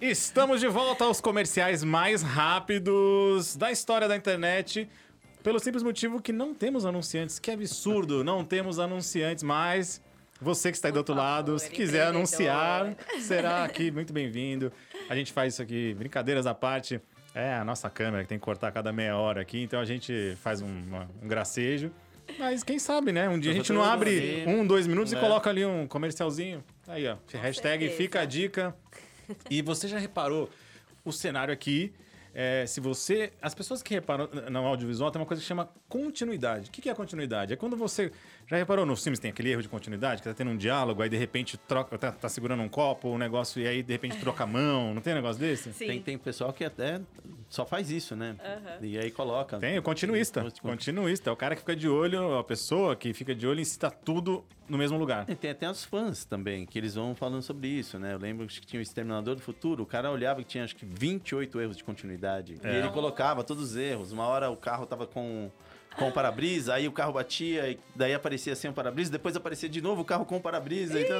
Estamos 0.00 0.60
de 0.60 0.68
volta 0.68 1.04
aos 1.04 1.20
comerciais 1.20 1.82
mais 1.82 2.22
rápidos 2.22 3.56
da 3.56 3.72
história 3.72 4.06
da 4.06 4.16
internet. 4.16 4.88
Pelo 5.48 5.58
simples 5.58 5.82
motivo 5.82 6.20
que 6.20 6.30
não 6.30 6.52
temos 6.52 6.84
anunciantes. 6.84 7.38
Que 7.38 7.50
absurdo, 7.50 8.22
não 8.22 8.44
temos 8.44 8.78
anunciantes 8.78 9.42
mais. 9.42 9.98
Você 10.42 10.70
que 10.70 10.76
está 10.76 10.88
aí 10.88 10.92
do 10.92 10.98
outro 10.98 11.14
lado, 11.14 11.52
favor, 11.52 11.58
se 11.58 11.70
quiser 11.70 12.06
anunciar, 12.08 12.94
será 13.18 13.64
aqui 13.64 13.90
muito 13.90 14.12
bem-vindo. 14.12 14.70
A 15.08 15.16
gente 15.16 15.32
faz 15.32 15.54
isso 15.54 15.62
aqui, 15.62 15.94
brincadeiras 15.94 16.46
à 16.46 16.52
parte. 16.52 17.00
É 17.34 17.54
a 17.54 17.64
nossa 17.64 17.88
câmera 17.88 18.24
que 18.24 18.28
tem 18.28 18.38
que 18.38 18.44
cortar 18.44 18.68
a 18.68 18.72
cada 18.72 18.92
meia 18.92 19.16
hora 19.16 19.40
aqui, 19.40 19.62
então 19.62 19.80
a 19.80 19.86
gente 19.86 20.36
faz 20.42 20.60
um, 20.60 20.68
um 20.68 21.26
gracejo. 21.26 21.90
Mas 22.38 22.62
quem 22.62 22.78
sabe, 22.78 23.10
né? 23.10 23.26
Um 23.26 23.40
dia 23.40 23.52
a 23.52 23.54
gente 23.54 23.72
não 23.72 23.82
abre 23.82 24.44
um, 24.46 24.66
dois 24.66 24.86
minutos 24.86 25.12
e 25.12 25.14
Né? 25.14 25.20
coloca 25.22 25.48
ali 25.48 25.64
um 25.64 25.86
comercialzinho. 25.86 26.62
Aí, 26.86 27.08
ó. 27.08 27.16
Hashtag 27.32 27.84
certeza. 27.84 27.96
fica 27.96 28.20
a 28.20 28.26
dica. 28.26 28.76
E 29.48 29.62
você 29.62 29.88
já 29.88 29.96
reparou 29.98 30.50
o 31.06 31.10
cenário 31.10 31.54
aqui? 31.54 31.90
É, 32.34 32.66
se 32.66 32.80
você. 32.80 33.32
As 33.40 33.54
pessoas 33.54 33.82
que 33.82 33.94
reparam 33.94 34.28
no 34.50 34.58
audiovisual 34.66 35.10
tem 35.10 35.20
uma 35.20 35.26
coisa 35.26 35.40
que 35.40 35.46
chama 35.46 35.68
continuidade. 35.88 36.68
O 36.68 36.72
que 36.72 36.88
é 36.88 36.94
continuidade? 36.94 37.52
É 37.52 37.56
quando 37.56 37.76
você. 37.76 38.12
Já 38.48 38.56
reparou 38.56 38.86
nos 38.86 39.02
filmes 39.02 39.18
tem 39.18 39.30
aquele 39.30 39.50
erro 39.50 39.60
de 39.60 39.68
continuidade, 39.68 40.22
que 40.22 40.28
tá 40.28 40.32
tendo 40.32 40.50
um 40.50 40.56
diálogo, 40.56 41.02
aí 41.02 41.08
de 41.10 41.18
repente 41.18 41.58
troca, 41.58 41.98
tá, 41.98 42.10
tá 42.10 42.28
segurando 42.30 42.62
um 42.62 42.68
copo, 42.68 43.08
um 43.10 43.18
negócio, 43.18 43.60
e 43.60 43.66
aí 43.66 43.82
de 43.82 43.92
repente 43.92 44.16
troca 44.18 44.44
a 44.44 44.46
mão. 44.46 44.94
Não 44.94 45.02
tem 45.02 45.12
um 45.12 45.16
negócio 45.16 45.38
desse? 45.38 45.70
Sim. 45.74 45.86
Tem, 45.86 46.00
tem 46.02 46.16
pessoal 46.18 46.50
que 46.50 46.64
até 46.64 46.98
só 47.50 47.66
faz 47.66 47.90
isso, 47.90 48.16
né? 48.16 48.36
Aham. 48.42 48.78
E 48.86 48.98
aí 48.98 49.10
coloca. 49.10 49.58
Tem, 49.58 49.78
o 49.78 49.82
continuista. 49.82 50.40
Tem- 50.42 50.52
Continuista. 50.62 51.28
É 51.28 51.32
o 51.32 51.36
cara 51.36 51.54
que 51.54 51.60
fica 51.60 51.76
de 51.76 51.88
olho, 51.90 52.38
a 52.38 52.42
pessoa 52.44 52.96
que 52.96 53.12
fica 53.12 53.34
de 53.34 53.46
olho 53.46 53.62
se 53.62 53.78
tá 53.78 53.90
tudo 53.90 54.42
no 54.66 54.78
mesmo 54.78 54.96
lugar. 54.96 55.26
E 55.28 55.34
tem 55.34 55.50
até 55.50 55.70
os 55.70 55.84
fãs 55.84 56.24
também, 56.24 56.64
que 56.64 56.78
eles 56.78 56.94
vão 56.94 57.14
falando 57.14 57.42
sobre 57.42 57.68
isso, 57.68 57.98
né? 57.98 58.14
Eu 58.14 58.18
lembro 58.18 58.46
que 58.46 58.60
tinha 58.66 58.80
o 58.80 58.82
Exterminador 58.82 59.34
do 59.34 59.42
Futuro, 59.42 59.82
o 59.82 59.86
cara 59.86 60.10
olhava 60.10 60.40
que 60.42 60.48
tinha 60.48 60.64
acho 60.64 60.74
que 60.74 60.86
28 60.86 61.60
erros 61.60 61.76
de 61.76 61.84
continuidade. 61.84 62.58
E 62.64 62.66
É. 62.66 62.78
ele 62.78 62.88
colocava 62.90 63.44
todos 63.44 63.62
os 63.62 63.76
erros. 63.76 64.10
Uma 64.10 64.26
hora 64.26 64.48
o 64.50 64.56
carro 64.56 64.86
tava 64.86 65.06
com, 65.06 65.50
com 65.98 66.08
o 66.08 66.12
para-brisa, 66.12 66.74
aí 66.74 66.86
o 66.86 66.92
carro 66.92 67.12
batia, 67.12 67.70
e 67.70 67.78
daí 67.94 68.14
aparecia 68.14 68.54
sem 68.54 68.70
o 68.70 68.72
para-brisa, 68.72 69.10
depois 69.10 69.36
aparecia 69.36 69.68
de 69.68 69.80
novo 69.80 70.02
o 70.02 70.04
carro 70.04 70.24
com 70.24 70.36
o 70.36 70.40
para-brisa. 70.40 71.00
Então, 71.00 71.18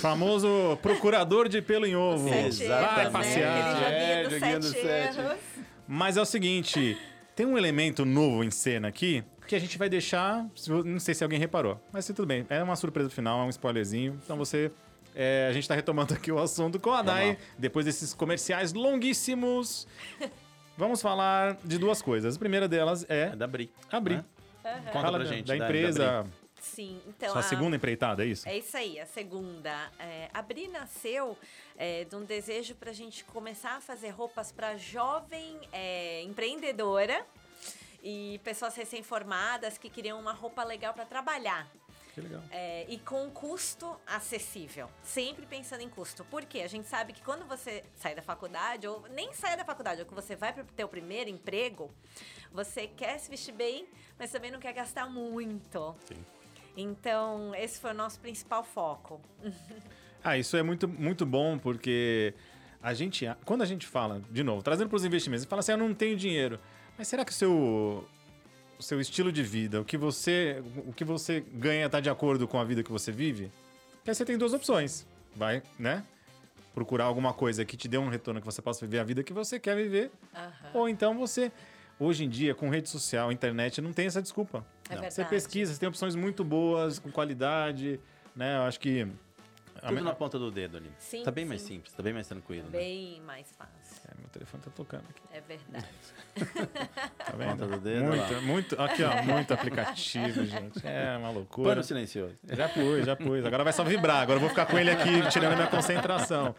Famoso 0.00 0.78
procurador 0.82 1.48
de 1.48 1.60
pelo 1.60 1.86
em 1.86 1.94
ovo. 1.94 2.28
Sete 2.28 2.66
Vai 2.66 3.04
né? 3.04 3.10
passear. 3.10 3.86
Aquele 3.86 4.40
joguinho 4.40 4.56
É, 4.56 4.62
sete 4.62 5.20
erros. 5.20 5.38
Mas 5.86 6.16
é 6.16 6.20
o 6.20 6.24
seguinte, 6.24 6.98
tem 7.34 7.46
um 7.46 7.56
elemento 7.56 8.04
novo 8.04 8.42
em 8.42 8.50
cena 8.50 8.88
aqui 8.88 9.22
que 9.46 9.54
a 9.54 9.60
gente 9.60 9.78
vai 9.78 9.88
deixar. 9.88 10.44
Não 10.84 10.98
sei 10.98 11.14
se 11.14 11.22
alguém 11.22 11.38
reparou, 11.38 11.80
mas 11.92 12.06
tudo 12.06 12.26
bem. 12.26 12.44
É 12.48 12.62
uma 12.62 12.74
surpresa 12.76 13.08
final, 13.08 13.42
é 13.42 13.44
um 13.44 13.50
spoilerzinho. 13.50 14.18
Então 14.24 14.36
você. 14.36 14.72
é, 15.14 15.46
a 15.48 15.52
gente 15.52 15.68
tá 15.68 15.74
retomando 15.74 16.14
aqui 16.14 16.32
o 16.32 16.38
assunto 16.38 16.80
com 16.80 16.90
a 16.90 17.02
Dai, 17.02 17.38
depois 17.56 17.86
desses 17.86 18.12
comerciais 18.12 18.72
longuíssimos. 18.72 19.86
Vamos 20.76 21.00
falar 21.00 21.56
de 21.64 21.78
duas 21.78 22.02
coisas. 22.02 22.36
A 22.36 22.38
primeira 22.38 22.68
delas 22.68 23.04
é 23.08 23.28
É 23.32 23.36
da 23.36 23.46
Bri. 23.46 23.72
abrir. 23.90 24.16
né? 24.16 24.24
Conta 24.62 24.92
Fala 24.92 25.10
pra 25.10 25.18
da, 25.18 25.24
gente. 25.24 25.46
da 25.46 25.54
da- 25.54 25.58
da 25.58 25.64
empresa, 25.64 26.22
Bri. 26.22 26.32
Sim, 26.60 27.00
então. 27.06 27.30
sua 27.30 27.40
a- 27.40 27.42
segunda 27.44 27.76
empreitada, 27.76 28.24
é 28.24 28.26
isso? 28.26 28.48
É 28.48 28.58
isso 28.58 28.76
aí, 28.76 28.98
a 28.98 29.06
segunda. 29.06 29.70
É, 29.98 30.28
a 30.34 30.42
Bri 30.42 30.66
nasceu 30.68 31.38
é, 31.78 32.04
de 32.04 32.14
um 32.16 32.24
desejo 32.24 32.74
para 32.74 32.90
a 32.90 32.92
gente 32.92 33.24
começar 33.24 33.76
a 33.76 33.80
fazer 33.80 34.10
roupas 34.10 34.50
para 34.52 34.76
jovem 34.76 35.58
é, 35.72 36.22
empreendedora 36.22 37.24
e 38.02 38.40
pessoas 38.44 38.74
recém-formadas 38.74 39.78
que 39.78 39.88
queriam 39.88 40.18
uma 40.20 40.32
roupa 40.32 40.64
legal 40.64 40.92
para 40.92 41.04
trabalhar. 41.04 41.68
Que 42.16 42.22
legal. 42.22 42.42
É, 42.50 42.86
e 42.88 42.96
com 42.96 43.30
custo 43.30 43.94
acessível. 44.06 44.88
Sempre 45.02 45.44
pensando 45.44 45.82
em 45.82 45.88
custo. 45.90 46.24
Porque 46.30 46.60
a 46.60 46.66
gente 46.66 46.88
sabe 46.88 47.12
que 47.12 47.20
quando 47.20 47.44
você 47.46 47.84
sai 47.94 48.14
da 48.14 48.22
faculdade, 48.22 48.88
ou 48.88 49.06
nem 49.10 49.34
sai 49.34 49.54
da 49.54 49.66
faculdade, 49.66 50.00
ou 50.00 50.06
que 50.06 50.14
você 50.14 50.34
vai 50.34 50.50
para 50.50 50.62
o 50.62 50.66
teu 50.66 50.88
primeiro 50.88 51.28
emprego, 51.28 51.90
você 52.50 52.86
quer 52.86 53.18
se 53.18 53.28
vestir 53.28 53.52
bem, 53.52 53.86
mas 54.18 54.30
também 54.30 54.50
não 54.50 54.58
quer 54.58 54.72
gastar 54.72 55.04
muito. 55.10 55.94
Sim. 56.08 56.24
Então, 56.74 57.54
esse 57.54 57.78
foi 57.78 57.90
o 57.90 57.94
nosso 57.94 58.18
principal 58.18 58.64
foco. 58.64 59.20
Ah, 60.24 60.38
isso 60.38 60.56
é 60.56 60.62
muito, 60.62 60.88
muito 60.88 61.26
bom, 61.26 61.58
porque 61.58 62.32
a 62.82 62.94
gente, 62.94 63.26
quando 63.44 63.60
a 63.60 63.66
gente 63.66 63.86
fala, 63.86 64.22
de 64.30 64.42
novo, 64.42 64.62
trazendo 64.62 64.88
para 64.88 64.96
os 64.96 65.04
investimentos, 65.04 65.44
fala 65.44 65.60
assim, 65.60 65.72
eu 65.72 65.78
não 65.78 65.94
tenho 65.94 66.16
dinheiro. 66.16 66.58
Mas 66.96 67.08
será 67.08 67.26
que 67.26 67.30
o 67.30 67.34
seu, 67.34 68.08
o 68.78 68.82
seu 68.82 69.00
estilo 69.00 69.32
de 69.32 69.42
vida, 69.42 69.80
o 69.80 69.84
que 69.84 69.96
você, 69.96 70.62
o 70.86 70.92
que 70.92 71.04
você 71.04 71.40
ganha 71.54 71.86
está 71.86 72.00
de 72.00 72.10
acordo 72.10 72.46
com 72.46 72.58
a 72.58 72.64
vida 72.64 72.82
que 72.82 72.92
você 72.92 73.10
vive? 73.10 73.50
Porque 73.96 74.10
aí 74.10 74.14
você 74.14 74.24
tem 74.24 74.36
duas 74.38 74.52
opções. 74.52 75.06
Vai, 75.34 75.62
né? 75.78 76.04
Procurar 76.74 77.04
alguma 77.04 77.32
coisa 77.32 77.64
que 77.64 77.76
te 77.76 77.88
dê 77.88 77.98
um 77.98 78.08
retorno 78.08 78.40
que 78.40 78.46
você 78.46 78.62
possa 78.62 78.84
viver 78.84 78.98
a 78.98 79.04
vida 79.04 79.22
que 79.22 79.32
você 79.32 79.58
quer 79.58 79.76
viver. 79.76 80.10
Ou 80.74 80.88
então 80.88 81.16
você, 81.16 81.50
hoje 81.98 82.24
em 82.24 82.28
dia, 82.28 82.54
com 82.54 82.68
rede 82.68 82.88
social, 82.88 83.32
internet, 83.32 83.80
não 83.80 83.92
tem 83.92 84.06
essa 84.06 84.20
desculpa. 84.20 84.64
É. 84.88 85.10
Você 85.10 85.24
pesquisa, 85.24 85.72
você 85.72 85.80
tem 85.80 85.88
opções 85.88 86.14
muito 86.14 86.44
boas, 86.44 86.98
com 86.98 87.10
qualidade, 87.10 88.00
né? 88.34 88.56
Eu 88.58 88.62
acho 88.62 88.78
que... 88.78 89.06
Tudo 89.80 89.94
me- 89.94 90.00
na 90.00 90.14
ponta 90.14 90.38
do 90.38 90.50
dedo 90.50 90.76
ali. 90.76 90.90
Sim, 90.98 91.22
tá 91.22 91.30
bem 91.30 91.44
mais 91.44 91.60
sim. 91.62 91.68
simples, 91.74 91.92
tá 91.94 92.02
bem 92.02 92.12
mais 92.12 92.26
tranquilo. 92.28 92.64
né? 92.64 92.78
Bem 92.78 93.20
mais 93.22 93.50
fácil. 93.52 94.02
É, 94.08 94.14
meu 94.18 94.28
telefone 94.28 94.62
tá 94.62 94.70
tocando 94.74 95.04
aqui. 95.10 95.22
É 95.32 95.40
verdade. 95.40 95.86
Tá 97.26 97.32
vendo? 97.36 97.50
Ponta 97.50 97.66
do 97.66 97.80
dedo, 97.80 98.04
muito, 98.04 98.32
lá. 98.34 98.40
muito, 98.42 98.80
aqui 98.82 99.02
ó, 99.02 99.22
muito 99.22 99.52
aplicativo, 99.54 100.44
gente. 100.44 100.86
É 100.86 101.16
uma 101.18 101.30
loucura. 101.30 101.70
Pano 101.70 101.82
silencioso. 101.82 102.34
Já 102.52 102.68
pus, 102.68 103.04
já 103.04 103.16
pus. 103.16 103.44
Agora 103.44 103.64
vai 103.64 103.72
só 103.72 103.82
vibrar. 103.82 104.22
Agora 104.22 104.36
eu 104.36 104.40
vou 104.40 104.48
ficar 104.48 104.66
com 104.66 104.78
ele 104.78 104.90
aqui, 104.90 105.28
tirando 105.30 105.52
a 105.54 105.56
minha 105.56 105.68
concentração. 105.68 106.54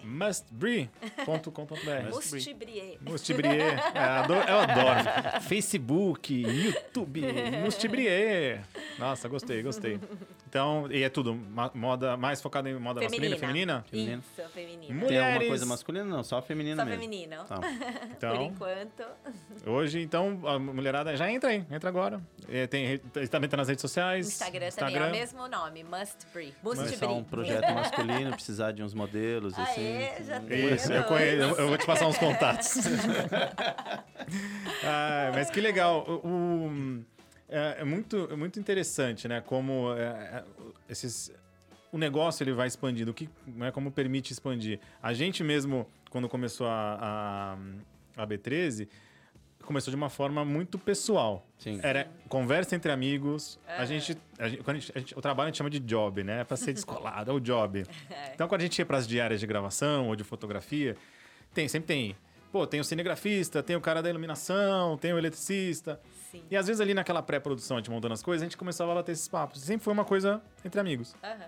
Mustbre.com.br. 0.05 2.09
Mustibrie. 2.11 2.99
Mustibrier. 3.01 3.79
É, 3.95 3.99
adoro- 3.99 4.41
eu 4.49 4.59
adoro. 4.61 5.41
Facebook, 5.43 6.35
YouTube, 6.35 7.23
Mustibrier. 7.63 8.63
Nossa, 8.99 9.29
gostei, 9.29 9.63
gostei. 9.63 9.99
Então, 10.53 10.87
e 10.91 11.03
é 11.03 11.09
tudo 11.09 11.35
ma- 11.35 11.71
moda 11.75 12.15
mais 12.15 12.43
focada 12.43 12.69
em 12.69 12.79
moda 12.79 13.01
masculina 13.01 13.37
e 13.37 13.39
feminina? 13.39 13.85
Feminina. 13.91 14.23
Isso, 14.39 14.49
feminina. 14.51 14.95
Mu- 14.95 15.07
Tem 15.07 15.17
alguma 15.17 15.33
Mulheres. 15.33 15.49
coisa 15.49 15.65
masculina? 15.65 16.05
Não, 16.05 16.23
só 16.23 16.43
feminina 16.43 16.77
Só 16.77 16.85
mesmo. 16.85 17.01
feminino. 17.01 17.37
Tá. 17.45 17.57
Por 17.57 17.67
Então, 18.11 18.43
enquanto. 18.43 19.03
hoje, 19.67 20.03
então, 20.03 20.39
a 20.45 20.59
mulherada 20.59 21.17
já 21.17 21.31
entra 21.33 21.49
aí, 21.49 21.65
entra 21.71 21.89
agora. 21.89 22.21
É, 22.51 22.67
tem, 22.67 22.85
re- 22.87 23.27
também 23.29 23.49
tá 23.49 23.57
nas 23.57 23.69
redes 23.69 23.81
sociais. 23.81 24.27
Instagram, 24.29 24.69
também 24.77 24.97
é 24.99 25.07
o 25.07 25.11
mesmo 25.11 25.49
nome, 25.49 25.85
Mustbre. 25.85 26.53
Começar 26.63 26.83
Mustibri. 26.83 27.09
um 27.09 27.25
projeto 27.25 27.73
masculino, 27.73 28.31
precisar 28.33 28.73
de 28.73 28.83
uns 28.83 28.93
modelos, 28.93 29.59
assim. 29.59 29.81
Aê, 29.87 30.23
já 30.23 30.39
tem. 30.39 30.75
Isso, 30.75 30.93
eu, 30.93 31.05
conheço, 31.05 31.61
eu 31.63 31.69
vou 31.69 31.79
te 31.79 31.87
passar 31.87 32.07
uns 32.07 32.19
contatos. 32.19 32.75
Ah, 34.85 35.31
mas 35.35 35.51
que 35.51 35.61
legal. 35.61 36.05
O, 36.07 36.27
o- 36.29 37.05
é, 37.53 37.77
é 37.81 37.85
muito, 37.85 38.29
é 38.31 38.37
muito 38.37 38.59
interessante, 38.59 39.29
né? 39.29 39.41
Como 39.41 39.93
é, 39.95 40.03
é, 40.03 40.45
esses, 40.89 41.33
o 41.93 41.99
negócio 41.99 42.43
ele 42.43 42.53
vai 42.53 42.67
expandindo, 42.67 43.11
o 43.11 43.15
que, 43.15 43.29
né, 43.47 43.71
como 43.71 43.91
permite 43.93 44.33
expandir. 44.33 44.81
A 45.03 45.13
gente 45.13 45.45
mesmo, 45.45 45.87
quando 46.11 46.29
começou 46.29 46.67
a, 46.67 47.57
a, 48.17 48.23
a 48.23 48.27
B13, 48.27 48.89
começou 49.65 49.91
de 49.93 49.97
uma 49.97 50.09
forma 50.11 50.45
muito 50.45 50.79
pessoal. 50.79 51.47
Sim. 51.59 51.79
Era 51.83 52.11
conversa 52.29 52.75
entre 52.75 52.91
amigos. 52.91 53.61
A 53.69 53.85
gente, 53.85 54.19
a 54.39 54.49
gente- 54.49 54.63
quando 54.65 54.77
a 54.77 54.81
gente- 54.81 54.93
a 54.95 54.99
gente- 54.99 55.17
o 55.17 55.21
trabalho 55.21 55.47
a 55.47 55.51
gente 55.51 55.59
chama 55.59 55.71
de 55.71 55.79
job, 55.79 56.25
né? 56.25 56.41
É 56.41 56.45
pra 56.45 56.57
ser 56.57 56.73
descolado, 56.73 57.31
é 57.31 57.35
o 57.35 57.39
job. 57.41 57.85
Então, 58.35 58.49
quando 58.49 58.61
a 58.63 58.65
gente 58.65 58.79
ia 58.79 58.87
pras 58.87 59.07
diárias 59.07 59.39
de 59.39 59.47
gravação 59.47 60.09
ou 60.09 60.17
de 60.17 60.25
fotografia, 60.25 60.97
tem, 61.55 61.69
sempre 61.69 61.87
tem. 61.87 62.17
Pô, 62.53 62.67
tem 62.67 62.79
o 62.79 62.85
cinegrafista, 62.85 63.63
tem 63.63 63.75
o 63.75 63.81
cara 63.81 64.03
da 64.03 64.11
iluminação, 64.11 64.99
tem 64.99 65.13
o 65.13 65.19
eletricista. 65.19 65.99
Sim. 66.31 66.45
E 66.51 66.57
às 66.57 66.67
vezes 66.67 66.81
ali 66.81 66.93
naquela 66.93 67.23
pré-produção, 67.23 67.79
a 67.79 67.81
gente 67.81 67.91
montando 67.91 68.13
as 68.13 68.23
coisas, 68.23 68.43
a 68.43 68.45
gente 68.45 68.59
começava 68.59 68.93
a 68.93 68.97
bater 68.97 69.13
esses 69.13 69.27
papos. 69.27 69.63
Sempre 69.63 69.83
foi 69.85 69.93
uma 69.95 70.05
coisa 70.05 70.43
entre 70.63 70.79
amigos. 70.79 71.17
Aham. 71.25 71.47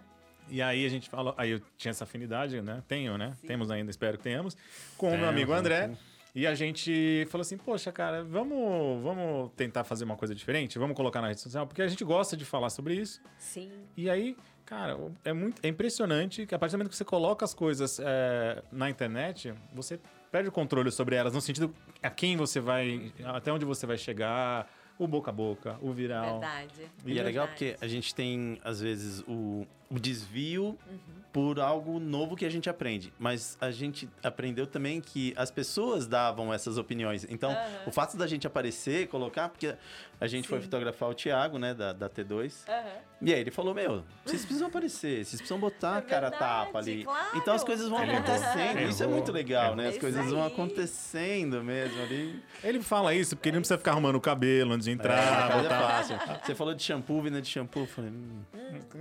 E 0.49 0.61
aí 0.61 0.85
a 0.85 0.88
gente 0.88 1.09
falou, 1.09 1.35
aí 1.37 1.51
eu 1.51 1.61
tinha 1.77 1.90
essa 1.90 2.05
afinidade, 2.05 2.61
né? 2.61 2.83
Tenho, 2.88 3.17
né? 3.17 3.35
Sim. 3.40 3.47
Temos 3.47 3.71
ainda, 3.71 3.90
espero 3.90 4.17
que 4.17 4.25
tenhamos, 4.25 4.57
com 4.97 5.12
o 5.12 5.19
meu 5.19 5.29
amigo 5.29 5.53
André. 5.53 5.83
temos. 5.83 5.99
E 6.35 6.47
a 6.49 6.55
gente 6.55 7.27
falou 7.31 7.43
assim, 7.43 7.57
poxa, 7.57 7.93
cara, 7.93 8.25
vamos, 8.25 9.03
vamos 9.03 9.53
tentar 9.57 9.85
fazer 9.85 10.05
uma 10.05 10.17
coisa 10.17 10.35
diferente? 10.35 10.79
Vamos 10.79 10.97
colocar 10.97 11.21
na 11.21 11.29
rede 11.29 11.40
social? 11.40 11.64
Porque 11.67 11.81
a 11.81 11.87
gente 11.87 12.03
gosta 12.03 12.37
de 12.37 12.45
falar 12.45 12.71
sobre 12.71 12.95
isso. 12.95 13.23
Sim. 13.38 13.71
E 13.97 14.11
aí, 14.11 14.37
cara, 14.67 14.99
é 15.25 15.33
muito 15.33 15.64
é 15.64 15.69
impressionante 15.69 16.45
que 16.45 16.53
a 16.53 16.59
partir 16.59 16.73
do 16.73 16.79
momento 16.79 16.90
que 16.90 16.97
você 16.97 17.05
coloca 17.05 17.45
as 17.45 17.55
coisas 17.55 18.01
é, 18.03 18.62
na 18.73 18.90
internet, 18.90 19.55
você 19.73 20.01
perde 20.35 20.49
o 20.49 20.53
controle 20.53 20.90
sobre 20.90 21.14
elas, 21.14 21.33
no 21.33 21.40
sentido 21.40 21.73
a 22.03 22.11
quem 22.11 22.37
você 22.37 22.59
vai, 22.59 23.12
até 23.25 23.53
onde 23.53 23.64
você 23.64 23.87
vai 23.87 23.97
chegar, 23.97 24.68
o 24.99 25.07
boca 25.07 25.31
a 25.31 25.33
boca, 25.33 25.79
o 25.81 25.92
viral. 25.92 26.40
Verdade. 26.40 26.90
E 27.07 27.20
é 27.20 27.23
legal 27.23 27.47
Verdade. 27.47 27.75
porque 27.75 27.85
a 27.85 27.87
gente 27.87 28.12
tem, 28.12 28.59
às 28.64 28.81
vezes, 28.81 29.20
o, 29.29 29.64
o 29.90 29.99
desvio 29.99 30.77
Uhum. 30.88 30.99
por 31.33 31.59
algo 31.61 31.99
novo 31.99 32.37
que 32.37 32.44
a 32.44 32.49
gente 32.51 32.70
aprende. 32.70 33.12
Mas 33.18 33.57
a 33.61 33.70
gente 33.70 34.09
aprendeu 34.23 34.66
também 34.66 35.01
que 35.01 35.33
as 35.37 35.51
pessoas 35.51 36.07
davam 36.07 36.53
essas 36.55 36.79
opiniões. 36.79 37.27
Então, 37.29 37.51
Aham. 37.51 37.61
o 37.87 37.90
fato 37.92 38.16
da 38.16 38.27
gente 38.27 38.47
aparecer 38.47 39.09
colocar, 39.09 39.49
porque 39.49 39.75
a 40.20 40.27
gente 40.29 40.47
foi 40.49 40.59
Sim. 40.59 40.64
fotografar 40.64 41.09
o 41.11 41.14
Thiago, 41.14 41.59
né, 41.59 41.75
da, 41.75 41.92
da 41.92 42.09
T2. 42.09 42.68
Aham. 42.68 42.85
E 43.23 43.33
aí 43.33 43.40
ele 43.40 43.51
falou, 43.51 43.75
meu, 43.75 44.05
vocês 44.25 44.42
precisam 44.44 44.68
aparecer, 44.68 45.25
vocês 45.25 45.40
precisam 45.40 45.59
botar 45.59 45.97
É 45.97 45.99
a 45.99 46.03
cara 46.03 46.27
a 46.27 46.31
verdade, 46.31 46.64
tapa 46.66 46.79
ali. 46.79 47.05
claro. 47.05 47.37
Então 47.38 47.55
as 47.55 47.64
coisas 47.64 47.88
vão 47.88 48.03
Ele 48.03 48.12
errou. 48.12 48.20
acontecendo. 48.23 48.81
Isso 48.88 49.03
é 49.03 49.07
muito 49.07 49.33
legal, 49.33 49.75
né? 49.75 49.88
As 49.88 49.99
coisas 49.99 50.31
vão 50.31 50.44
acontecendo 50.44 51.62
mesmo 51.64 52.03
ali. 52.03 52.42
Ele 52.62 52.83
fala 52.83 53.14
isso 53.14 53.35
porque 53.37 53.49
ele 53.49 53.57
não 53.57 53.62
precisa 53.62 53.79
ficar 53.79 53.92
arrumando 53.92 54.16
o 54.16 54.20
cabelo 54.20 54.73
antes 54.73 54.85
de 54.85 54.90
É, 54.90 54.94
entrar, 54.94 55.51
é 55.59 55.62
botar 55.62 55.81
fácil. 55.81 56.16
Você 56.44 56.55
falou 56.55 56.75
de 56.75 56.83
shampoo, 56.83 57.23
vinda 57.23 57.40
de 57.40 57.49
shampoo, 57.49 57.81
eu 57.83 57.87
falei, 57.87 58.11
hum, 58.11 58.42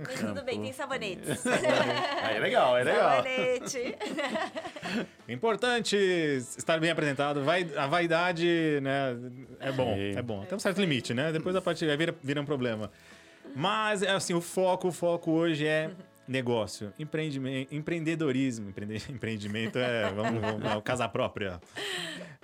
Mas 0.06 0.20
tudo 0.20 0.42
bem, 0.42 0.60
tem 0.62 0.72
sabonetes. 0.84 1.46
aí 2.22 2.36
é 2.36 2.40
legal, 2.40 2.76
é 2.76 2.84
legal. 2.84 3.16
Sabonete. 3.16 3.96
Importante 5.28 5.96
estar 5.96 6.78
bem 6.78 6.90
apresentado. 6.90 7.42
Vai, 7.42 7.66
a 7.76 7.86
vaidade, 7.86 8.78
né? 8.82 9.16
É 9.58 9.72
bom, 9.72 9.94
é 9.96 10.22
bom. 10.22 10.44
Tem 10.44 10.56
um 10.56 10.60
certo 10.60 10.80
limite, 10.80 11.14
né? 11.14 11.32
Depois 11.32 11.56
a 11.56 11.60
partir 11.60 11.88
aí 11.90 11.96
vira, 11.96 12.14
vira 12.22 12.40
um 12.40 12.44
problema. 12.44 12.90
Mas, 13.56 14.02
é 14.02 14.10
assim, 14.10 14.34
o 14.34 14.40
foco, 14.40 14.88
o 14.88 14.92
foco 14.92 15.30
hoje 15.30 15.66
é 15.66 15.90
negócio, 16.26 16.92
empreendimento, 16.98 17.74
empreendedorismo. 17.74 18.70
Empreende- 18.70 19.04
empreendimento 19.12 19.78
é, 19.78 20.10
vamos, 20.10 20.40
vamos 20.40 20.64
é 20.70 20.76
o 20.76 20.82
casa 20.82 21.08
própria. 21.08 21.60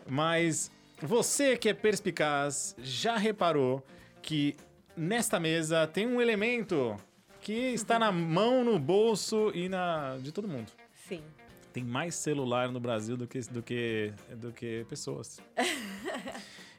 Mas 0.06 0.70
você 1.00 1.56
que 1.56 1.68
é 1.68 1.74
perspicaz, 1.74 2.74
já 2.78 3.16
reparou 3.16 3.84
que 4.22 4.56
nesta 4.96 5.40
mesa 5.40 5.86
tem 5.86 6.06
um 6.06 6.20
elemento 6.20 6.96
que 7.50 7.74
está 7.74 7.98
na 7.98 8.12
mão, 8.12 8.62
no 8.62 8.78
bolso 8.78 9.50
e 9.52 9.68
na 9.68 10.16
de 10.18 10.30
todo 10.30 10.46
mundo 10.46 10.70
Sim. 11.08 11.20
tem 11.72 11.82
mais 11.82 12.14
celular 12.14 12.70
no 12.70 12.78
Brasil 12.78 13.16
do 13.16 13.26
que, 13.26 13.40
do 13.40 13.60
que, 13.60 14.12
do 14.36 14.52
que 14.52 14.86
pessoas. 14.88 15.40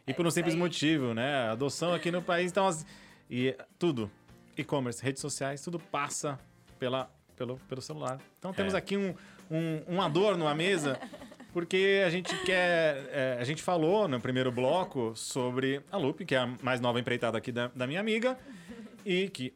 E 0.08 0.14
por 0.16 0.26
um 0.26 0.30
É 0.30 0.32
simples 0.32 0.56
motivo, 0.56 1.14
né? 1.14 1.48
A 1.48 1.52
adoção 1.52 1.94
aqui 1.94 2.10
no 2.10 2.24
país, 2.24 2.50
então, 2.50 2.66
as, 2.68 2.84
e 3.30 3.56
tudo, 3.78 4.10
e-commerce, 4.58 5.02
redes 5.02 5.22
sociais, 5.22 5.62
tudo 5.62 5.78
passa 5.80 6.40
pela, 6.80 7.08
pelo, 7.38 7.58
pelo 7.70 7.82
celular. 7.84 8.20
Então 8.40 8.52
temos 8.52 8.74
É. 8.74 8.78
aqui 8.78 8.98
um, 8.98 9.14
um, 9.50 9.96
um 9.96 10.02
adorno 10.02 10.48
à 10.48 10.56
mesa, 10.56 11.00
porque 11.54 12.02
a 12.04 12.10
gente 12.10 12.36
quer. 12.44 13.10
é, 13.12 13.38
a 13.40 13.44
gente 13.44 13.62
falou 13.62 14.08
no 14.08 14.20
primeiro 14.20 14.52
bloco 14.52 15.14
sobre 15.16 15.82
a 15.92 15.98
Lupe, 15.98 16.26
que 16.26 16.34
é 16.34 16.40
a 16.40 16.48
mais 16.64 16.82
nova 16.82 17.00
empreitada 17.00 17.38
aqui 17.38 17.52
da, 17.52 17.68
da 17.68 17.86
minha 17.86 18.00
amiga, 18.00 18.36
e 19.06 19.30
que 19.30 19.54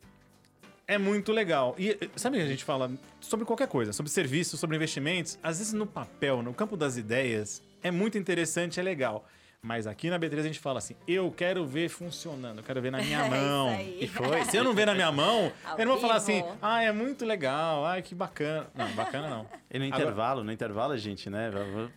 é 0.87 0.97
muito 0.97 1.31
legal. 1.31 1.75
E 1.77 1.97
sabe 2.15 2.37
que 2.37 2.43
a 2.43 2.47
gente 2.47 2.63
fala 2.63 2.91
sobre 3.19 3.45
qualquer 3.45 3.67
coisa, 3.67 3.93
sobre 3.93 4.11
serviços, 4.11 4.59
sobre 4.59 4.75
investimentos, 4.75 5.37
às 5.41 5.57
vezes 5.57 5.73
no 5.73 5.85
papel, 5.85 6.41
no 6.41 6.53
campo 6.53 6.77
das 6.77 6.97
ideias, 6.97 7.61
é 7.81 7.91
muito 7.91 8.17
interessante, 8.17 8.79
é 8.79 8.83
legal. 8.83 9.27
Mas 9.65 9.87
aqui 9.87 10.11
na 10.11 10.19
B3 10.19 10.39
a 10.39 10.43
gente 10.43 10.59
fala 10.59 10.77
assim: 10.77 10.95
eu 11.07 11.31
quero 11.35 11.65
ver 11.65 11.89
funcionando, 11.89 12.59
eu 12.59 12.63
quero 12.63 12.79
ver 12.79 12.91
na 12.91 12.99
minha 13.01 13.25
É 13.25 13.29
mão. 13.29 13.75
e 13.81 14.07
foi. 14.07 14.45
Se 14.45 14.57
eu 14.57 14.63
não 14.63 14.73
ver 14.75 14.85
na 14.85 14.93
minha 14.93 15.11
mão, 15.11 15.51
Ao 15.65 15.79
eu 15.79 15.85
não 15.85 15.93
vou 15.93 16.01
falar 16.01 16.17
assim: 16.17 16.43
ah, 16.61 16.83
é 16.83 16.91
muito 16.91 17.25
legal, 17.25 17.83
ai, 17.83 18.03
que 18.03 18.13
bacana. 18.13 18.67
Não, 18.75 18.87
bacana 18.91 19.27
não. 19.27 19.47
E 19.75 19.77
no 19.79 19.85
Agora- 19.87 20.03
intervalo, 20.03 20.43
no 20.45 20.51
intervalo, 20.53 20.97
gente, 20.97 21.29
né? 21.29 21.51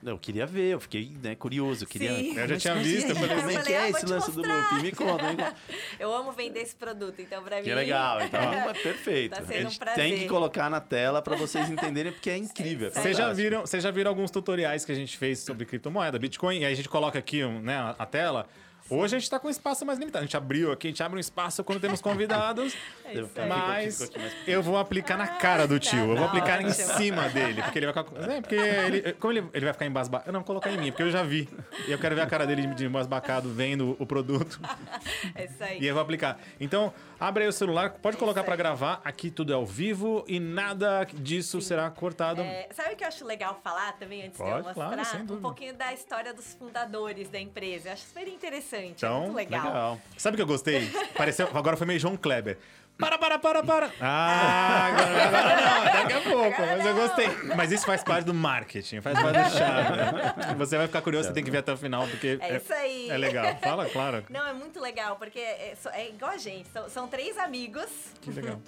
Eu- 0.05 0.19
queria 0.19 0.45
ver, 0.47 0.73
eu 0.73 0.81
fiquei 0.81 1.17
né, 1.23 1.37
curioso. 1.37 1.85
Eu 1.85 1.89
queria... 1.89 2.13
Sim. 2.13 2.37
Eu 2.37 2.49
já 2.49 2.57
tinha 2.57 2.75
visto, 2.75 3.11
eu 3.11 3.15
falei, 3.15 3.37
como 3.37 3.51
é 3.51 3.55
Eu 3.55 3.63
que 3.63 3.73
é 3.73 3.79
ah, 3.83 3.91
esse 3.91 4.05
lance 4.07 4.33
do 4.33 4.43
loop? 4.43 4.83
Me 4.83 4.91
conta, 4.91 5.23
me 5.31 5.37
conta. 5.37 5.55
Eu 6.01 6.13
amo 6.13 6.33
vender 6.33 6.59
esse 6.61 6.75
produto, 6.75 7.21
então 7.23 7.41
pra 7.45 7.59
mim. 7.59 7.63
Que 7.63 7.73
legal, 7.73 8.21
então 8.21 8.41
é 8.41 8.73
perfeito. 8.73 9.37
Tá 9.37 9.43
a 9.43 9.47
sendo 9.47 9.69
um 9.69 9.77
prazer. 9.77 10.03
tem 10.03 10.19
que 10.19 10.27
colocar 10.27 10.69
na 10.69 10.81
tela 10.81 11.23
para 11.23 11.37
vocês 11.37 11.71
entenderem, 11.71 12.11
porque 12.11 12.31
é 12.31 12.37
incrível. 12.37 12.89
é. 12.89 12.91
Vocês 12.91 13.17
já 13.17 13.33
viram, 13.33 13.61
vocês 13.61 13.81
já 13.81 13.93
viram 13.93 14.11
alguns 14.11 14.33
tutoriais 14.33 14.85
que 14.85 14.91
a 14.91 14.97
gente 14.97 15.17
fez 15.17 15.39
sobre 15.39 15.65
criptomoeda, 15.65 16.19
Bitcoin, 16.19 16.59
e 16.59 16.65
aí 16.65 16.73
a 16.73 16.77
gente 16.77 16.89
coloca 16.89 17.17
aqui 17.17 17.45
um, 17.45 17.58
né, 17.63 17.95
a, 17.99 18.07
tela. 18.07 18.47
Hoje 18.91 19.17
a 19.17 19.19
gente 19.19 19.25
está 19.25 19.39
com 19.39 19.51
espaço 19.51 19.85
mais 19.85 19.99
limitado. 19.99 20.23
A 20.23 20.27
gente 20.27 20.37
abriu 20.37 20.73
aqui, 20.73 20.87
a 20.89 20.91
gente 20.91 21.03
abre 21.03 21.17
um 21.17 21.21
espaço 21.21 21.63
quando 21.63 21.81
temos 21.81 22.01
convidados. 22.01 22.75
É 23.09 23.47
Mas 23.47 24.03
fica 24.03 24.05
aqui 24.05 24.19
mais- 24.19 24.37
eu 24.47 24.63
vou 24.63 24.77
aplicar 24.77 25.17
na 25.17 25.27
cara 25.27 25.67
do 25.67 25.79
tio. 25.79 25.99
Eu 25.99 26.07
vou 26.09 26.17
tá 26.17 26.25
aplicar 26.27 26.61
em 26.61 26.67
ótimo. 26.67 26.89
cima 26.99 27.27
dele. 27.31 27.63
Porque 27.63 27.79
ele 27.79 27.91
vai 27.91 28.05
ficar. 28.05 28.31
É, 28.31 28.41
porque 28.43 28.55
ele, 28.55 29.13
como 29.15 29.33
ele, 29.33 29.49
ele 29.55 29.65
vai 29.65 29.73
ficar 29.73 29.87
embasbacado. 29.87 30.29
Eu 30.29 30.33
não, 30.35 30.41
vou 30.41 30.47
colocar 30.47 30.71
em 30.71 30.77
mim, 30.77 30.91
porque 30.91 31.05
eu 31.05 31.11
já 31.11 31.23
vi. 31.23 31.49
E 31.87 31.91
eu 31.91 31.99
quero 31.99 32.15
ver 32.15 32.21
a 32.21 32.27
cara 32.27 32.47
dele 32.47 32.67
de 32.75 32.85
embasbacado 32.85 33.49
vendo 33.49 33.97
o 33.99 34.05
produto. 34.05 34.61
É 35.35 35.45
isso 35.47 35.65
aí. 35.65 35.81
E 35.81 35.87
eu 35.87 35.95
vou 35.95 36.03
aplicar. 36.03 36.39
Então, 36.61 36.93
abre 37.19 37.45
aí 37.45 37.49
o 37.49 37.53
celular, 37.53 37.91
pode 37.93 38.17
É 38.17 38.21
colocar 38.21 38.45
para 38.45 38.57
gravar. 38.57 39.01
Aqui 39.05 39.31
tudo 39.31 39.53
é 39.53 39.55
ao 39.55 39.65
vivo 39.65 40.23
e 40.29 40.39
nada 40.39 41.05
disso 41.15 41.61
será 41.63 41.91
cortado. 41.91 42.43
É, 42.43 42.69
sabe 42.75 42.93
o 42.93 42.97
que 42.97 43.05
eu 43.05 43.09
acho 43.09 43.25
legal 43.25 43.59
falar 43.65 43.93
também, 43.95 44.21
antes 44.27 44.33
de 44.33 44.39
Pode, 44.39 44.51
eu 44.51 44.65
mostrar? 44.65 44.87
claro, 44.89 45.05
sem 45.07 45.23
um 45.23 45.41
pouquinho 45.41 45.75
da 45.75 45.93
história 45.95 46.35
dos 46.35 46.53
fundadores 46.55 47.29
da 47.31 47.41
empresa. 47.41 47.89
Eu 47.89 47.93
acho 47.95 48.03
super 48.05 48.29
interessante, 48.29 48.78
Então, 48.85 49.17
é 49.17 49.21
muito 49.27 49.37
legal. 49.37 49.65
Legal. 49.67 50.01
Sabe 50.17 50.35
o 50.35 50.37
que 50.37 50.43
eu 50.43 50.47
gostei? 50.47 50.91
Pareceu, 51.17 51.49
agora 51.55 51.77
foi 51.77 51.87
meio 51.87 51.99
João 52.01 52.17
Kleber. 52.17 52.59
Para, 52.99 53.17
para, 53.17 53.39
para, 53.39 53.63
para. 53.63 53.93
Ah, 54.01 54.87
agora, 54.87 55.25
agora 55.29 55.61
não, 55.61 55.85
daqui 55.85 56.13
a 56.15 56.21
pouco. 56.21 56.63
Agora 56.63 56.77
Mas 56.79 56.87
eu 56.87 56.95
gostei. 56.97 57.29
Mas 57.57 57.71
isso 57.73 57.87
faz 57.87 58.03
parte 58.03 58.25
do 58.25 58.35
marketing, 58.35 59.01
faz 59.01 59.17
parte 59.21 59.39
do 59.41 59.51
charme. 59.57 60.57
Você 60.59 60.77
vai 60.77 60.87
ficar 60.89 61.01
curioso, 61.03 61.29
você 61.29 61.35
tem 61.35 61.45
que 61.45 61.51
ver 61.51 61.59
até 61.59 61.73
o 61.73 61.77
final, 61.77 62.09
porque 62.09 62.39
É 62.41 62.57
isso 62.57 62.73
aí. 62.73 63.09
é 63.09 63.17
legal. 63.17 63.57
Fala, 63.63 63.89
claro. 63.89 64.25
Não, 64.29 64.45
é 64.45 64.53
muito 64.53 64.81
legal, 64.81 65.15
porque 65.15 65.39
é, 65.39 65.75
é- 65.75 65.77
é 66.01 66.09
igual 66.09 66.33
a 66.33 66.37
gente. 66.39 66.69
São, 66.71 66.89
são 66.89 67.07
três 67.07 67.39
amigos 67.39 67.87
Que 68.21 68.33
legal. 68.33 68.61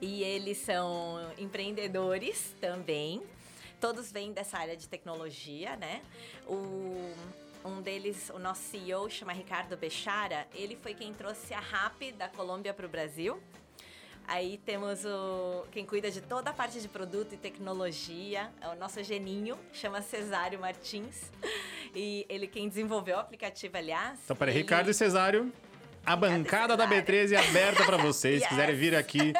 e 0.00 0.24
eles 0.24 0.58
são 0.58 1.20
empreendedores 1.38 2.52
também. 2.60 3.22
Todos 3.80 4.10
vêm 4.10 4.32
dessa 4.32 4.58
área 4.58 4.76
de 4.76 4.88
tecnologia, 4.88 5.76
né? 5.76 6.00
O, 6.48 7.12
um 7.66 7.82
deles, 7.82 8.30
o 8.34 8.38
nosso 8.38 8.62
CEO, 8.62 9.10
chama 9.10 9.32
Ricardo 9.32 9.76
Bechara. 9.76 10.46
Ele 10.54 10.76
foi 10.76 10.94
quem 10.94 11.12
trouxe 11.12 11.52
a 11.52 11.60
RAP 11.60 12.12
da 12.16 12.28
Colômbia 12.28 12.72
para 12.72 12.86
o 12.86 12.88
Brasil. 12.88 13.40
Aí 14.28 14.58
temos 14.64 15.04
o 15.04 15.64
quem 15.70 15.84
cuida 15.86 16.10
de 16.10 16.20
toda 16.20 16.50
a 16.50 16.52
parte 16.52 16.80
de 16.80 16.88
produto 16.88 17.32
e 17.34 17.36
tecnologia, 17.36 18.50
é 18.60 18.68
o 18.68 18.74
nosso 18.74 19.02
geninho, 19.04 19.56
chama 19.72 20.02
Cesário 20.02 20.58
Martins. 20.58 21.30
E 21.94 22.26
ele 22.28 22.46
quem 22.48 22.68
desenvolveu 22.68 23.16
o 23.16 23.20
aplicativo, 23.20 23.76
aliás. 23.76 24.18
Então, 24.24 24.34
peraí, 24.36 24.54
ele- 24.54 24.62
Ricardo 24.62 24.90
e 24.90 24.94
Cesário. 24.94 25.52
A 26.04 26.14
bancada 26.14 26.76
da 26.76 26.86
B13 26.88 27.32
é 27.32 27.36
aberta 27.48 27.84
para 27.84 27.96
vocês. 27.96 28.38
Se 28.38 28.42
Yes. 28.46 28.48
quiserem 28.48 28.76
vir 28.76 28.94
aqui 28.94 29.32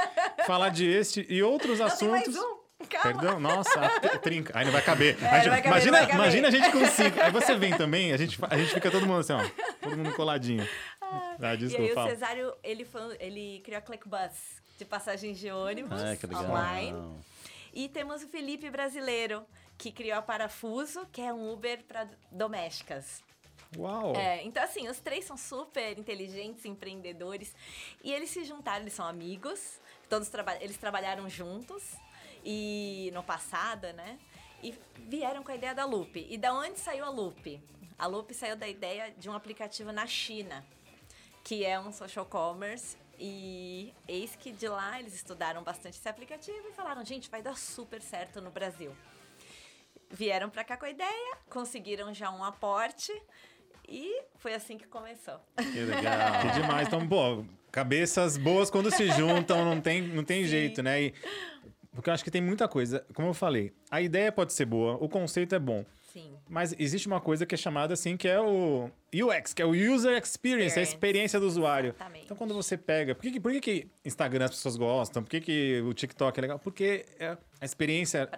falar 0.46 0.68
de 0.70 0.84
este 0.88 1.24
e 1.28 1.42
outros 1.42 1.78
Não, 1.78 1.88
tem 1.96 2.08
mais 2.08 2.22
assuntos. 2.28 2.42
um. 2.44 2.55
Calma. 2.88 3.20
Perdão? 3.20 3.40
Nossa, 3.40 4.00
trinca. 4.22 4.52
Aí 4.56 4.64
não 4.64 4.72
vai 4.72 4.82
caber. 4.82 5.16
É, 5.22 5.26
A 5.28 5.38
gente- 5.38 5.48
vai 5.48 5.62
caber, 5.62 5.66
imagina, 5.72 5.92
não 5.92 5.98
vai 5.98 6.06
caber. 6.08 6.14
imagina 6.22 6.48
a 6.48 6.50
gente 6.50 6.70
com 6.70 6.86
cinco. 6.86 7.20
Aí 7.20 7.32
você 7.32 7.54
vem 7.56 7.76
também, 7.76 8.12
a 8.12 8.16
gente, 8.16 8.38
a 8.48 8.56
gente 8.58 8.74
fica 8.74 8.90
todo 8.90 9.06
mundo 9.06 9.20
assim, 9.20 9.32
ó. 9.32 9.40
Todo 9.80 9.96
mundo 9.96 10.12
coladinho. 10.14 10.68
Ah, 11.00 11.36
E 11.40 11.44
aí 11.46 11.56
desculpa. 11.56 12.04
o. 12.04 12.08
Cesário, 12.08 12.54
ele, 12.62 12.84
foi, 12.84 13.16
ele 13.18 13.60
criou 13.64 13.78
a 13.78 13.82
ClickBus, 13.82 14.60
de 14.78 14.84
passagens 14.84 15.38
de 15.38 15.50
ônibus 15.50 16.00
Ah, 16.02 16.16
que 16.16 16.26
legal. 16.26 16.44
online. 16.44 17.16
E 17.72 17.88
temos 17.88 18.22
o 18.22 18.28
Felipe 18.28 18.68
Brasileiro, 18.70 19.44
que 19.78 19.90
criou 19.90 20.18
a 20.18 20.22
Parafuso, 20.22 21.06
que 21.10 21.20
é 21.22 21.32
um 21.32 21.50
Uber 21.52 21.82
para 21.84 22.06
domésticas. 22.30 23.22
Uau. 23.76 24.14
É, 24.14 24.42
então, 24.44 24.62
assim, 24.62 24.88
os 24.88 24.98
três 25.00 25.24
são 25.24 25.36
super 25.36 25.98
inteligentes, 25.98 26.64
empreendedores. 26.64 27.54
E 28.04 28.12
eles 28.12 28.30
se 28.30 28.44
juntaram, 28.44 28.82
eles 28.82 28.92
são 28.94 29.06
amigos. 29.06 29.80
Todos 30.08 30.28
traba 30.28 30.56
eles 30.60 30.76
trabalharam 30.76 31.28
juntos. 31.28 31.82
E 32.48 33.10
no 33.12 33.24
passado, 33.24 33.92
né? 33.94 34.18
E 34.62 34.72
vieram 35.08 35.42
com 35.42 35.50
a 35.50 35.56
ideia 35.56 35.74
da 35.74 35.84
Loop. 35.84 36.24
E 36.30 36.38
da 36.38 36.54
onde 36.54 36.78
saiu 36.78 37.04
a 37.04 37.10
Loop? 37.10 37.60
A 37.98 38.06
Loop 38.06 38.32
saiu 38.32 38.54
da 38.54 38.68
ideia 38.68 39.12
de 39.18 39.28
um 39.28 39.32
aplicativo 39.32 39.90
na 39.90 40.06
China, 40.06 40.64
que 41.42 41.64
é 41.64 41.78
um 41.80 41.90
social 41.92 42.24
commerce. 42.24 42.96
E 43.18 43.92
eis 44.06 44.36
que 44.36 44.52
de 44.52 44.68
lá 44.68 45.00
eles 45.00 45.14
estudaram 45.14 45.62
bastante 45.64 45.98
esse 45.98 46.08
aplicativo 46.08 46.68
e 46.68 46.72
falaram, 46.72 47.04
gente, 47.04 47.28
vai 47.28 47.42
dar 47.42 47.56
super 47.56 48.00
certo 48.00 48.40
no 48.40 48.50
Brasil. 48.50 48.94
Vieram 50.08 50.48
pra 50.48 50.62
cá 50.62 50.76
com 50.76 50.84
a 50.84 50.90
ideia, 50.90 51.36
conseguiram 51.50 52.14
já 52.14 52.30
um 52.30 52.44
aporte 52.44 53.10
e 53.88 54.22
foi 54.36 54.54
assim 54.54 54.78
que 54.78 54.86
começou. 54.86 55.40
Que 55.56 55.80
legal. 55.80 56.42
Que 56.54 56.60
demais. 56.60 56.86
Então, 56.86 57.08
pô, 57.08 57.44
cabeças 57.72 58.36
boas 58.36 58.70
quando 58.70 58.90
se 58.90 59.08
juntam, 59.12 59.64
não 59.64 59.80
tem, 59.80 60.00
não 60.02 60.22
tem 60.22 60.42
Sim. 60.44 60.48
jeito, 60.48 60.82
né? 60.82 61.02
E- 61.02 61.14
porque 61.96 62.10
eu 62.10 62.14
acho 62.14 62.22
que 62.22 62.30
tem 62.30 62.42
muita 62.42 62.68
coisa. 62.68 63.04
Como 63.14 63.28
eu 63.28 63.34
falei, 63.34 63.72
a 63.90 64.00
ideia 64.00 64.30
pode 64.30 64.52
ser 64.52 64.66
boa, 64.66 64.94
o 65.02 65.08
conceito 65.08 65.54
é 65.54 65.58
bom. 65.58 65.84
Sim. 66.12 66.30
Mas 66.48 66.74
existe 66.78 67.06
uma 67.08 67.20
coisa 67.20 67.44
que 67.44 67.54
é 67.54 67.58
chamada 67.58 67.94
assim, 67.94 68.16
que 68.16 68.28
é 68.28 68.40
o 68.40 68.88
UX, 69.14 69.54
que 69.54 69.62
é 69.62 69.64
o 69.64 69.70
User 69.70 70.16
Experience, 70.20 70.78
a 70.78 70.82
Experience. 70.82 70.92
experiência 70.94 71.40
do 71.40 71.46
usuário. 71.46 71.90
Exatamente. 71.90 72.24
Então, 72.24 72.36
quando 72.36 72.52
você 72.54 72.76
pega... 72.76 73.14
Por 73.14 73.22
que, 73.22 73.30
que- 73.32 73.40
por 73.40 73.52
que, 73.52 73.60
que 73.60 73.90
Instagram 74.04 74.44
as 74.46 74.50
pessoas 74.50 74.76
gostam? 74.76 75.22
Por 75.22 75.30
que, 75.30 75.40
que 75.40 75.80
o 75.86 75.94
TikTok 75.94 76.38
é 76.38 76.42
legal? 76.42 76.58
Porque 76.58 77.06
é- 77.18 77.36
a 77.58 77.64
experiência 77.64 78.28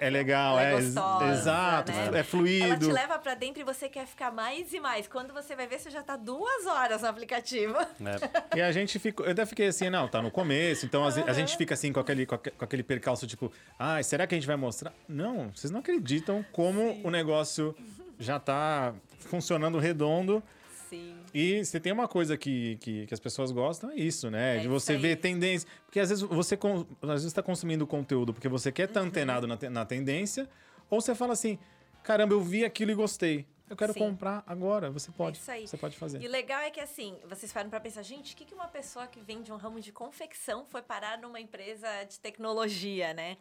é, 0.00 0.06
é 0.06 0.10
legal, 0.10 0.56
Ela 0.58 0.68
é 0.68 0.72
é, 0.72 0.74
ex- 0.76 0.94
gostosa, 0.94 1.32
exato, 1.32 1.90
né? 1.92 2.04
é 2.04 2.06
Ela 2.08 2.24
fluido. 2.24 2.86
te 2.86 2.92
leva 2.92 3.18
pra 3.18 3.34
dentro 3.34 3.60
e 3.60 3.64
você 3.64 3.88
quer 3.88 4.06
ficar 4.06 4.30
mais 4.30 4.72
e 4.72 4.78
mais. 4.78 5.08
Quando 5.08 5.32
você 5.34 5.56
vai 5.56 5.66
ver, 5.66 5.80
você 5.80 5.90
já 5.90 6.02
tá 6.02 6.16
duas 6.16 6.66
horas 6.66 7.02
no 7.02 7.08
aplicativo. 7.08 7.74
É. 7.80 8.30
E 8.56 8.60
a 8.60 8.70
gente 8.72 8.98
ficou. 8.98 9.24
Eu 9.26 9.32
até 9.32 9.44
fiquei 9.46 9.66
assim, 9.68 9.90
não, 9.90 10.06
tá 10.06 10.20
no 10.22 10.30
começo, 10.30 10.84
então 10.86 11.04
a, 11.04 11.08
a 11.08 11.32
gente 11.32 11.56
fica 11.56 11.74
assim 11.74 11.92
com 11.92 11.98
aquele, 12.00 12.26
com 12.26 12.34
aque- 12.34 12.50
com 12.50 12.64
aquele 12.64 12.82
percalço, 12.82 13.26
tipo, 13.26 13.50
ai, 13.78 14.02
será 14.04 14.26
que 14.26 14.34
a 14.34 14.38
gente 14.38 14.46
vai 14.46 14.56
mostrar? 14.56 14.92
Não, 15.08 15.50
vocês 15.54 15.70
não 15.70 15.80
acreditam 15.80 16.44
como 16.52 17.00
o 17.04 17.10
negócio 17.10 17.74
já 18.18 18.38
tá 18.38 18.92
funcionando 19.20 19.78
redondo. 19.78 20.42
Sim. 20.88 21.16
E 21.32 21.64
se 21.64 21.78
tem 21.78 21.92
uma 21.92 22.08
coisa 22.08 22.36
que, 22.36 22.76
que, 22.80 23.06
que 23.06 23.14
as 23.14 23.20
pessoas 23.20 23.52
gostam, 23.52 23.90
é 23.90 23.94
isso, 23.96 24.28
né? 24.30 24.56
É 24.56 24.60
de 24.60 24.66
você 24.68 24.96
ver 24.96 25.16
tendência. 25.16 25.68
Porque 25.86 26.00
às 26.00 26.08
vezes 26.08 26.24
você 26.24 26.58
às 27.02 27.08
vezes 27.10 27.26
está 27.26 27.42
consumindo 27.42 27.86
conteúdo 27.86 28.34
porque 28.34 28.48
você 28.48 28.72
quer 28.72 28.82
Uhum. 28.84 28.88
estar 28.88 29.00
antenado 29.00 29.46
na, 29.46 29.56
na 29.70 29.84
tendência, 29.84 30.48
ou 30.88 31.00
você 31.00 31.14
fala 31.14 31.32
assim: 31.34 31.58
caramba, 32.02 32.34
eu 32.34 32.40
vi 32.40 32.64
aquilo 32.64 32.90
e 32.90 32.94
gostei. 32.94 33.46
Eu 33.68 33.76
quero 33.76 33.92
Sim. 33.92 34.00
comprar 34.00 34.42
agora. 34.48 34.90
Você 34.90 35.12
pode. 35.12 35.38
isso 35.38 35.48
aí. 35.48 35.64
Você 35.64 35.76
pode 35.76 35.96
fazer. 35.96 36.20
E 36.20 36.26
o 36.26 36.30
legal 36.30 36.58
é 36.58 36.70
que, 36.70 36.80
assim, 36.80 37.16
vocês 37.28 37.52
param 37.52 37.70
pra 37.70 37.78
pensar, 37.78 38.02
gente, 38.02 38.34
o 38.34 38.36
que 38.36 38.44
que 38.44 38.52
uma 38.52 38.66
pessoa 38.66 39.06
que 39.06 39.20
vende 39.20 39.52
um 39.52 39.56
ramo 39.56 39.80
de 39.80 39.92
confecção 39.92 40.66
foi 40.68 40.82
parar 40.82 41.18
numa 41.18 41.38
empresa 41.40 41.86
de 42.02 42.18
tecnologia, 42.18 43.14
né? 43.14 43.36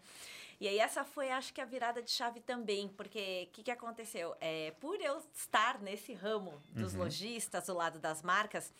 E 0.59 0.67
aí 0.67 0.77
essa 0.77 1.05
foi, 1.05 1.31
acho 1.31 1.53
que, 1.53 1.61
a 1.61 1.65
virada 1.65 2.01
de 2.01 2.11
chave 2.11 2.41
também, 2.41 2.89
porque 2.89 3.47
o 3.49 3.53
que, 3.53 3.63
que 3.63 3.71
aconteceu? 3.71 4.35
É, 4.41 4.73
por 4.79 4.99
eu 4.99 5.21
estar 5.33 5.81
nesse 5.81 6.13
ramo 6.13 6.61
dos 6.71 6.93
lojistas, 6.93 7.67
do 7.67 7.73
lado 7.73 7.97
das 7.97 8.21
marcas, 8.21 8.73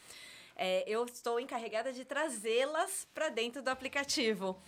é, 0.57 0.83
eu 0.85 1.05
estou 1.05 1.39
encarregada 1.39 1.93
de 1.93 2.03
trazê-las 2.03 3.07
para 3.13 3.29
dentro 3.29 3.61
do 3.61 3.69
aplicativo. 3.69 4.59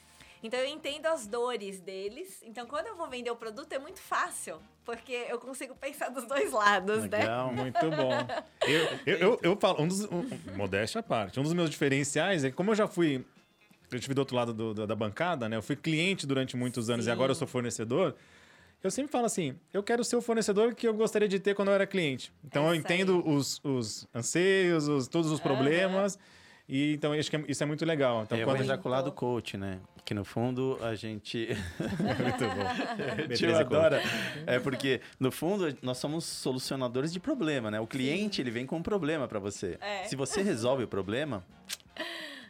Então 0.43 0.59
eu 0.59 0.65
entendo 0.65 1.05
as 1.05 1.27
dores 1.27 1.79
deles. 1.81 2.41
Então 2.43 2.65
quando 2.65 2.87
eu 2.87 2.95
vou 2.95 3.07
vender 3.07 3.29
o 3.29 3.35
produto 3.35 3.73
é 3.73 3.77
muito 3.77 3.99
fácil, 3.99 4.59
porque 4.85 5.11
eu 5.29 5.37
consigo 5.37 5.75
pensar 5.75 6.09
dos 6.09 6.25
dois 6.25 6.51
lados, 6.51 7.03
né? 7.09 7.19
Legal. 7.19 7.53
Muito 7.53 7.89
bom. 7.91 8.11
Eu, 8.61 8.99
eu, 9.05 9.17
eu, 9.17 9.39
eu 9.43 9.57
falo, 9.57 9.83
um 9.83 9.87
dos, 9.87 10.05
um, 10.05 10.27
modéstia 10.55 10.99
à 10.99 11.03
parte, 11.03 11.39
um 11.39 11.43
dos 11.43 11.53
meus 11.53 11.69
diferenciais 11.69 12.43
é 12.43 12.49
que 12.49 12.55
como 12.55 12.71
eu 12.71 12.75
já 12.75 12.87
fui, 12.87 13.25
eu 13.91 13.97
estive 13.99 14.13
do 14.13 14.19
outro 14.19 14.35
lado 14.35 14.53
do- 14.53 14.73
da, 14.73 14.85
da 14.85 14.95
bancada, 14.95 15.47
né? 15.49 15.55
Eu 15.57 15.61
fui 15.61 15.75
cliente 15.75 16.25
durante 16.25 16.55
muitos 16.55 16.89
anos 16.89 17.05
e 17.05 17.07
Sim. 17.07 17.11
agora 17.11 17.31
eu 17.31 17.35
sou 17.35 17.47
fornecedor. 17.47 18.15
Eu 18.83 18.89
sempre 18.89 19.11
falo 19.11 19.25
assim, 19.25 19.55
eu 19.71 19.83
quero 19.83 20.03
ser 20.03 20.15
o 20.15 20.21
fornecedor 20.21 20.73
que 20.73 20.87
eu 20.87 20.93
gostaria 20.93 21.27
de 21.27 21.39
ter 21.39 21.53
quando 21.53 21.67
eu 21.67 21.75
era 21.75 21.85
cliente. 21.85 22.33
Então 22.43 22.65
É 22.65 22.69
eu 22.69 22.75
entendo 22.75 23.21
os, 23.27 23.59
os 23.63 24.07
anseios, 24.13 24.87
os, 24.87 25.07
todos 25.07 25.29
os 25.31 25.39
problemas. 25.39 26.17
E 26.67 26.93
então 26.93 27.11
acho 27.13 27.29
que 27.29 27.35
é- 27.35 27.43
isso 27.47 27.61
é 27.61 27.65
muito 27.65 27.85
legal. 27.85 28.23
Então, 28.23 28.37
É 28.37 28.41
o 28.41 28.45
quando... 28.45 28.61
ejaculado 28.61 29.11
coach, 29.11 29.55
né? 29.57 29.79
Que 30.03 30.13
no 30.15 30.23
fundo 30.25 30.79
a 30.81 30.95
gente. 30.95 31.49
muito 31.77 32.45
bom. 32.45 33.35
Tio 33.35 33.47
Beleza, 33.47 33.59
adora. 33.61 34.01
É 34.47 34.57
porque, 34.57 34.99
no 35.19 35.31
fundo, 35.31 35.75
nós 35.81 35.97
somos 35.99 36.23
solucionadores 36.25 37.13
de 37.13 37.19
problema, 37.19 37.69
né? 37.69 37.79
O 37.79 37.85
cliente, 37.85 38.41
ele 38.41 38.49
vem 38.49 38.65
com 38.65 38.77
um 38.77 38.81
problema 38.81 39.27
para 39.27 39.37
você. 39.37 39.77
É. 39.79 40.05
Se 40.05 40.15
você 40.15 40.41
resolve 40.41 40.83
o 40.83 40.87
problema, 40.87 41.45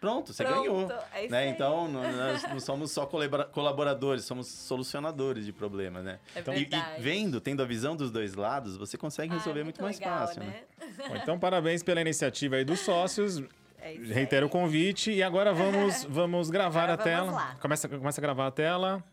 Pronto, 0.01 0.33
você 0.33 0.43
Pronto, 0.43 0.59
ganhou. 0.61 0.91
é 1.13 1.23
isso 1.23 1.31
né? 1.31 1.37
aí. 1.43 1.49
Então, 1.49 1.87
não- 1.87 2.01
nós 2.11 2.43
não 2.49 2.59
somos 2.59 2.91
só 2.91 3.05
colabora- 3.05 3.45
colaboradores, 3.45 4.25
somos 4.25 4.47
solucionadores 4.47 5.45
de 5.45 5.53
problemas, 5.53 6.03
né? 6.03 6.19
É 6.35 6.39
E- 6.39 6.41
verdade. 6.41 6.99
e, 6.99 7.01
vendo, 7.01 7.39
tendo 7.39 7.61
a 7.61 7.65
visão 7.65 7.95
dos 7.95 8.09
dois 8.11 8.33
lados, 8.33 8.75
você 8.75 8.97
consegue 8.97 9.31
Ah, 9.33 9.37
resolver 9.37 9.63
muito, 9.63 9.79
mais 9.81 9.99
legal, 9.99 10.17
fácil, 10.27 10.41
né? 10.43 10.61
Bom, 11.07 11.15
então, 11.15 11.37
parabéns 11.39 11.83
pela 11.83 12.01
iniciativa 12.01 12.55
aí 12.55 12.65
dos 12.65 12.79
sócios. 12.79 13.41
É 13.83 13.93
Reitero 13.95 14.45
o 14.45 14.49
convite. 14.49 15.11
E 15.11 15.23
agora 15.23 15.51
vamos, 15.53 16.03
vamos 16.09 16.51
gravar 16.51 16.83
Agora 16.89 16.93
a 16.93 16.95
vamos 17.17 17.29
tela. 17.29 17.31
lá. 17.31 17.55
Começa, 17.59 17.89
começa 17.89 18.19
a 18.19 18.23
gravar 18.23 18.45
a 18.45 18.51
tela. 18.51 19.03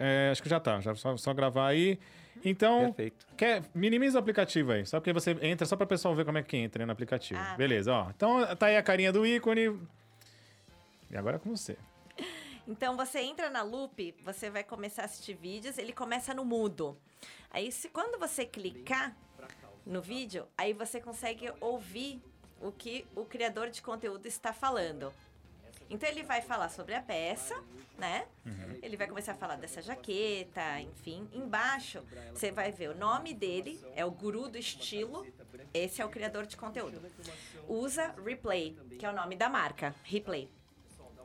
É, 0.00 0.30
acho 0.32 0.42
que 0.42 0.48
já 0.48 0.58
tá. 0.58 0.80
Já 0.80 0.96
só, 0.96 1.16
só 1.16 1.32
gravar 1.32 1.68
aí. 1.68 1.96
Então, 2.44 2.86
Perfeito. 2.86 3.24
quer, 3.36 3.62
minimiza 3.72 4.18
o 4.18 4.20
aplicativo 4.20 4.72
aí. 4.72 4.84
Só 4.84 4.98
porque 4.98 5.12
você 5.12 5.36
entra, 5.42 5.64
só 5.64 5.76
para 5.76 5.84
o 5.84 5.86
pessoal 5.86 6.12
ver 6.12 6.24
como 6.24 6.38
é 6.38 6.42
que 6.42 6.56
entra 6.56 6.84
no 6.84 6.90
aplicativo. 6.90 7.38
Ah, 7.40 7.50
tá. 7.50 7.56
Beleza, 7.56 7.92
ó. 7.92 8.10
Então, 8.10 8.44
tá 8.56 8.66
aí 8.66 8.76
a 8.76 8.82
carinha 8.82 9.12
do 9.12 9.24
ícone. 9.24 9.78
E 11.10 11.16
agora 11.16 11.36
é 11.36 11.38
com 11.38 11.56
você. 11.56 11.76
Então 12.68 12.96
você 12.96 13.20
entra 13.20 13.50
na 13.50 13.62
Loop, 13.62 14.14
você 14.22 14.48
vai 14.48 14.62
começar 14.62 15.02
a 15.02 15.04
assistir 15.06 15.34
vídeos, 15.34 15.76
ele 15.76 15.92
começa 15.92 16.32
no 16.32 16.44
mudo. 16.44 16.96
Aí 17.50 17.72
se 17.72 17.88
quando 17.88 18.18
você 18.18 18.46
clicar 18.46 19.16
no 19.84 20.00
vídeo, 20.00 20.46
aí 20.56 20.72
você 20.72 21.00
consegue 21.00 21.52
ouvir 21.60 22.22
o 22.60 22.70
que 22.70 23.06
o 23.16 23.24
criador 23.24 23.70
de 23.70 23.82
conteúdo 23.82 24.26
está 24.26 24.52
falando. 24.52 25.12
Então 25.88 26.08
ele 26.08 26.22
vai 26.22 26.40
falar 26.40 26.68
sobre 26.68 26.94
a 26.94 27.02
peça, 27.02 27.60
né? 27.98 28.28
Ele 28.80 28.96
vai 28.96 29.08
começar 29.08 29.32
a 29.32 29.34
falar 29.34 29.56
dessa 29.56 29.82
jaqueta, 29.82 30.80
enfim. 30.80 31.28
Embaixo 31.32 32.04
você 32.32 32.52
vai 32.52 32.70
ver 32.70 32.90
o 32.90 32.94
nome 32.94 33.34
dele, 33.34 33.82
é 33.96 34.04
o 34.04 34.10
guru 34.12 34.48
do 34.48 34.58
estilo. 34.58 35.26
Esse 35.74 36.00
é 36.00 36.04
o 36.04 36.08
criador 36.08 36.46
de 36.46 36.56
conteúdo. 36.56 37.02
Usa 37.66 38.14
Replay, 38.24 38.78
que 38.96 39.04
é 39.04 39.10
o 39.10 39.12
nome 39.12 39.34
da 39.34 39.48
marca, 39.48 39.92
Replay. 40.04 40.48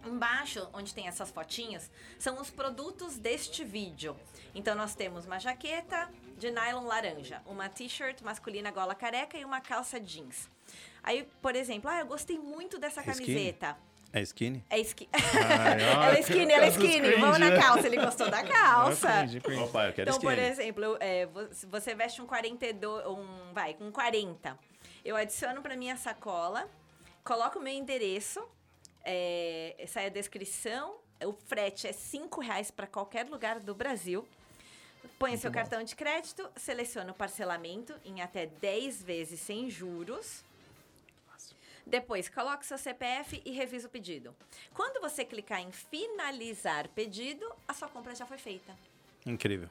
Embaixo, 0.06 0.68
onde 0.74 0.93
tem 0.93 1.08
essas 1.08 1.32
fotinhas, 1.32 1.89
são 2.20 2.39
os 2.39 2.49
produtos 2.49 3.18
deste 3.18 3.64
vídeo. 3.64 4.16
Então, 4.53 4.76
nós 4.76 4.95
temos 4.95 5.26
uma 5.26 5.39
jaqueta 5.39 6.10
de 6.38 6.51
nylon 6.51 6.86
laranja, 6.86 7.41
uma 7.45 7.68
t-shirt 7.70 8.22
masculina 8.22 8.72
gola 8.72 8.93
careca 8.95 9.38
e 9.38 9.43
uma 9.45 9.60
calça 9.62 9.99
jeans. 9.99 10.49
Aí, 11.03 11.28
por 11.41 11.56
exemplo, 11.56 11.89
ah, 11.89 11.99
eu 11.99 12.06
gostei 12.06 12.38
muito 12.38 12.78
dessa 12.80 13.01
É 13.01 13.12
skinny? 13.12 13.26
camiseta. 13.28 13.78
É 14.14 14.22
skinny? 14.22 14.64
É 14.70 14.80
skinny. 14.80 15.10
Ai, 15.14 15.78
ó, 15.97 16.03
ela 16.03 16.18
é 16.18 16.20
skinny, 16.22 16.53
ela 16.53 16.66
é 16.66 16.70
skinny. 16.70 17.16
Vamos 17.16 17.38
na 17.38 17.49
né? 17.49 17.60
calça. 17.60 17.86
Ele 17.86 17.97
gostou 17.97 18.30
da 18.30 18.41
calça. 18.47 19.08
Cringe, 19.20 19.41
cringe. 19.41 19.62
Opa, 19.64 19.88
eu 19.88 19.93
quero 19.93 20.10
Então, 20.10 20.22
por 20.22 20.32
skinny. 20.34 20.47
exemplo, 20.47 20.97
é, 21.01 21.28
você 21.70 21.93
veste 21.93 22.22
um 22.22 22.26
42, 22.26 23.06
um, 23.08 23.53
vai, 23.53 23.74
com 23.74 23.91
40. 23.91 24.58
Eu 25.03 25.16
adiciono 25.18 25.62
para 25.62 25.76
minha 25.76 25.97
sacola, 25.97 26.68
coloco 27.26 27.60
o 27.60 27.62
meu 27.62 27.74
endereço, 27.74 28.41
é, 29.06 29.86
sai 29.88 30.08
a 30.08 30.10
descrição, 30.10 30.97
o 31.24 31.32
frete 31.32 31.88
é 31.88 31.93
5 31.93 32.41
reais 32.41 32.72
para 32.72 32.88
qualquer 32.88 33.28
lugar 33.28 33.60
do 33.60 33.74
Brasil. 33.74 34.28
Põe 35.20 35.38
seu 35.38 35.51
cartão 35.51 35.84
de 35.84 35.95
crédito, 35.95 36.49
seleciona 36.58 37.12
o 37.12 37.16
parcelamento 37.16 37.93
em 38.03 38.22
até 38.22 38.47
10 38.47 39.03
vezes 39.03 39.39
sem 39.39 39.70
juros. 39.70 40.43
Depois, 41.86 42.28
coloque 42.28 42.66
seu 42.66 42.80
CPF 42.80 43.41
e 43.45 43.51
revisa 43.51 43.88
o 43.88 43.91
pedido. 43.91 44.36
Quando 44.74 44.99
você 44.99 45.24
clicar 45.24 45.62
em 45.62 45.72
finalizar 45.72 46.89
pedido, 46.89 47.45
a 47.68 47.74
sua 47.74 47.88
compra 47.88 48.16
já 48.16 48.26
foi 48.26 48.39
feita. 48.39 48.76
Incrível. 49.24 49.70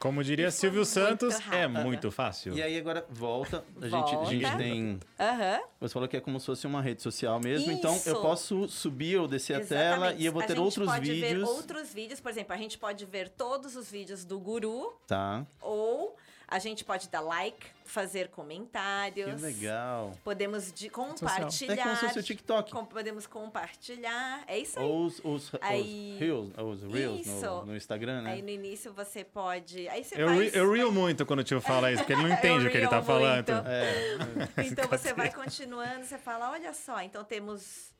Como 0.00 0.24
diria 0.24 0.46
foi 0.50 0.52
Silvio 0.52 0.84
Santos, 0.84 1.34
é 1.34 1.66
rápido. 1.66 1.82
muito 1.84 2.10
fácil. 2.10 2.54
E 2.54 2.62
aí 2.62 2.78
agora 2.78 3.04
volta, 3.10 3.62
a 3.82 3.86
gente, 3.86 4.14
a 4.16 4.24
gente 4.24 4.56
tem... 4.56 4.98
Aham. 5.18 5.60
Você 5.78 5.92
falou 5.92 6.08
que 6.08 6.16
é 6.16 6.20
como 6.20 6.40
se 6.40 6.46
fosse 6.46 6.66
uma 6.66 6.80
rede 6.80 7.02
social 7.02 7.38
mesmo, 7.38 7.70
então 7.70 7.94
Isso. 7.94 8.08
eu 8.08 8.22
posso 8.22 8.66
subir 8.66 9.18
ou 9.20 9.28
descer 9.28 9.56
a 9.56 9.60
tela 9.64 9.96
Exatamente. 9.96 10.22
e 10.22 10.26
eu 10.26 10.32
vou 10.32 10.42
A 10.42 10.46
ter 10.46 10.54
gente 10.54 10.62
outros 10.64 10.86
pode 10.88 11.12
vídeos. 11.12 11.30
ver 11.30 11.44
outros 11.44 11.92
vídeos, 11.92 12.18
por 12.18 12.30
exemplo, 12.30 12.54
a 12.54 12.56
gente 12.56 12.78
pode 12.78 13.04
ver 13.04 13.28
todos 13.28 13.76
os 13.76 13.90
vídeos 13.90 14.24
do 14.24 14.40
guru 14.40 14.90
Tá, 15.06 15.46
ou 15.60 16.16
a 16.50 16.58
gente 16.58 16.84
pode 16.84 17.08
dar 17.08 17.20
like, 17.20 17.64
fazer 17.84 18.26
que 18.28 18.34
comentários. 18.34 19.40
legal. 19.40 20.12
Podemos 20.24 20.72
de- 20.72 20.88
É 20.88 20.90
compartilhar. 20.90 21.76
como 21.84 21.94
se 21.96 22.06
fosse 22.06 22.18
o 22.18 22.22
TikTok. 22.22 22.72
com- 22.72 22.84
podemos 22.84 23.26
compartilhar. 23.26 24.42
É 24.46 24.58
isso 24.58 24.78
aí. 24.78 24.84
Ou 24.84 25.04
os, 25.06 25.20
os, 25.24 25.52
Aí- 25.60 26.12
os 26.14 26.20
Reels, 26.20 26.48
os 26.58 26.92
reels 26.92 27.26
no, 27.26 27.66
no 27.66 27.76
Instagram, 27.76 28.22
né? 28.22 28.32
Aí 28.32 28.42
no 28.42 28.48
início 28.50 28.92
você 28.92 29.22
pode. 29.24 29.88
Aí 29.88 30.02
você 30.04 30.20
Eu, 30.20 30.26
vai. 30.26 30.38
ri- 30.40 30.50
eu 30.52 30.72
rio 30.72 30.90
muito 30.92 31.24
quando 31.24 31.40
o 31.40 31.44
tio 31.44 31.60
fala 31.60 31.90
isso, 31.92 32.02
porque 32.02 32.12
ele 32.14 32.22
não 32.22 32.28
entende 32.34 32.66
o 32.66 32.70
que 32.70 32.76
ele 32.76 32.88
tá 32.88 32.96
rio 32.96 33.04
falando. 33.06 33.52
muito. 33.52 33.68
É, 33.68 34.16
Então 34.66 34.88
você 34.88 35.12
vai 35.14 35.32
continuando, 35.32 36.04
você 36.04 36.18
fala, 36.18 36.50
olha 36.50 36.72
só, 36.74 37.00
então 37.00 37.22
temos 37.24 37.90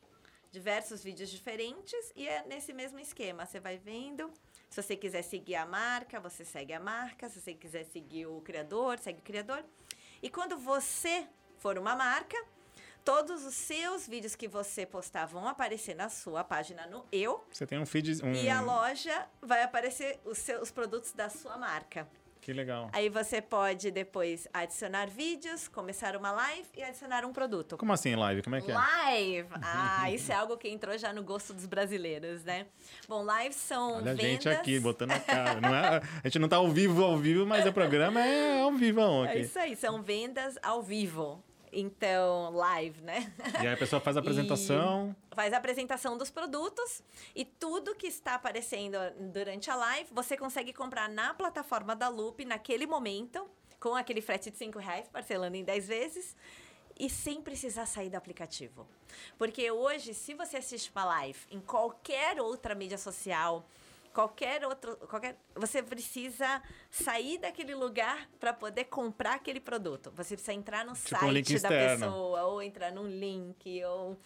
diversos 0.50 1.02
vídeos 1.04 1.30
diferentes 1.30 2.12
e 2.16 2.26
é 2.26 2.44
nesse 2.48 2.72
mesmo 2.72 2.98
esquema. 2.98 3.46
Você 3.46 3.60
vai 3.60 3.78
vendo. 3.78 4.30
Se 4.70 4.80
você 4.80 4.96
quiser 4.96 5.22
seguir 5.22 5.56
a 5.56 5.66
marca, 5.66 6.20
você 6.20 6.44
segue 6.44 6.72
a 6.72 6.78
marca. 6.78 7.28
Se 7.28 7.40
você 7.40 7.52
quiser 7.52 7.84
seguir 7.86 8.26
o 8.26 8.40
criador, 8.40 9.00
segue 9.00 9.18
o 9.18 9.22
criador. 9.22 9.64
E 10.22 10.30
quando 10.30 10.56
você 10.56 11.26
for 11.58 11.76
uma 11.76 11.96
marca, 11.96 12.36
todos 13.04 13.44
os 13.44 13.54
seus 13.54 14.06
vídeos 14.06 14.36
que 14.36 14.46
você 14.46 14.86
postar 14.86 15.26
vão 15.26 15.48
aparecer 15.48 15.96
na 15.96 16.08
sua 16.08 16.44
página 16.44 16.86
no 16.86 17.04
Eu. 17.10 17.44
Você 17.52 17.66
tem 17.66 17.80
um 17.80 17.84
feed. 17.84 18.24
Um... 18.24 18.32
E 18.32 18.48
a 18.48 18.60
loja 18.60 19.26
vai 19.42 19.64
aparecer 19.64 20.20
os 20.24 20.38
seus 20.38 20.70
produtos 20.70 21.10
da 21.12 21.28
sua 21.28 21.58
marca. 21.58 22.06
Que 22.40 22.52
legal. 22.52 22.88
Aí 22.92 23.08
você 23.08 23.42
pode 23.42 23.90
depois 23.90 24.48
adicionar 24.52 25.06
vídeos, 25.08 25.68
começar 25.68 26.16
uma 26.16 26.32
live 26.32 26.66
e 26.76 26.82
adicionar 26.82 27.24
um 27.24 27.32
produto. 27.32 27.76
Como 27.76 27.92
assim, 27.92 28.14
live? 28.16 28.42
Como 28.42 28.56
é 28.56 28.60
que 28.60 28.70
é? 28.70 28.74
Live! 28.74 29.48
Ah, 29.62 30.10
isso 30.10 30.32
é 30.32 30.34
algo 30.34 30.56
que 30.56 30.68
entrou 30.68 30.96
já 30.96 31.12
no 31.12 31.22
gosto 31.22 31.52
dos 31.52 31.66
brasileiros, 31.66 32.42
né? 32.44 32.66
Bom, 33.08 33.24
lives 33.24 33.56
são 33.56 33.96
Olha 33.96 34.12
a 34.12 34.14
vendas... 34.14 34.22
gente 34.30 34.48
aqui, 34.48 34.80
botando 34.80 35.12
a 35.12 35.20
cara. 35.20 35.60
Não 35.60 35.74
é, 35.74 35.98
a 35.98 36.28
gente 36.28 36.38
não 36.38 36.48
tá 36.48 36.56
ao 36.56 36.68
vivo, 36.68 37.04
ao 37.04 37.16
vivo, 37.18 37.46
mas 37.46 37.66
o 37.66 37.72
programa 37.72 38.20
é 38.20 38.60
ao 38.60 38.72
vivo 38.72 39.00
É 39.24 39.30
aqui. 39.30 39.40
isso 39.40 39.58
aí, 39.58 39.76
são 39.76 40.02
vendas 40.02 40.58
ao 40.62 40.82
vivo. 40.82 41.42
Então, 41.72 42.50
live, 42.52 43.00
né? 43.02 43.32
E 43.62 43.66
aí 43.66 43.74
a 43.74 43.76
pessoa 43.76 44.00
faz 44.00 44.16
a 44.16 44.20
apresentação. 44.20 45.14
Faz 45.32 45.52
a 45.52 45.56
apresentação 45.56 46.18
dos 46.18 46.30
produtos 46.30 47.02
e 47.34 47.44
tudo 47.44 47.94
que 47.94 48.06
está 48.06 48.34
aparecendo 48.34 48.96
durante 49.32 49.70
a 49.70 49.76
live, 49.76 50.08
você 50.12 50.36
consegue 50.36 50.72
comprar 50.72 51.08
na 51.08 51.32
plataforma 51.34 51.94
da 51.94 52.08
Loop 52.08 52.44
naquele 52.44 52.86
momento, 52.86 53.48
com 53.78 53.94
aquele 53.94 54.20
frete 54.20 54.50
de 54.50 54.58
5 54.58 54.78
reais, 54.78 55.08
parcelando 55.08 55.56
em 55.56 55.64
10 55.64 55.88
vezes, 55.88 56.36
e 56.98 57.08
sem 57.08 57.40
precisar 57.40 57.86
sair 57.86 58.10
do 58.10 58.16
aplicativo. 58.16 58.86
Porque 59.38 59.70
hoje, 59.70 60.12
se 60.12 60.34
você 60.34 60.58
assiste 60.58 60.90
uma 60.94 61.04
live 61.04 61.38
em 61.50 61.60
qualquer 61.60 62.40
outra 62.40 62.74
mídia 62.74 62.98
social, 62.98 63.66
qualquer 64.12 64.64
outro. 64.64 64.96
Qualquer, 65.08 65.36
você 65.54 65.82
precisa 65.82 66.62
sair 66.90 67.38
daquele 67.38 67.74
lugar 67.74 68.28
para 68.38 68.52
poder 68.52 68.84
comprar 68.84 69.34
aquele 69.34 69.60
produto. 69.60 70.12
Você 70.16 70.34
precisa 70.34 70.52
entrar 70.52 70.84
no 70.84 70.92
Tipo 70.94 71.16
um 71.16 71.18
site 71.20 71.48
da 71.60 71.68
externo. 71.68 72.06
pessoa, 72.06 72.42
ou 72.44 72.62
entrar 72.62 72.92
num 72.92 73.06
link, 73.06 73.84
ou. 73.84 74.16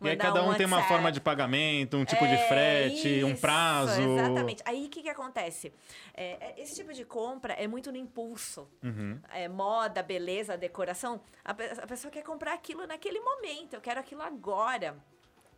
E 0.00 0.08
aí 0.08 0.16
cada 0.16 0.42
um 0.42 0.50
um 0.50 0.54
tem 0.54 0.66
uma 0.66 0.82
forma 0.82 1.10
de 1.10 1.20
pagamento, 1.20 1.96
um 1.96 2.04
tipo 2.04 2.26
de 2.26 2.34
É, 2.34 2.48
frete, 2.48 3.24
um 3.24 3.30
isso, 3.32 3.40
prazo. 3.40 4.02
Exatamente. 4.02 4.62
Aí 4.66 4.86
o 4.86 4.88
que, 4.90 5.02
que 5.02 5.08
acontece? 5.08 5.72
É, 6.12 6.24
é, 6.40 6.54
esse 6.60 6.74
tipo 6.74 6.92
de 6.92 7.04
compra 7.04 7.54
é 7.54 7.66
muito 7.66 7.90
no 7.90 7.96
impulso. 7.96 8.68
Uhum. 8.82 9.18
É, 9.32 9.48
moda, 9.48 10.02
beleza, 10.02 10.58
decoração. 10.58 11.20
A, 11.44 11.52
a 11.52 11.86
pessoa 11.86 12.10
quer 12.10 12.22
comprar 12.22 12.52
aquilo 12.52 12.86
naquele 12.86 13.20
momento. 13.20 13.74
Eu 13.74 13.80
quero 13.80 14.00
aquilo 14.00 14.20
agora. 14.20 14.96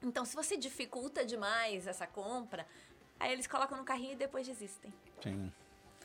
Então, 0.03 0.25
se 0.25 0.37
você 0.37 0.57
dificulta 0.57 1.25
demais 1.25 1.87
essa 1.87 2.07
compra, 2.07 2.67
aí 3.21 3.33
eles 3.33 3.47
colocam 3.47 3.77
no 3.79 3.85
carrinho 3.85 4.13
e 4.13 4.17
depois 4.17 4.47
desistem. 4.47 4.93
Sim. 5.23 5.51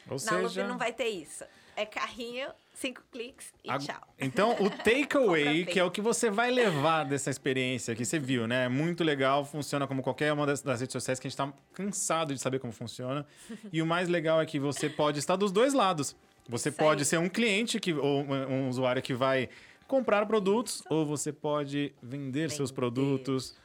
Ou 0.10 0.18
Na 0.26 0.32
Loop 0.38 0.48
seja, 0.50 0.68
não 0.68 0.78
vai 0.78 0.92
ter 0.92 1.10
isso. 1.10 1.44
É 1.76 1.86
carrinho, 1.86 2.50
cinco 2.74 3.02
cliques 3.12 3.54
e 3.64 3.70
a- 3.70 3.78
tchau. 3.78 4.02
Então, 4.20 4.52
o 4.60 4.70
takeaway, 4.84 5.64
que 5.66 5.80
é 5.80 5.84
o 5.84 5.92
que 5.92 6.02
você 6.02 6.30
vai 6.30 6.50
levar 6.52 7.06
dessa 7.06 7.30
experiência 7.30 7.96
que 7.96 8.04
você 8.04 8.18
viu, 8.20 8.48
né? 8.48 8.66
É 8.66 8.70
muito 8.70 9.04
legal, 9.04 9.46
funciona 9.46 9.88
como 9.88 10.02
qualquer 10.02 10.34
uma 10.34 10.46
das, 10.46 10.62
das 10.62 10.80
redes 10.82 10.92
sociais 10.94 11.20
que 11.20 11.28
a 11.28 11.30
gente 11.30 11.38
tá 11.38 11.54
cansado 11.74 12.34
de 12.34 12.40
saber 12.42 12.60
como 12.60 12.74
funciona. 12.74 13.26
E 13.72 13.82
o 13.82 13.86
mais 13.86 14.10
legal 14.10 14.42
é 14.42 14.46
que 14.46 14.60
você 14.60 14.90
pode 14.90 15.20
estar 15.20 15.36
dos 15.36 15.52
dois 15.52 15.74
lados. 15.74 16.16
Você 16.50 16.70
Isso 16.70 16.78
pode 16.80 17.02
aí. 17.02 17.06
ser 17.06 17.18
um 17.20 17.30
cliente 17.30 17.80
que, 17.80 17.94
ou 17.94 18.24
um 18.24 18.68
usuário 18.70 19.02
que 19.02 19.14
vai 19.14 19.48
comprar 19.88 20.26
produtos, 20.26 20.82
ou 20.90 21.06
você 21.06 21.32
pode 21.32 21.94
vender 22.02 22.50
seus 22.50 22.70
Vender. 22.72 22.76
produtos, 22.76 23.56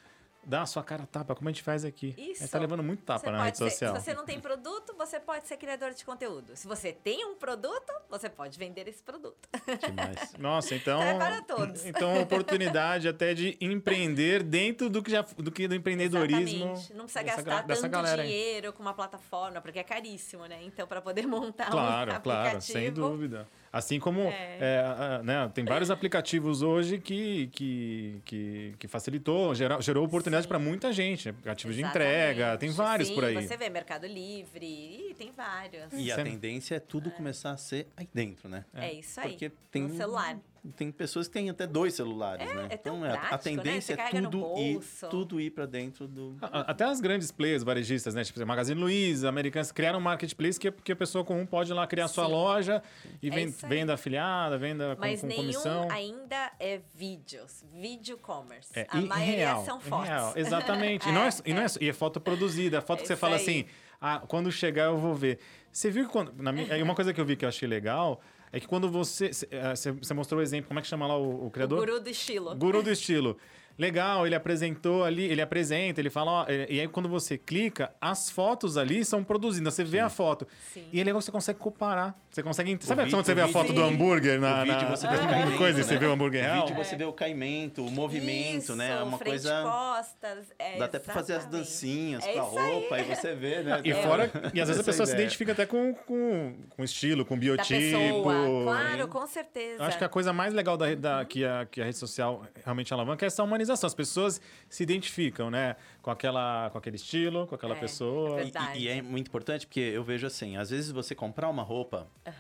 dar 0.46 0.62
a 0.62 0.66
sua 0.66 0.82
cara 0.84 1.04
tapa, 1.06 1.34
como 1.34 1.48
a 1.48 1.52
gente 1.52 1.62
faz 1.62 1.84
aqui. 1.84 2.14
A 2.16 2.20
gente 2.20 2.32
Isso. 2.42 2.48
tá 2.48 2.58
levando 2.58 2.82
muito 2.82 3.02
tapa 3.02 3.18
Você 3.26 3.30
na 3.30 3.44
rede 3.44 3.58
ser- 3.58 3.70
social. 3.70 3.96
Se 3.96 4.02
você 4.02 4.14
não 4.14 4.24
tem 4.24 4.38
produto, 4.40 4.94
você 4.96 5.18
pode 5.18 5.48
ser 5.48 5.56
criador 5.56 5.92
de 5.92 6.04
conteúdo. 6.04 6.54
Se 6.56 6.68
você 6.68 6.92
tem 6.92 7.24
um 7.26 7.34
produto, 7.34 7.92
você 8.08 8.30
pode 8.30 8.56
vender 8.56 8.86
esse 8.86 9.02
produto. 9.02 9.48
Demais. 9.84 10.34
Nossa, 10.38 10.74
então. 10.76 11.02
É 11.02 11.14
para 11.18 11.42
todos. 11.42 11.84
Então, 11.96 12.20
oportunidade 12.20 13.08
até 13.08 13.32
de 13.34 13.56
empreender 13.60 14.42
dentro 14.42 14.88
do 14.90 15.02
que, 15.02 15.10
já, 15.10 15.22
do, 15.22 15.50
que 15.50 15.66
do 15.66 15.74
empreendedorismo. 15.74 16.72
Exatamente. 16.72 16.94
Não 16.94 17.04
precisa 17.04 17.24
dessa 17.24 17.42
gastar 17.42 17.66
dessa 17.66 17.82
tanto 17.82 17.92
galera 17.92 18.22
dinheiro 18.22 18.72
com 18.72 18.82
uma 18.82 18.94
plataforma, 18.94 19.60
porque 19.60 19.78
é 19.78 19.82
caríssimo, 19.84 20.46
né? 20.46 20.58
Então, 20.62 20.86
para 20.86 21.00
poder 21.00 21.26
montar 21.26 21.70
Claro, 21.70 22.12
um 22.12 22.20
claro, 22.20 22.40
aplicativo... 22.48 22.60
sem 22.78 22.92
dúvida. 22.92 23.48
Assim 23.76 24.00
como 24.00 24.22
é, 24.22 24.80
a- 24.84 25.16
a- 25.16 25.22
né, 25.22 25.50
tem 25.54 25.62
vários 25.64 25.90
aplicativos 25.90 26.62
hoje 26.62 26.98
que, 26.98 27.48
que, 27.48 28.20
que, 28.24 28.74
que 28.78 28.88
facilitou, 28.88 29.54
gerou, 29.54 29.82
gerou 29.82 30.02
oportunidade 30.04 30.44
Sim. 30.44 30.48
para 30.48 30.58
muita 30.58 30.90
gente. 30.94 31.28
Aplicativos 31.28 31.76
de 31.76 31.82
entrega, 31.82 32.56
tem 32.56 32.70
vários 32.70 33.08
Sim, 33.08 33.14
por 33.14 33.24
aí. 33.24 33.34
Você 33.34 33.54
vê 33.56 33.68
Mercado 33.68 34.06
Livre, 34.06 34.64
e 35.10 35.14
tem 35.18 35.30
vários. 35.30 35.92
E 35.92 36.10
a 36.10 36.16
Sempre. 36.16 36.30
tendência 36.32 36.76
é 36.76 36.80
tudo 36.80 37.10
começar 37.10 37.50
a 37.50 37.56
ser 37.58 37.86
aí 37.96 38.08
dentro, 38.14 38.48
né? 38.48 38.64
É, 38.72 38.92
isso 38.94 39.20
aí. 39.20 39.30
Porque 39.30 39.52
tem 39.70 39.82
No 39.82 39.94
celular. 39.94 40.38
Tem 40.74 40.90
pessoas 40.90 41.28
que 41.28 41.34
têm 41.34 41.50
até 41.50 41.66
dois 41.66 41.94
celulares, 41.94 42.46
né? 42.46 42.66
é 42.70 42.76
tão 42.76 43.04
a- 43.04 43.08
a, 43.08 43.10
prático, 43.18 43.32
né? 43.32 43.38
tendência 43.62 43.94
Você 43.96 44.00
é 44.02 44.20
tudo 44.20 44.58
ir, 44.58 44.80
tudo 45.10 45.40
ir 45.40 45.50
para 45.50 45.66
dentro 45.66 46.08
do. 46.08 46.36
Até 46.40 46.84
as 46.84 47.00
grandes 47.00 47.30
players 47.30 47.62
varejistas, 47.62 48.14
né? 48.14 48.24
Tipo, 48.24 48.44
Magazine 48.46 48.80
Luiza, 48.80 49.28
Americanas, 49.28 49.70
criaram 49.70 49.98
um 49.98 50.02
marketplace 50.02 50.58
que, 50.58 50.70
que 50.72 50.92
a 50.92 50.96
pessoa 50.96 51.24
comum 51.24 51.46
pode 51.46 51.70
ir 51.70 51.74
lá 51.74 51.86
criar 51.86 52.08
sua 52.08 52.24
Sim. 52.26 52.32
loja 52.32 52.82
e 53.22 53.28
É 53.28 53.46
venda 53.68 53.94
afiliada, 53.94 54.58
venda 54.58 54.94
com, 54.96 55.00
Mas 55.02 55.20
com 55.20 55.26
nenhum 55.26 55.42
comissão. 55.42 55.88
ainda 55.90 56.50
é 56.58 56.80
vídeos, 56.94 57.64
vídeo 57.72 58.16
commerce. 58.18 58.70
É, 58.78 58.86
a 58.88 58.96
maioria 59.00 59.36
real, 59.36 59.64
são 59.64 59.80
fotos. 59.80 60.08
real, 60.08 60.32
exatamente. 60.36 61.08
E, 61.08 61.12
não 61.12 61.22
é, 61.22 61.28
e, 61.44 61.52
não 61.54 61.62
é, 61.62 61.66
e 61.80 61.88
é 61.88 61.92
foto 61.92 62.20
produzida, 62.20 62.78
é 62.78 62.80
foto 62.80 63.00
É 63.00 63.02
que 63.02 63.08
você 63.08 63.16
fala 63.16 63.36
aí. 63.36 63.42
assim, 63.42 63.64
ah, 64.00 64.22
quando 64.26 64.50
chegar 64.50 64.86
eu 64.86 64.98
vou 64.98 65.14
ver. 65.14 65.38
Você 65.72 65.90
viu 65.90 66.06
que 66.06 66.12
quando. 66.12 66.32
Na 66.42 66.52
minha, 66.52 66.66
é 66.74 66.82
uma 66.82 66.94
coisa 66.94 67.12
que 67.12 67.20
eu 67.20 67.24
vi 67.24 67.36
que 67.36 67.44
eu 67.44 67.48
achei 67.48 67.68
legal 67.68 68.20
é 68.52 68.60
que 68.60 68.66
quando 68.66 68.88
você. 68.90 69.32
cê- 69.32 69.48
Você 69.74 69.92
você 69.92 70.14
mostrou 70.14 70.40
o 70.40 70.42
exemplo, 70.42 70.68
como 70.68 70.78
é 70.78 70.82
que 70.82 70.88
chama 70.88 71.06
lá 71.06 71.16
o, 71.16 71.44
o 71.44 71.46
O 71.46 71.50
criador? 71.50 71.78
guru 71.78 72.00
do 72.00 72.08
estilo. 72.10 72.54
Guru 72.56 72.82
do 72.82 72.90
estilo. 72.90 73.36
Legal, 73.78 74.24
ele 74.26 74.34
apresentou 74.34 75.04
ali, 75.04 75.24
ele 75.24 75.42
apresenta, 75.42 76.00
ele 76.00 76.08
fala, 76.08 76.30
ó, 76.30 76.46
e 76.48 76.76
e 76.76 76.80
aí 76.80 76.88
quando 76.88 77.08
você 77.08 77.36
clica, 77.36 77.92
as 78.00 78.30
fotos 78.30 78.76
ali 78.78 79.04
são 79.04 79.22
produzidas, 79.22 79.74
você 79.74 79.84
vê 79.84 79.98
a 80.00 80.08
foto. 80.08 80.46
Sim. 80.72 80.84
E 80.92 81.00
é 81.00 81.04
legal 81.04 81.18
que 81.20 81.24
você 81.26 81.30
consegue 81.32 81.58
comparar. 81.58 82.14
Você 82.30 82.42
consegue. 82.42 82.76
Sabe 82.80 83.04
vi- 83.04 83.10
quando 83.10 83.24
você 83.24 83.34
vê 83.34 83.40
a 83.42 83.46
vídeo- 83.46 83.60
foto 83.60 83.72
do 83.72 83.80
Sim. 83.86 83.92
hambúrguer 83.94 84.40
na, 84.40 84.64
vídeo 84.64 84.82
na- 84.88 84.96
você 84.96 85.06
vê 85.08 85.16
caimento, 85.18 85.58
coisa, 85.58 85.78
né? 85.78 85.84
você 85.84 85.96
vê 85.98 86.06
o 86.06 86.12
hambúrguer 86.12 86.42
real? 86.42 86.66
vídeo 86.66 86.84
você 86.84 86.96
vê 86.96 87.04
o 87.04 87.12
caimento, 87.12 87.84
o 87.84 87.90
movimento, 87.90 88.58
Isso, 88.62 88.76
né? 88.76 88.92
É 88.98 89.02
uma 89.02 89.18
coisa. 89.18 89.62
costas. 89.62 90.52
é, 90.58 90.78
Dá 90.78 90.84
até 90.86 90.98
pra 90.98 91.12
fazer 91.14 91.34
as 91.34 91.44
dancinhas 91.46 92.24
É 92.26 92.32
com 92.32 92.40
a 92.40 92.42
aí. 92.62 92.72
roupa, 92.72 92.94
aí. 92.96 93.02
você 93.04 93.34
vê, 93.34 93.62
né? 93.62 93.80
E 93.84 93.92
fora, 93.94 94.30
e 94.54 94.60
às 94.60 94.68
vezes 94.68 94.80
a 94.80 94.84
pessoa 94.84 95.04
se 95.06 95.12
ideia. 95.12 95.24
identifica 95.24 95.52
até 95.52 95.66
com, 95.66 95.94
com, 95.94 96.54
com 96.70 96.82
estilo, 96.84 97.24
com 97.26 97.38
biotipo. 97.38 98.22
Claro, 98.64 99.08
com 99.08 99.26
certeza. 99.26 99.82
Eu 99.82 99.86
acho 99.86 99.98
que 99.98 100.04
a 100.04 100.08
coisa 100.08 100.32
mais 100.32 100.54
legal 100.54 100.76
da, 100.76 100.94
da- 100.94 101.24
que, 101.26 101.44
a, 101.44 101.66
que 101.70 101.80
a 101.80 101.84
rede 101.84 101.98
social 101.98 102.42
realmente 102.64 102.92
alavanca 102.94 103.24
é 103.24 103.28
essa 103.28 103.42
humanização. 103.42 103.65
As 103.70 103.94
pessoas 103.94 104.40
se 104.68 104.82
identificam, 104.82 105.50
né? 105.50 105.76
Com, 106.02 106.10
aquela, 106.10 106.70
com 106.70 106.78
aquele 106.78 106.96
estilo, 106.96 107.46
com 107.46 107.54
aquela 107.54 107.76
É, 107.76 107.80
pessoa. 107.80 108.40
é 108.40 108.44
E-. 108.76 108.82
E, 108.82 108.88
é 108.88 109.02
muito 109.02 109.28
importante 109.28 109.66
porque 109.66 109.80
eu 109.80 110.02
vejo 110.04 110.26
assim, 110.26 110.56
às 110.56 110.70
vezes 110.70 110.90
você 110.90 111.14
comprar 111.14 111.48
uma 111.48 111.62
roupa, 111.62 112.06
é, 112.24 112.32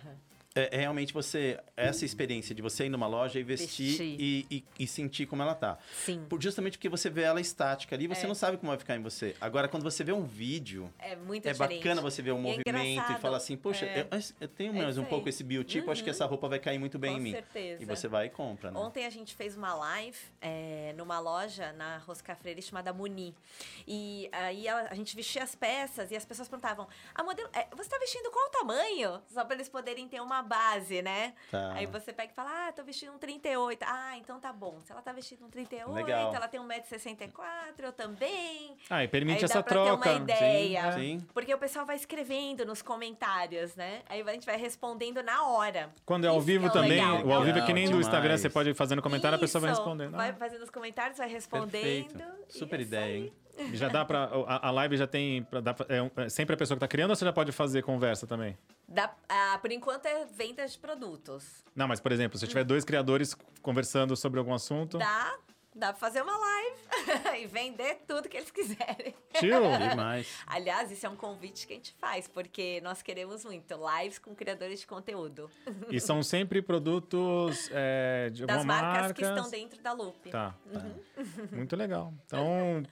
é 0.60 0.76
realmente 0.78 1.12
você, 1.12 1.58
essa 1.76 2.04
experiência 2.04 2.54
de 2.54 2.62
você 2.62 2.86
ir 2.86 2.88
numa 2.88 3.06
loja 3.06 3.38
e 3.38 3.42
vestir, 3.42 3.88
Vestir. 3.88 4.16
E, 4.20 4.46
e- 4.50 4.64
e 4.80 4.86
sentir 4.86 5.26
como 5.26 5.42
ela 5.42 5.54
tá. 5.54 5.78
Sim. 6.04 6.24
Por- 6.28 6.40
justamente 6.42 6.78
porque 6.78 6.88
você 6.88 7.08
vê 7.10 7.22
ela 7.22 7.40
estática 7.40 7.94
ali, 7.94 8.06
você 8.06 8.24
É. 8.24 8.28
não 8.28 8.34
sabe 8.34 8.56
como 8.56 8.70
vai 8.70 8.78
ficar 8.78 8.96
em 8.96 9.02
você. 9.02 9.34
Agora, 9.40 9.68
quando 9.68 9.82
você 9.82 10.02
vê 10.04 10.12
um 10.12 10.24
vídeo, 10.24 10.92
É 10.98 11.14
muito 11.16 11.46
é 11.46 11.52
diferente. 11.52 11.78
bacana 11.78 12.00
você 12.00 12.22
ver 12.22 12.32
o 12.32 12.36
E 12.36 12.38
é 12.38 12.42
movimento 12.42 12.68
e 12.78 12.92
engraçado. 12.92 13.20
falar 13.20 13.36
assim, 13.38 13.56
poxa, 13.56 13.84
É. 13.86 14.06
eu, 14.10 14.18
eu 14.40 14.48
tenho 14.48 14.76
É 14.76 14.82
mais 14.82 14.98
um 14.98 15.04
pouco 15.04 15.26
aí. 15.26 15.30
esse 15.30 15.42
biotipo, 15.44 15.90
acho 15.90 16.02
que 16.04 16.10
essa 16.10 16.24
roupa 16.26 16.48
vai 16.48 16.58
cair 16.58 16.78
muito 16.78 16.98
bem 16.98 17.12
Com 17.12 17.18
em 17.18 17.22
mim. 17.22 17.32
certeza. 17.32 17.82
E 17.82 17.86
você 17.86 18.08
vai 18.08 18.26
e 18.26 18.30
compra, 18.30 18.70
né? 18.70 18.78
Ontem 18.78 19.04
a 19.06 19.10
gente 19.10 19.34
fez 19.34 19.56
uma 19.56 19.74
live 19.74 20.16
é, 20.40 20.94
numa 20.96 21.18
loja 21.18 21.72
na 21.72 21.98
Rosca 21.98 22.34
Freire 22.34 22.62
chamada 22.62 22.92
Muni. 22.92 23.34
E 23.86 24.28
aí 24.32 24.68
a, 24.68 24.88
a 24.90 24.94
gente 24.94 25.14
vestia 25.14 25.42
as 25.42 25.54
peças 25.54 26.10
e 26.10 26.16
as 26.16 26.24
pessoas 26.24 26.48
perguntavam: 26.48 26.86
a 27.14 27.22
modelo, 27.22 27.48
é, 27.52 27.66
você 27.74 27.88
tá 27.90 27.98
vestindo 27.98 28.30
qual 28.30 28.48
tamanho? 28.50 29.20
Só 29.28 29.44
para 29.44 29.54
eles 29.54 29.68
poderem 29.68 30.08
ter 30.08 30.20
uma 30.20 30.42
base, 30.46 31.02
né? 31.02 31.34
Tá. 31.50 31.72
Aí 31.74 31.84
você 31.86 32.12
pega 32.12 32.32
e 32.32 32.34
fala: 32.34 32.68
ah, 32.68 32.72
tô 32.72 32.82
vestindo 32.84 33.12
um 33.12 33.18
38. 33.18 33.84
Ah, 33.86 34.16
então 34.16 34.40
tá 34.40 34.52
bom. 34.52 34.80
Se 34.84 34.92
ela 34.92 35.02
tá 35.02 35.12
vestindo 35.12 35.44
um 35.44 35.50
38, 35.50 35.90
Legal. 35.92 36.34
ela 36.34 36.48
tem 36.48 36.60
1,64m, 36.60 37.32
eu 37.78 37.92
também. 37.92 38.76
Ah, 38.88 39.04
e 39.04 39.08
permite 39.08 39.38
Aí 39.38 39.44
essa 39.44 39.54
dá 39.58 39.62
pra 39.62 39.72
troca. 39.74 40.02
ter 40.10 40.16
uma 40.16 40.22
ideia. 40.22 40.92
Sim, 40.92 40.98
sim. 41.20 41.26
Porque 41.34 41.52
o 41.54 41.58
pessoal 41.58 41.84
vai 41.84 41.96
escrevendo 41.96 42.64
nos 42.64 42.80
comentários, 42.82 43.74
né? 43.76 44.02
Aí 44.08 44.22
a 44.22 44.32
gente 44.32 44.46
vai 44.46 44.56
respondendo 44.56 45.22
na 45.22 45.46
hora. 45.46 45.90
Quando 46.04 46.24
é 46.24 46.28
ao 46.28 46.36
Isso 46.38 46.46
vivo 46.46 46.66
é 46.68 46.70
também, 46.70 46.90
legal. 46.90 47.24
o 47.26 47.32
ao 47.32 47.42
vivo 47.42 47.58
é 47.58 47.62
que 47.66 47.72
nem 47.72 47.84
do 47.84 47.88
demais. 47.90 48.06
Instagram, 48.06 48.36
você 48.38 48.48
pode 48.50 48.70
ir 48.70 48.74
fazendo 48.74 49.02
comentário, 49.02 49.36
a 49.36 49.40
pessoa 49.40 49.60
vai 49.60 49.72
Isso, 49.72 49.80
respondendo. 49.80 50.12
Vai 50.16 50.30
Ah, 50.30 50.34
fazendo 50.34 50.62
os 50.62 50.70
comentários, 50.70 51.18
vai 51.18 51.28
respondendo. 51.28 51.70
Perfeito. 51.72 52.22
Super 52.48 52.80
isso 52.80 52.88
ideia, 52.88 53.04
aí. 53.06 53.22
hein? 53.24 53.32
Já 53.72 53.88
dá 53.88 54.04
pra. 54.04 54.24
A, 54.46 54.68
a 54.68 54.70
live 54.70 54.96
já 54.96 55.06
tem. 55.06 55.42
pra 55.44 55.60
pra- 55.62 55.86
é, 55.88 56.24
é 56.24 56.28
sempre 56.28 56.54
a 56.54 56.56
pessoa 56.58 56.76
que 56.76 56.80
tá 56.80 56.88
criando 56.88 57.10
ou 57.10 57.16
você 57.16 57.24
já 57.24 57.32
pode 57.32 57.52
fazer 57.52 57.82
conversa 57.82 58.26
também? 58.26 58.56
Dá- 58.88 59.14
ah, 59.28 59.58
por 59.60 59.70
enquanto 59.72 60.06
é 60.06 60.24
venda 60.26 60.66
de 60.66 60.78
produtos. 60.78 61.64
Não, 61.74 61.88
mas 61.88 62.00
por 62.00 62.12
exemplo, 62.12 62.38
se 62.38 62.46
tiver 62.46 62.64
dois 62.64 62.84
criadores 62.84 63.36
conversando 63.62 64.16
sobre 64.16 64.38
algum 64.38 64.54
assunto. 64.54 64.98
Dá, 64.98 65.34
dá 65.74 65.86
pra 65.92 65.96
fazer 66.00 66.22
uma 66.22 66.36
live 66.36 66.76
e 67.42 67.46
vender 67.46 68.02
tudo 68.06 68.28
que 68.28 68.36
eles 68.36 68.50
quiserem. 68.50 69.14
Tio! 69.34 69.60
Demais. 69.90 70.28
Aliás, 70.46 70.90
isso 70.90 71.04
é 71.04 71.08
um 71.08 71.16
convite 71.16 71.66
que 71.66 71.72
a 71.72 71.76
gente 71.76 71.94
faz, 72.00 72.26
porque 72.28 72.80
nós 72.82 73.02
queremos 73.02 73.44
muito 73.44 73.74
lives 73.98 74.18
com 74.18 74.34
criadores 74.34 74.80
de 74.80 74.86
conteúdo. 74.86 75.50
E 75.90 76.00
são 76.00 76.22
sempre 76.22 76.62
produtos 76.62 77.68
é, 77.72 78.30
de 78.30 78.46
Das 78.46 78.58
alguma 78.58 78.74
marcas 78.74 79.00
marca. 79.02 79.14
que 79.14 79.24
estão 79.24 79.50
dentro 79.50 79.82
da 79.82 79.92
Loop. 79.92 80.30
Tá, 80.30 80.54
tá. 80.72 80.86
Muito 81.52 81.74
legal. 81.76 82.12
Então, 82.26 82.82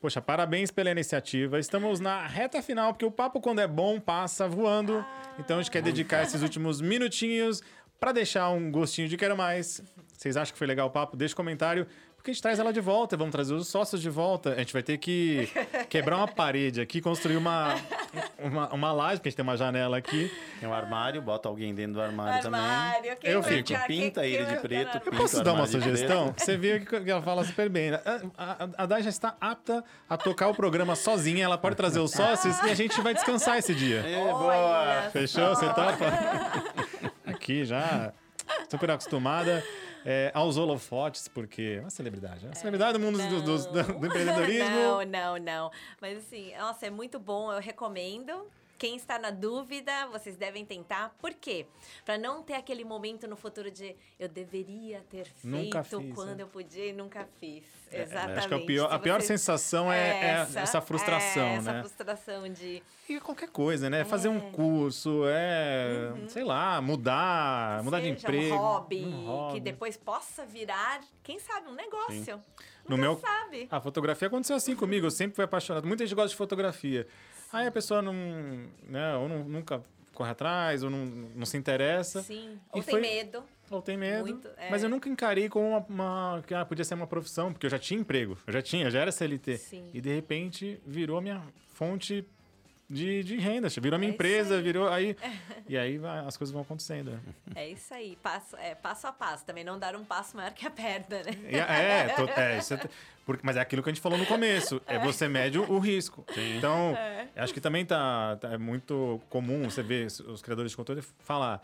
poxa, 0.00 0.20
parabéns 0.20 0.70
pela 0.70 0.90
iniciativa. 0.90 1.58
Estamos 1.58 2.00
na 2.00 2.26
reta 2.26 2.62
final, 2.62 2.92
porque 2.92 3.04
o 3.04 3.10
papo, 3.10 3.40
quando 3.40 3.60
é 3.60 3.66
bom, 3.66 4.00
passa 4.00 4.48
voando. 4.48 5.04
Então, 5.38 5.58
a 5.58 5.62
gente 5.62 5.70
quer 5.70 5.82
dedicar 5.82 6.22
esses 6.22 6.42
últimos 6.42 6.80
minutinhos 6.80 7.62
para 7.98 8.12
deixar 8.12 8.48
um 8.50 8.70
gostinho 8.70 9.08
de 9.08 9.16
quero 9.16 9.36
mais. 9.36 9.82
Vocês 10.16 10.36
acham 10.36 10.52
que 10.52 10.58
foi 10.58 10.66
legal 10.66 10.88
o 10.88 10.90
papo? 10.90 11.16
Deixa 11.16 11.34
um 11.34 11.36
comentário. 11.36 11.86
Porque 12.18 12.32
a 12.32 12.34
gente 12.34 12.42
traz 12.42 12.58
ela 12.58 12.72
de 12.72 12.80
volta, 12.80 13.16
vamos 13.16 13.30
trazer 13.30 13.54
os 13.54 13.68
sócios 13.68 14.02
de 14.02 14.10
volta. 14.10 14.52
A 14.52 14.58
gente 14.58 14.72
vai 14.72 14.82
ter 14.82 14.98
que 14.98 15.48
quebrar 15.88 16.16
uma 16.16 16.26
parede 16.26 16.80
aqui, 16.80 17.00
construir 17.00 17.36
uma, 17.36 17.76
uma, 18.40 18.74
uma 18.74 18.92
laje, 18.92 19.16
porque 19.16 19.28
a 19.28 19.30
gente 19.30 19.36
tem 19.36 19.44
uma 19.44 19.56
janela 19.56 19.96
aqui. 19.96 20.30
Tem 20.58 20.68
um 20.68 20.74
armário, 20.74 21.22
bota 21.22 21.48
alguém 21.48 21.72
dentro 21.72 21.94
do 21.94 22.02
armário, 22.02 22.42
também. 22.42 22.60
Armário, 22.60 23.16
quem 23.18 23.30
Eu 23.30 23.40
vai 23.40 23.62
fico. 23.62 23.86
Pinta 23.86 24.26
ele 24.26 24.44
de 24.44 24.56
preto, 24.56 25.00
Eu 25.06 25.12
posso 25.12 25.42
dar 25.44 25.52
uma 25.52 25.66
sugestão? 25.68 26.34
Você 26.36 26.56
viu 26.56 26.84
que 26.84 27.08
ela 27.08 27.22
fala 27.22 27.44
super 27.44 27.68
bem. 27.68 27.94
A, 27.94 28.02
a, 28.36 28.68
a 28.78 28.86
Dai 28.86 29.00
já 29.00 29.10
está 29.10 29.36
apta 29.40 29.84
a 30.10 30.16
tocar 30.16 30.48
o 30.48 30.54
programa 30.54 30.96
sozinha. 30.96 31.44
Ela 31.44 31.56
pode 31.56 31.76
trazer 31.76 32.00
os 32.00 32.10
sócios 32.10 32.60
e 32.64 32.70
a 32.70 32.74
gente 32.74 33.00
vai 33.00 33.14
descansar 33.14 33.58
esse 33.58 33.72
dia. 33.72 34.00
É, 34.00 34.24
boa! 34.24 35.08
Fechou? 35.12 35.50
Você 35.50 35.66
topa? 35.66 36.04
Aqui 37.24 37.64
já, 37.64 38.12
super 38.68 38.90
acostumada 38.90 39.62
é, 40.04 40.30
aos 40.34 40.56
holofotes, 40.56 41.28
porque 41.28 41.76
é 41.78 41.80
uma 41.80 41.90
celebridade. 41.90 42.44
É 42.44 42.48
uma 42.48 42.54
celebridade 42.54 42.92
do 42.98 43.00
mundo 43.00 43.18
do, 43.18 43.42
do- 43.42 43.58
do- 43.82 43.92
do 44.00 44.06
empreendedorismo. 44.06 44.70
Não, 44.70 45.04
não, 45.04 45.36
não. 45.38 45.70
Mas 46.00 46.18
assim, 46.18 46.52
nossa, 46.56 46.86
é 46.86 46.90
muito 46.90 47.18
bom, 47.18 47.52
eu 47.52 47.60
recomendo. 47.60 48.46
Quem 48.78 48.94
está 48.94 49.18
na 49.18 49.30
dúvida, 49.30 50.06
vocês 50.06 50.36
devem 50.36 50.64
tentar. 50.64 51.12
Por 51.18 51.34
quê? 51.34 51.66
Para 52.04 52.16
não 52.16 52.44
ter 52.44 52.54
aquele 52.54 52.84
momento 52.84 53.26
no 53.26 53.34
futuro 53.36 53.72
de 53.72 53.96
eu 54.20 54.28
deveria 54.28 55.04
ter 55.10 55.24
feito 55.26 55.82
fiz, 55.82 56.14
quando 56.14 56.38
é. 56.38 56.42
eu 56.44 56.46
podia 56.46 56.86
e 56.86 56.92
nunca 56.92 57.26
fiz. 57.40 57.64
É, 57.90 58.02
Exatamente. 58.02 58.38
Acho 58.38 58.48
que 58.48 58.54
é 58.54 58.56
o 58.56 58.66
pior- 58.66 58.92
a 58.92 58.98
pior 59.00 59.20
sensação 59.20 59.92
é, 59.92 59.98
é 60.10 60.30
essa, 60.54 60.80
frustração, 60.80 61.42
é 61.42 61.54
essa 61.56 61.72
né? 61.72 61.80
frustração 61.80 62.48
de 62.52 62.80
E 63.08 63.18
qualquer 63.18 63.48
coisa, 63.48 63.90
né? 63.90 64.04
Fazer 64.04 64.28
um 64.28 64.52
curso, 64.52 65.22
é, 65.26 66.12
sei 66.28 66.44
lá, 66.44 66.80
mudar, 66.80 67.82
mudar 67.82 67.98
de 67.98 68.12
seja 68.14 68.28
emprego. 68.28 68.54
um 68.54 68.58
hobby, 68.58 69.04
um 69.04 69.26
hobby. 69.26 69.54
que 69.54 69.60
depois 69.60 69.96
possa 69.96 70.44
virar, 70.46 71.00
quem 71.24 71.40
sabe, 71.40 71.66
um 71.68 71.74
negócio. 71.74 72.40
No 72.86 72.96
Nunca 72.96 73.08
meu- 73.08 73.18
sabe. 73.20 73.68
A 73.70 73.80
fotografia 73.80 74.28
aconteceu 74.28 74.56
assim 74.56 74.74
comigo, 74.76 75.06
eu 75.06 75.10
sempre 75.10 75.36
fui 75.36 75.44
apaixonado. 75.44 75.86
Muita 75.86 76.04
gente 76.06 76.14
gosta 76.14 76.30
de 76.30 76.36
fotografia. 76.36 77.06
Aí 77.52 77.66
a 77.66 77.70
pessoa 77.72 78.02
não, 78.02 78.12
né, 78.88 79.16
ou 79.16 79.28
não- 79.28 79.44
nunca 79.44 79.82
corre 80.14 80.30
atrás, 80.30 80.82
ou 80.82 80.90
não, 80.90 81.06
não 81.06 81.46
se 81.46 81.56
interessa, 81.56 82.22
Sim. 82.22 82.58
E 82.74 82.78
Ou 82.78 82.82
tem 82.82 82.92
foi- 82.92 83.00
medo. 83.00 83.42
ou 83.70 83.80
tem 83.80 83.96
medo. 83.96 84.24
Muito, 84.26 84.48
é. 84.56 84.68
Mas 84.70 84.82
eu 84.82 84.88
nunca 84.88 85.08
encarei 85.08 85.48
como 85.48 85.68
uma, 85.68 85.86
uma- 85.88 86.42
que 86.46 86.52
ah, 86.54 86.64
podia 86.64 86.84
ser 86.84 86.94
uma 86.94 87.06
profissão, 87.06 87.52
porque 87.52 87.64
eu 87.66 87.70
já 87.70 87.78
tinha 87.78 88.00
emprego, 88.00 88.36
eu 88.46 88.52
já 88.52 88.60
tinha, 88.60 88.90
já 88.90 89.00
era 89.00 89.12
CLT. 89.12 89.56
Sim. 89.58 89.88
E 89.94 90.00
de 90.00 90.12
repente 90.14 90.80
virou 90.86 91.20
minha 91.20 91.40
fonte 91.72 92.26
de, 92.90 93.22
de 93.22 93.36
renda, 93.36 93.68
virou 93.80 93.98
minha 93.98 94.08
É 94.08 94.10
isso 94.10 94.14
empresa, 94.16 94.56
aí. 94.56 94.62
virou 94.62 94.88
aí. 94.88 95.16
e 95.68 95.76
aí 95.76 95.98
vai- 95.98 96.20
as 96.26 96.36
coisas 96.36 96.52
vão 96.52 96.62
acontecendo. 96.62 97.20
É 97.54 97.68
isso 97.68 97.92
aí, 97.92 98.16
passo, 98.22 98.56
é, 98.56 98.74
passo 98.74 99.06
a 99.06 99.12
passo. 99.12 99.44
Também 99.44 99.62
não 99.64 99.78
dar 99.78 99.94
um 99.94 100.04
passo 100.04 100.36
maior 100.36 100.52
que 100.52 100.66
a 100.66 100.70
perna, 100.70 101.22
né? 101.22 101.32
E 101.50 101.56
é, 101.56 101.60
é, 101.60 102.08
to- 102.14 102.28
é, 102.40 102.58
isso 102.58 102.74
é 102.74 102.80
porque- 103.26 103.42
mas 103.44 103.56
é 103.56 103.60
aquilo 103.60 103.82
que 103.82 103.90
a 103.90 103.92
gente 103.92 104.00
falou 104.00 104.16
no 104.18 104.24
começo. 104.24 104.80
É, 104.86 104.98
você 104.98 105.28
mede 105.28 105.58
o, 105.58 105.78
risco. 105.78 106.24
Então, 106.56 106.96
acho 107.36 107.52
que 107.52 107.60
também 107.60 107.84
tá, 107.84 108.36
tá- 108.36 108.52
é 108.54 108.58
muito 108.58 109.20
comum 109.28 109.68
você 109.68 109.82
ver 109.82 110.06
os- 110.06 110.40
criadores 110.40 110.70
de 110.70 110.76
conteúdo 110.76 111.04
falar. 111.20 111.60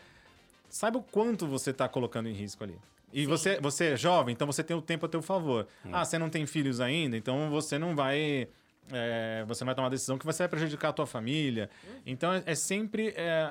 Saiba 0.68 0.98
o 0.98 1.02
quanto 1.02 1.46
você 1.46 1.70
está 1.70 1.88
colocando 1.88 2.28
em 2.28 2.32
risco 2.32 2.62
ali. 2.64 2.76
E 3.12 3.20
Sim. 3.22 3.26
você, 3.28 3.60
você 3.60 3.92
é 3.92 3.96
jovem, 3.96 4.32
então 4.32 4.44
você 4.46 4.62
tem 4.64 4.76
o 4.76 4.82
tempo 4.82 5.06
a 5.06 5.08
teu 5.08 5.22
favor. 5.22 5.68
Ah, 5.92 6.04
você 6.04 6.18
não 6.18 6.28
tem 6.28 6.44
filhos 6.46 6.80
ainda, 6.80 7.16
então 7.16 7.48
você 7.48 7.78
não 7.78 7.94
vai 7.94 8.48
é, 8.92 9.44
você 9.46 9.64
vai 9.64 9.74
tomar 9.74 9.84
uma 9.86 9.90
decisão 9.90 10.18
que 10.18 10.26
você 10.26 10.42
vai 10.44 10.48
prejudicar 10.48 10.88
a 10.90 10.92
tua 10.92 11.06
família. 11.06 11.70
Então, 12.04 12.32
é, 12.32 12.42
é 12.46 12.54
sempre... 12.54 13.14
é, 13.16 13.48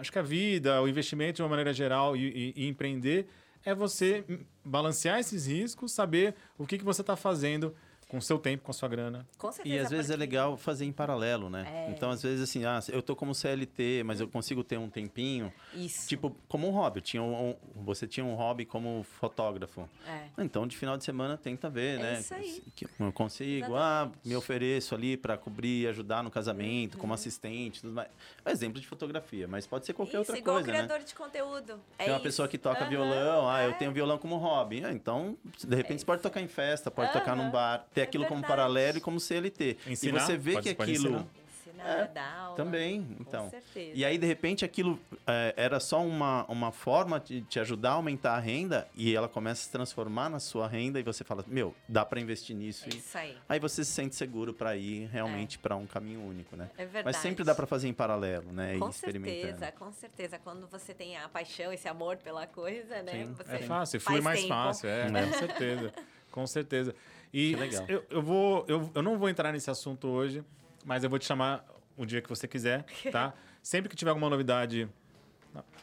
acho 0.00 0.10
que 0.12 0.18
a 0.18 0.22
vida, 0.22 0.80
o 0.82 0.88
investimento 0.88 1.36
de 1.36 1.42
uma 1.42 1.48
maneira 1.48 1.72
geral 1.72 2.16
e, 2.16 2.52
e- 2.56 2.64
e 2.64 2.68
empreender 2.68 3.26
é 3.64 3.74
você 3.74 4.24
balancear 4.64 5.18
esses 5.18 5.46
riscos, 5.46 5.92
saber 5.92 6.34
o 6.58 6.66
que, 6.66 6.76
que 6.76 6.84
você 6.84 7.00
está 7.00 7.16
fazendo 7.16 7.74
com 8.08 8.18
o 8.18 8.22
seu 8.22 8.38
tempo, 8.38 8.62
com 8.64 8.70
a 8.70 8.74
sua 8.74 8.88
grana. 8.88 9.26
Com 9.38 9.50
certeza. 9.50 9.74
E 9.74 9.78
às 9.78 9.90
vezes 9.90 10.10
é 10.10 10.16
legal 10.16 10.56
fazer 10.56 10.84
em 10.84 10.92
paralelo, 10.92 11.48
né? 11.50 11.66
É. 11.68 11.90
Então, 11.90 12.10
às 12.10 12.22
vezes, 12.22 12.42
assim, 12.48 12.64
ah, 12.64 12.80
eu 12.88 13.02
tô 13.02 13.16
como 13.16 13.34
CLT, 13.34 14.02
mas 14.04 14.20
eu 14.20 14.28
consigo 14.28 14.62
ter 14.62 14.78
um 14.78 14.88
tempinho. 14.88 15.52
Isso. 15.74 16.08
Tipo, 16.08 16.34
como 16.48 16.68
um 16.68 16.70
hobby. 16.70 17.00
Tinha 17.00 17.22
um, 17.22 17.50
um- 17.50 17.56
você 17.84 18.06
tinha 18.06 18.24
um 18.24 18.34
hobby 18.34 18.64
como 18.64 19.02
fotógrafo. 19.18 19.88
É. 20.06 20.28
Então, 20.38 20.66
de 20.66 20.76
final 20.76 20.96
de 20.96 21.04
semana, 21.04 21.36
tenta 21.36 21.68
ver, 21.70 21.98
É 21.98 22.02
né? 22.02 22.20
isso 22.20 22.34
aí. 22.34 22.62
Que 22.74 22.86
eu 22.98 23.12
consigo, 23.12 23.74
ah, 23.74 24.02
Exatamente. 24.04 24.28
me 24.28 24.36
ofereço 24.36 24.94
ali 24.94 25.16
para 25.16 25.36
cobrir, 25.36 25.88
ajudar 25.88 26.22
no 26.22 26.30
casamento, 26.30 26.94
Uhum. 26.94 27.00
como 27.00 27.14
assistente, 27.14 27.80
tudo 27.80 27.92
mais. 27.94 28.08
É 28.44 28.48
um 28.48 28.52
exemplo 28.52 28.80
de 28.80 28.86
fotografia, 28.86 29.48
mas 29.48 29.66
pode 29.66 29.86
ser 29.86 29.92
qualquer 29.92 30.12
Isso, 30.20 30.30
outra 30.32 30.38
igual 30.38 30.56
coisa, 30.56 30.72
né? 30.72 30.78
criador 30.84 31.04
de 31.04 31.14
conteúdo. 31.14 31.80
É 31.98 32.04
Tem 32.04 32.08
uma 32.12 32.16
isso. 32.16 32.22
pessoa 32.22 32.48
que 32.48 32.58
toca 32.58 32.80
Aham, 32.82 32.90
violão, 32.90 33.48
ah, 33.48 33.62
eu 33.62 33.70
é. 33.70 33.74
tenho 33.74 33.92
violão 33.92 34.18
como 34.18 34.36
hobby. 34.36 34.84
Ah, 34.84 34.92
então, 34.92 35.36
de 35.62 35.74
repente, 35.74 36.00
você 36.00 36.06
pode 36.06 36.22
tocar 36.22 36.40
em 36.40 36.48
festa, 36.48 36.90
pode 36.90 37.12
tocar 37.12 37.34
num 37.36 37.50
bar, 37.50 37.86
ter 37.94 38.00
é 38.00 38.04
aquilo 38.04 38.24
como 38.24 38.40
verdade. 38.40 38.56
paralelo 38.58 38.98
e 38.98 39.00
como 39.00 39.20
CLT. 39.20 39.76
Ensinar, 39.86 40.18
e 40.18 40.20
você 40.26 40.36
vê 40.36 40.52
pode- 40.54 40.74
que 40.74 40.82
aquilo. 40.82 40.94
ensinar. 41.08 41.26
Ensinar, 41.66 41.84
É, 41.86 42.06
dar 42.08 42.34
aula. 42.38 42.56
Também, 42.56 43.02
Com 43.02 43.16
então. 43.20 43.50
certeza. 43.50 43.90
E 43.94 44.04
aí, 44.04 44.16
de 44.16 44.26
repente, 44.26 44.64
aquilo 44.64 44.98
é, 45.26 45.52
era 45.56 45.78
só 45.80 46.02
uma, 46.04 46.44
uma 46.46 46.70
forma 46.72 47.18
de 47.20 47.42
te 47.42 47.58
ajudar 47.60 47.90
a 47.90 47.92
aumentar 47.94 48.34
a 48.36 48.38
renda 48.38 48.86
e 48.94 49.14
ela 49.14 49.28
começa 49.28 49.60
a 49.62 49.64
se 49.64 49.70
transformar 49.70 50.28
na 50.30 50.38
sua 50.40 50.66
renda 50.68 50.98
e 51.00 51.02
você 51.02 51.24
fala, 51.24 51.44
meu, 51.46 51.74
dá 51.88 52.04
para 52.04 52.20
investir 52.20 52.54
nisso. 52.56 52.84
É 52.86 52.94
E 52.94 52.98
isso 52.98 53.18
aí. 53.18 53.36
aí 53.48 53.58
você 53.60 53.84
se 53.84 53.90
sente 53.92 54.14
seguro 54.14 54.52
para 54.54 54.76
ir 54.76 55.08
realmente 55.10 55.58
para 55.58 55.74
um 55.76 55.86
caminho 55.86 56.20
único, 56.26 56.56
né? 56.56 56.70
É 56.76 56.84
verdade. 56.84 57.04
Mas 57.06 57.16
sempre 57.16 57.44
dá 57.44 57.54
para 57.54 57.66
fazer 57.66 57.88
em 57.88 57.92
paralelo, 57.94 58.50
né? 58.52 58.78
Com 58.78 58.92
certeza, 58.92 59.72
com 59.72 59.92
certeza. 59.92 60.38
Quando 60.38 60.66
você 60.68 60.94
tem 60.94 61.16
a 61.16 61.28
paixão, 61.28 61.72
esse 61.72 61.88
amor 61.88 62.16
pela 62.18 62.46
coisa, 62.46 63.02
né? 63.02 63.12
Sim, 63.12 63.34
você 63.34 63.56
É 63.56 63.58
fácil, 63.60 64.00
flui 64.00 64.20
mais 64.20 64.40
tempo. 64.40 64.48
fácil, 64.54 64.88
é, 64.88 65.10
Né? 65.10 65.26
com 65.26 65.38
certeza. 65.38 65.92
Com 66.34 66.48
certeza. 66.48 66.92
E 67.32 67.50
Que 67.50 67.56
legal. 67.60 67.84
Eu, 67.86 68.04
eu 68.10 68.20
vou, 68.20 68.64
eu, 68.66 68.90
eu 68.92 69.02
não 69.02 69.16
vou 69.16 69.28
entrar 69.28 69.52
nesse 69.52 69.70
assunto 69.70 70.08
hoje, 70.08 70.42
mas 70.84 71.04
eu 71.04 71.08
vou 71.08 71.16
te 71.16 71.24
chamar 71.24 71.64
o 71.96 72.04
dia 72.04 72.20
que 72.20 72.28
você 72.28 72.48
quiser, 72.48 72.84
tá? 73.12 73.32
Sempre 73.62 73.88
que 73.88 73.94
tiver 73.94 74.10
alguma 74.10 74.28
novidade 74.28 74.88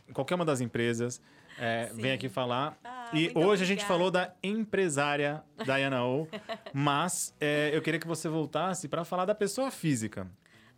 em 0.10 0.12
qualquer 0.12 0.36
uma 0.36 0.43
das 0.43 0.60
empresas, 0.60 1.22
é, 1.58 1.89
vem 1.93 2.12
aqui 2.12 2.28
falar. 2.28 2.78
Ah, 2.84 3.10
e 3.14 3.32
hoje 3.34 3.64
a 3.64 3.66
gente 3.66 3.84
obrigada. 3.84 3.88
falou 3.88 4.12
da 4.12 4.34
empresária 4.43 5.41
Diana 5.64 6.04
O, 6.04 6.28
mas 6.74 7.34
é, 7.39 7.72
eu 7.74 7.82
queria 7.82 7.97
que 7.97 8.08
você 8.08 8.28
voltasse 8.28 8.89
para 8.89 9.06
falar 9.06 9.24
da 9.24 9.34
pessoa 9.34 9.72
física. 9.72 10.28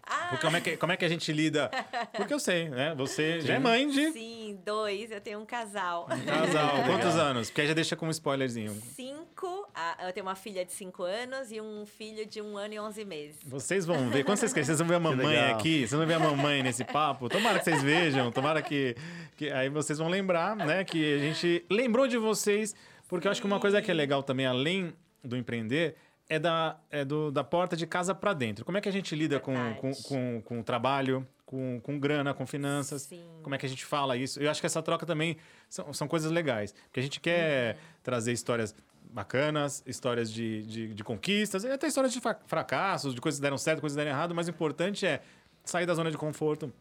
Ah, 0.05 0.27
Porque 0.31 0.45
como 0.45 0.57
é, 0.57 0.61
que, 0.61 0.77
como 0.77 0.91
é 0.91 0.97
que 0.97 1.05
a 1.05 1.09
gente 1.09 1.31
lida? 1.31 1.71
Porque 2.15 2.33
eu 2.33 2.39
sei, 2.39 2.69
né? 2.69 2.93
Você 2.95 3.39
já 3.39 3.55
é 3.55 3.59
mãe 3.59 3.87
de 3.87 4.11
sim, 4.11 4.59
dois. 4.65 5.11
Eu 5.11 5.21
tenho 5.21 5.39
um 5.39 5.45
casal. 5.45 6.07
casal. 6.25 6.83
Quantos 6.85 7.15
anos? 7.15 7.49
Porque 7.49 7.61
aí 7.61 7.67
já 7.67 7.73
deixa 7.73 7.95
com 7.95 8.07
um 8.07 8.09
spoilerzinho. 8.09 8.73
Cinco. 8.95 9.65
eu 10.05 10.11
tenho 10.11 10.25
uma 10.25 10.35
filha 10.35 10.65
de 10.65 10.73
cinco 10.73 11.03
anos 11.03 11.51
e 11.51 11.61
um 11.61 11.85
filho 11.85 12.25
de 12.25 12.41
um 12.41 12.57
ano 12.57 12.73
e 12.73 12.79
onze 12.79 13.05
meses. 13.05 13.39
Vocês 13.45 13.85
vão 13.85 14.09
ver. 14.09 14.25
Quando 14.25 14.37
vocês 14.37 14.51
crescerem, 14.51 14.77
vocês 14.77 14.79
vão 14.79 14.87
ver 14.87 14.95
a 14.95 14.99
mamãe 14.99 15.37
aqui. 15.51 15.79
Vocês 15.79 15.91
vão 15.91 16.05
ver 16.05 16.15
a 16.15 16.19
mamãe 16.19 16.61
nesse 16.61 16.83
papo. 16.83 17.29
Tomara 17.29 17.59
que 17.59 17.65
vocês 17.65 17.81
vejam. 17.81 18.29
Tomara 18.31 18.61
que, 18.61 18.95
que... 19.37 19.49
Aí 19.51 19.69
vocês 19.69 19.97
vão 19.97 20.09
lembrar, 20.09 20.55
né? 20.55 20.83
Que 20.83 21.15
a 21.15 21.19
gente 21.19 21.65
lembrou 21.69 22.07
de 22.07 22.17
vocês. 22.17 22.75
Porque 23.07 23.27
eu 23.27 23.31
acho 23.31 23.39
que 23.39 23.47
uma 23.47 23.59
coisa 23.59 23.81
que 23.81 23.89
é 23.89 23.93
legal 23.93 24.21
também, 24.21 24.45
além 24.45 24.93
do 25.23 25.37
empreender, 25.37 25.95
é 26.29 26.39
da, 26.39 26.77
é 26.89 27.03
do, 27.03 27.31
da 27.31 27.43
porta 27.43 27.75
de 27.75 27.85
casa 27.85 28.15
para 28.15 28.33
dentro. 28.33 28.63
Como 28.65 28.77
é 28.77 28.81
que 28.81 28.89
a 28.89 28.91
gente 28.91 29.15
lida 29.15 29.39
com, 29.39 29.53
com, 29.75 29.91
com, 29.93 30.41
com 30.41 30.63
trabalho, 30.63 31.27
com, 31.45 31.79
com 31.81 31.99
grana, 31.99 32.33
com 32.33 32.45
finanças? 32.45 33.03
Sim. 33.03 33.23
Como 33.41 33.53
é 33.53 33.57
que 33.57 33.65
a 33.65 33.69
gente 33.69 33.85
fala 33.85 34.15
isso? 34.17 34.39
Eu 34.41 34.49
acho 34.49 34.59
que 34.59 34.65
essa 34.65 34.81
troca 34.81 35.05
também 35.05 35.37
são, 35.69 35.93
são 35.93 36.07
coisas 36.07 36.31
legais. 36.31 36.73
Porque 36.85 36.99
a 36.99 37.03
gente 37.03 37.19
quer 37.19 37.77
trazer 38.01 38.31
histórias 38.31 38.73
bacanas, 39.11 39.83
histórias 39.85 40.31
de, 40.31 40.63
de, 40.63 40.93
de 40.93 41.03
conquistas, 41.03 41.65
até 41.65 41.87
histórias 41.87 42.13
de 42.13 42.19
fra- 42.19 42.39
fracassos, 42.47 43.13
de 43.13 43.21
coisas 43.21 43.39
que 43.39 43.43
deram 43.43 43.57
certo, 43.57 43.81
coisas 43.81 43.95
que 43.95 44.03
deram 44.03 44.15
errado. 44.17 44.33
Mas 44.33 44.47
o 44.47 44.49
importante 44.49 45.05
é 45.05 45.21
sair 45.63 45.85
da 45.85 45.93
zona 45.93 46.09
de 46.09 46.17
conforto. 46.17 46.73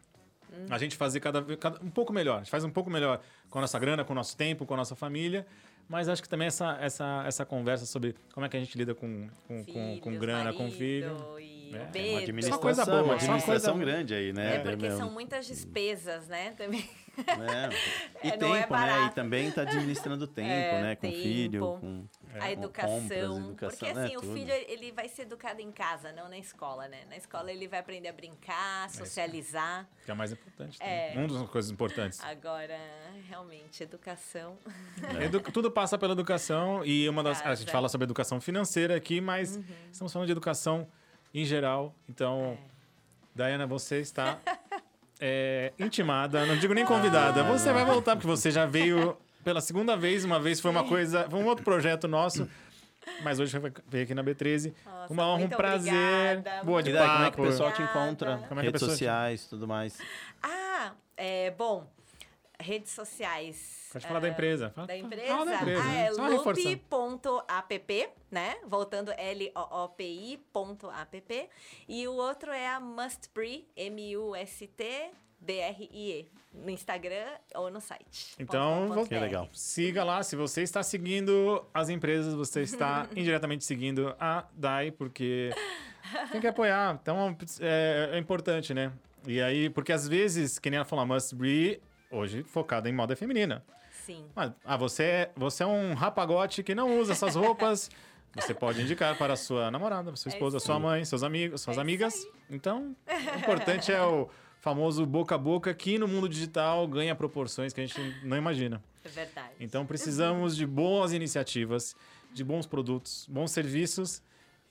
A 0.69 0.77
gente 0.77 0.95
fazer 0.95 1.19
cada, 1.19 1.41
cada 1.57 1.83
um 1.83 1.89
pouco 1.89 2.13
melhor. 2.13 2.35
A 2.35 2.39
gente 2.39 2.51
faz 2.51 2.63
um 2.63 2.69
pouco 2.69 2.89
melhor 2.89 3.19
com 3.49 3.57
a 3.57 3.61
nossa 3.61 3.79
grana, 3.79 4.05
com 4.05 4.13
o 4.13 4.15
nosso 4.15 4.37
tempo, 4.37 4.65
com 4.67 4.75
a 4.75 4.77
nossa 4.77 4.95
família. 4.95 5.47
Mas 5.87 6.09
acho 6.09 6.21
que 6.21 6.29
também 6.29 6.47
essa, 6.47 6.77
essa, 6.79 7.23
essa 7.27 7.45
conversa 7.45 7.85
sobre 7.85 8.15
como 8.33 8.45
é 8.45 8.49
que 8.49 8.57
a 8.57 8.59
gente 8.59 8.77
lida 8.77 8.95
com, 8.95 9.27
com, 9.47 9.65
com, 9.65 9.99
com 9.99 10.09
Filhos, 10.09 10.19
grana, 10.19 10.53
com 10.53 10.63
marido 10.63 10.77
filho. 10.77 11.39
E 11.39 11.52
É, 11.77 11.79
o 11.79 12.09
uma 12.11 12.19
administração, 12.19 12.59
coisa 12.61 12.85
boa, 12.85 12.97
uma 13.03 13.07
só 13.19 13.25
administração 13.25 13.79
grande 13.79 14.13
aí, 14.13 14.33
né? 14.33 14.55
É 14.55 14.59
porque 14.59 14.87
Meu- 14.87 14.97
são 14.97 15.09
muitas 15.11 15.45
despesas, 15.47 16.27
né? 16.27 16.51
Também. 16.57 16.89
É. 17.17 17.23
E 18.23 18.29
É, 18.29 18.33
é 18.33 18.37
tempo, 18.37 18.73
né? 18.73 19.05
E 19.05 19.09
também 19.11 19.51
tá 19.51 19.61
administrando 19.63 20.25
tempo, 20.27 20.49
É, 20.49 20.81
né? 20.81 20.95
Com 20.95 21.01
tempo. 21.01 21.15
filho, 21.17 21.59
com 21.79 22.05
a 22.33 22.39
com 22.39 22.45
educação. 22.47 22.99
compras, 23.01 23.21
educação, 23.37 23.69
porque 23.79 23.93
né? 23.93 24.05
assim, 24.05 24.17
o 24.17 24.21
Tudo. 24.21 24.33
filho 24.33 24.51
ele 24.51 24.91
vai 24.93 25.07
ser 25.09 25.21
educado 25.23 25.61
em 25.61 25.71
casa, 25.71 26.11
não 26.13 26.27
na 26.29 26.37
escola, 26.39 26.87
né? 26.87 27.01
Na 27.09 27.15
escola 27.17 27.51
ele 27.51 27.67
vai 27.67 27.79
aprender 27.81 28.07
a 28.07 28.13
brincar, 28.13 28.89
socializar. 28.89 29.87
Que 30.05 30.09
é 30.11 30.13
o 30.13 30.17
mais 30.17 30.31
importante. 30.31 30.77
É. 30.81 31.09
também. 31.09 31.25
Uma 31.27 31.39
das 31.39 31.49
coisas 31.49 31.69
importantes. 31.71 32.19
Agora, 32.23 32.79
realmente, 33.29 33.83
educação. 33.83 34.57
Edu- 35.21 35.41
Tudo 35.51 35.69
passa 35.69 35.97
pela 35.97 36.13
educação 36.13 36.83
e 36.85 37.07
uma 37.07 37.21
das. 37.21 37.45
A 37.45 37.53
gente 37.55 37.71
fala 37.71 37.89
sobre 37.89 38.05
educação 38.05 38.41
financeira 38.41 38.95
aqui, 38.95 39.21
mas 39.21 39.59
estamos 39.91 40.11
falando 40.11 40.25
de 40.25 40.31
educação 40.31 40.87
em 41.33 41.45
geral. 41.45 41.93
Então, 42.09 42.57
Dayana, 43.35 43.65
você 43.65 43.99
está 43.99 44.37
é, 45.19 45.73
intimada, 45.79 46.45
não 46.45 46.57
digo 46.57 46.73
nem 46.73 46.85
convidada. 46.85 47.43
Você 47.43 47.71
vai 47.73 47.85
voltar, 47.85 48.15
porque 48.15 48.27
você 48.27 48.51
já 48.51 48.65
veio 48.65 49.17
pela 49.43 49.61
segunda 49.61 49.95
vez. 49.97 50.23
Uma 50.23 50.39
vez 50.39 50.59
foi 50.59 50.71
uma 50.71 50.83
coisa, 50.83 51.27
foi 51.29 51.39
um 51.39 51.45
outro 51.45 51.63
projeto 51.63 52.07
nosso. 52.07 52.47
Mas 53.21 53.37
hoje 53.37 53.59
vai- 53.59 53.71
veio 53.89 54.03
aqui 54.05 54.13
na 54.15 54.23
B13. 54.23 54.73
Nossa, 54.85 55.13
uma 55.13 55.27
honra, 55.27 55.43
um 55.45 55.49
prazer. 55.49 55.93
obrigada, 55.93 56.63
Boa 56.63 56.81
de 56.81 56.89
E 56.89 56.93
daí, 56.93 57.01
como 57.09 57.13
é 57.13 57.25
que 57.25 57.31
papo. 57.31 57.41
o 57.43 57.45
pessoal 57.47 57.69
te 57.71 57.81
Obrigada. 57.81 58.05
encontra? 58.05 58.37
Como 58.37 58.43
é 58.43 58.47
que 58.47 58.53
a 58.53 58.61
Redes 58.61 58.71
pessoa 58.73 58.89
te- 58.91 58.93
sociais, 58.93 59.45
tudo 59.47 59.67
mais. 59.67 59.97
Ah, 60.41 60.91
é, 61.17 61.51
bom, 61.51 61.85
redes 62.57 62.91
sociais. 62.93 63.82
Pode 63.93 64.05
falar 64.07 64.17
ah, 64.17 64.21
da 64.21 64.29
empresa. 64.29 64.69
Fala- 64.71 64.87
Da 64.87 64.93
fala 64.93 65.05
empresa? 65.05 65.45
da 65.45 65.55
empresa, 65.55 65.81
Ah, 65.81 65.85
né? 65.85 66.05
é 66.05 66.11
loop.app, 66.11 68.09
né? 68.31 68.55
Voltando 68.67 69.11
L-O-O-P-I.app. 70.13 71.49
E 71.87 72.07
o 72.07 72.13
outro 72.13 72.51
é 72.51 72.67
a 72.67 72.79
Mustbre, 72.79 73.67
M-U-S-T-B-R-I-E, 73.75 75.11
no 76.53 76.69
Instagram 76.69 77.25
ou 77.55 77.71
no 77.71 77.81
site. 77.81 78.35
Então, 78.39 78.85
ponto 78.87 78.93
ponto 78.95 79.09
Que 79.09 79.19
legal. 79.19 79.49
Siga 79.53 80.03
lá. 80.03 80.21
Se 80.23 80.35
você 80.35 80.61
está 80.61 80.83
seguindo 80.83 81.65
as 81.73 81.89
empresas, 81.89 82.33
você 82.33 82.61
está 82.61 83.07
indiretamente 83.15 83.63
seguindo 83.63 84.13
a 84.19 84.45
DAI, 84.53 84.91
porque 84.91 85.51
tem 86.31 86.41
que 86.41 86.47
apoiar. 86.47 86.99
Então, 87.01 87.37
é, 87.59 88.11
é 88.13 88.17
importante, 88.17 88.73
né? 88.73 88.91
E 89.25 89.41
aí, 89.41 89.69
porque 89.69 89.93
às 89.93 90.07
vezes, 90.07 90.59
que 90.59 90.69
nem 90.69 90.77
ela 90.77 90.85
falou, 90.85 91.03
a 91.03 91.05
Must 91.05 91.35
Be, 91.35 91.81
hoje 92.11 92.43
focada 92.43 92.89
em 92.89 92.93
moda 92.93 93.15
feminina. 93.15 93.63
Sim. 94.05 94.25
Mas, 94.35 94.51
ah, 94.65 94.77
você, 94.77 95.03
é- 95.03 95.31
você 95.35 95.63
é 95.63 95.67
um 95.67 95.93
rapagote 95.93 96.61
que 96.63 96.75
não 96.75 96.99
usa 96.99 97.13
essas 97.13 97.35
roupas. 97.35 97.89
Você 98.35 98.53
pode 98.53 98.81
indicar 98.81 99.15
para 99.17 99.33
a 99.33 99.37
sua 99.37 99.69
namorada, 99.69 100.15
sua 100.15 100.31
É 100.31 100.33
esposa, 100.33 100.57
isso 100.57 100.65
sua 100.65 100.79
mãe, 100.79 101.05
seus 101.05 101.21
amigos, 101.21 101.61
suas 101.61 101.77
É 101.77 101.81
amigas. 101.81 102.27
Então, 102.49 102.95
o 103.07 103.37
importante 103.37 103.91
é 103.91 104.01
o 104.01 104.27
famoso 104.59 105.05
boca 105.05 105.35
a 105.35 105.37
boca 105.37 105.71
que 105.73 105.99
no 105.99 106.07
mundo 106.07 106.27
digital 106.27 106.87
ganha 106.87 107.13
proporções 107.13 107.73
que 107.73 107.81
a 107.81 107.85
gente 107.85 107.99
não 108.23 108.35
imagina. 108.35 108.81
É 109.05 109.09
verdade. 109.09 109.49
Então 109.59 109.85
precisamos 109.85 110.55
de 110.55 110.65
boas 110.65 111.13
iniciativas, 111.13 111.95
de 112.33 112.43
bons 112.43 112.65
produtos, 112.65 113.27
bons 113.29 113.51
serviços. 113.51 114.21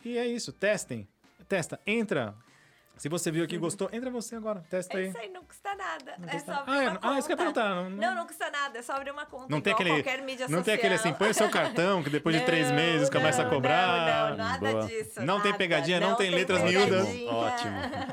E 0.04 0.18
é 0.18 0.26
isso, 0.26 0.52
testem. 0.52 1.06
Testa, 1.48 1.78
entra. 1.86 2.34
Se 2.96 3.08
você 3.08 3.32
viu 3.32 3.42
aqui 3.42 3.56
e 3.56 3.58
gostou, 3.58 3.88
entra 3.92 4.10
você 4.10 4.36
agora, 4.36 4.62
testa 4.70 4.96
É 4.96 5.00
aí. 5.02 5.08
isso 5.08 5.18
aí, 5.18 5.28
não 5.30 5.42
custa 5.44 5.74
nada. 5.74 6.14
Não 6.18 6.28
é 6.28 6.32
custa- 6.32 6.54
só 6.54 6.60
abrir 6.60 6.72
Ah, 6.72 6.82
é- 6.84 6.88
uma 6.90 6.98
ah, 7.02 7.18
isso 7.18 7.26
que 7.26 7.32
eu 7.32 7.38
ia 7.38 7.44
conta. 7.46 7.60
perguntar, 7.60 7.74
não- 7.74 7.90
Não, 7.90 8.14
não 8.14 8.26
custa 8.28 8.50
nada. 8.50 8.78
É 8.78 8.82
só 8.82 8.92
abrir 8.92 9.10
uma 9.10 9.26
conta 9.26 9.46
Não 9.48 9.60
tem 9.60 9.72
aquele, 9.72 9.90
qualquer 9.90 10.22
mídia 10.22 10.46
não 10.46 10.58
social. 10.58 10.64
tem 10.64 10.74
aquele 10.74 10.94
assim, 10.94 11.12
põe 11.12 11.30
o 11.30 11.34
seu 11.34 11.50
cartão 11.50 12.02
que 12.04 12.10
depois 12.10 12.36
de 12.36 12.42
três 12.46 12.68
Não, 12.68 12.76
meses 12.76 13.10
começa 13.10 13.40
a 13.42 13.44
não, 13.44 13.50
cobrar. 13.50 13.86
Não, 13.88 14.30
não, 14.30 14.36
nada 14.36 14.70
Boa. 14.72 14.86
disso. 14.86 15.20
Não 15.22 15.40
tem 15.40 15.50
nada. 15.50 15.58
pegadinha, 15.58 15.98
não 16.00 16.14
tem 16.14 16.30
letras 16.30 16.62
miúdas. 16.62 17.08
Ótimo. 17.28 17.72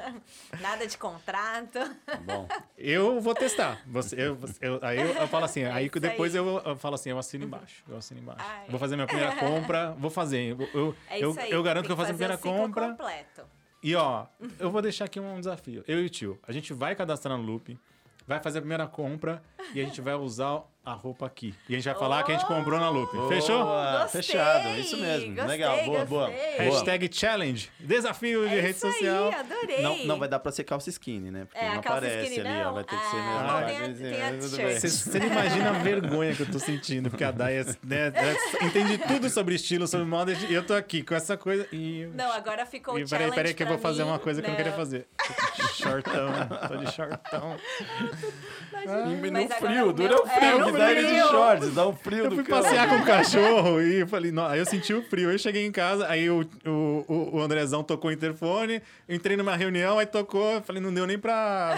Nada 0.60 0.88
de 0.88 0.98
contrato. 0.98 1.80
Bom, 2.22 2.48
Eu 2.78 3.22
vou 3.22 3.36
testar. 3.36 3.80
Você, 3.86 4.16
eu, 4.16 4.38
eu- 4.62 4.80
aí 4.82 4.98
eu, 5.00 5.14
eu 5.14 5.28
falo 5.28 5.46
assim, 5.46 5.66
aí 5.66 5.86
isso 5.86 6.00
depois 6.00 6.34
aí. 6.34 6.40
eu, 6.40 6.62
eu 6.66 6.76
falo 6.78 6.96
assim, 6.96 7.10
eu 7.12 7.18
assino 7.20 7.46
embaixo. 7.46 7.84
Eu 7.88 7.98
assino 7.98 8.20
embaixo. 8.20 8.44
Ai. 8.44 8.66
Vou 8.70 8.80
fazer 8.80 8.96
minha 8.96 9.06
primeira 9.08 9.36
compra, 9.38 9.92
vou 10.00 10.10
fazer. 10.10 10.40
Eu, 10.52 10.58
eu, 10.74 10.96
É 11.10 11.20
eu, 11.24 11.30
isso 11.32 11.40
aí. 11.40 11.52
eu 11.52 11.62
garanto 11.62 11.84
que 11.84 11.88
tem 11.90 11.94
eu 11.94 11.98
faço 11.98 12.12
a 12.12 12.14
primeira 12.14 12.38
compra. 12.38 12.90
completo. 12.90 13.44
E 13.82 13.96
ó, 13.96 14.26
eu 14.60 14.70
vou 14.70 14.82
deixar 14.82 15.06
aqui 15.06 15.20
um 15.20 15.40
desafio. 15.40 15.84
Eu 15.88 16.02
e 16.02 16.06
o 16.06 16.10
tio, 16.10 16.40
a 16.48 16.52
gente 16.52 16.74
vai 16.74 16.96
cadastrar 16.96 17.38
no 17.38 17.44
Loop, 17.44 17.78
vai 18.28 18.40
fazer 18.42 18.60
a 18.60 18.62
primeira 18.62 18.88
compra 18.88 19.42
e 19.74 19.82
a 19.82 19.86
gente 19.86 20.02
vai 20.02 20.16
usar 20.16 20.64
a 20.86 20.94
roupa 20.94 21.26
aqui. 21.28 21.54
E 21.68 21.74
a 21.74 21.78
gente 21.78 21.86
vai 21.86 21.94
falar 21.94 22.24
que 22.24 22.32
a 22.32 22.36
gente 22.36 22.48
comprou 22.48 22.80
na 22.80 22.90
Loop. 22.90 23.12
Fechou? 23.28 23.64
Gostei, 23.64 24.24
fechado, 24.24 24.70
isso 24.80 24.98
mesmo. 24.98 25.28
gostei, 25.36 25.46
Legal, 25.46 25.84
boa, 25.86 26.06
boa. 26.06 26.30
gostei. 26.30 26.48
boa. 26.58 26.64
Hashtag 26.64 27.10
challenge. 27.14 27.70
Desafio 27.80 28.48
de 28.50 28.56
É 28.56 28.62
rede 28.62 28.72
isso 28.78 28.92
social. 28.92 29.28
aí, 29.28 29.36
adorei. 29.36 29.82
Não, 29.84 29.98
não 30.06 30.18
vai 30.18 30.28
dar 30.28 30.40
pra 30.40 30.52
ser 30.52 30.64
calça 30.64 30.90
skinny, 30.90 31.30
né? 31.30 31.46
Porque 31.46 31.64
É, 31.64 31.70
não 31.70 31.80
aparece 31.80 32.40
ali, 32.40 32.50
ó. 32.50 32.64
não? 32.64 32.74
Vai 32.74 32.84
ter 32.86 32.96
que 32.98 33.04
ser 33.06 33.18
Ah, 33.18 33.22
mesmo. 33.24 33.40
bom, 33.42 33.48
vai 33.54 33.66
tem 33.66 33.76
a- 33.76 33.80
ter 33.82 33.88
que 33.92 33.98
ser, 33.98 34.04
tem 34.14 34.22
a 34.22 34.32
mas 34.32 34.32
tudo 34.46 34.50
t-shirt. 34.58 34.82
bem. 34.82 34.90
Você, 34.90 35.20
não 35.20 35.28
imagina 35.28 35.70
a 35.70 35.74
vergonha 35.74 36.36
que 36.36 36.40
eu 36.42 36.52
tô 36.52 36.60
sentindo, 36.60 37.10
porque 37.12 37.24
a 37.24 37.32
Daya 37.32 37.66
né, 37.84 38.12
é, 38.16 38.66
entende 38.66 38.98
tudo 39.00 39.30
sobre 39.30 39.56
estilo, 39.56 39.86
sobre 39.88 40.06
moda, 40.08 40.32
e 40.34 40.54
eu 40.54 40.66
tô 40.66 40.74
aqui 40.74 41.04
com 41.04 41.14
essa 41.14 41.38
coisa 41.38 41.68
e... 41.72 42.08
Não, 42.16 42.32
agora 42.32 42.66
ficou 42.66 42.98
e 42.98 43.04
o 43.04 43.08
peraí, 43.08 43.20
challenge 43.28 43.36
peraí 43.36 43.54
que 43.54 43.62
eu 43.64 43.68
vou 43.68 43.78
fazer 43.78 44.04
mim. 44.04 44.10
uma 44.10 44.18
coisa 44.20 44.42
que 44.42 44.48
eu 44.48 44.52
não 44.52 44.58
queria 44.58 44.72
Não. 44.72 44.78
fazer. 44.80 45.08
Shortão, 45.76 46.30
tô 46.68 46.76
de 46.78 46.92
shortão. 46.92 47.56
E 48.74 48.80
Mas 49.22 49.32
no 49.32 49.40
agora 49.44 49.56
frio, 49.60 49.94
dura 49.94 50.16
o 50.24 50.28
frio, 50.28 50.72
ele 50.82 51.08
de 51.08 51.20
shorts, 51.28 51.74
dá 51.74 51.88
um 51.88 51.94
frio 51.96 52.26
Eu 52.26 52.30
do 52.30 52.36
fui 52.36 52.44
passear 52.46 52.88
com 52.90 52.96
o 52.98 53.06
cachorro 53.06 53.82
e 53.82 54.06
falei, 54.08 54.32
não, 54.32 54.46
aí 54.46 54.60
eu 54.60 54.66
senti 54.66 54.94
o 54.94 55.02
frio. 55.04 55.30
Aí 55.30 55.36
eu 55.36 55.40
cheguei 55.40 55.66
em 55.66 55.72
casa, 55.72 56.08
aí 56.08 56.30
o, 56.30 56.42
o, 56.66 57.32
o- 57.38 57.42
Andrezão 57.42 57.84
tocou 57.84 58.10
o 58.10 58.14
interfone, 58.14 58.82
entrei 59.08 59.36
numa 59.38 59.56
reunião, 59.56 59.98
aí 60.00 60.06
tocou, 60.06 60.54
eu 60.54 60.62
falei, 60.62 60.82
não 60.82 60.94
deu 60.94 61.06
nem 61.08 61.18
pra 61.18 61.76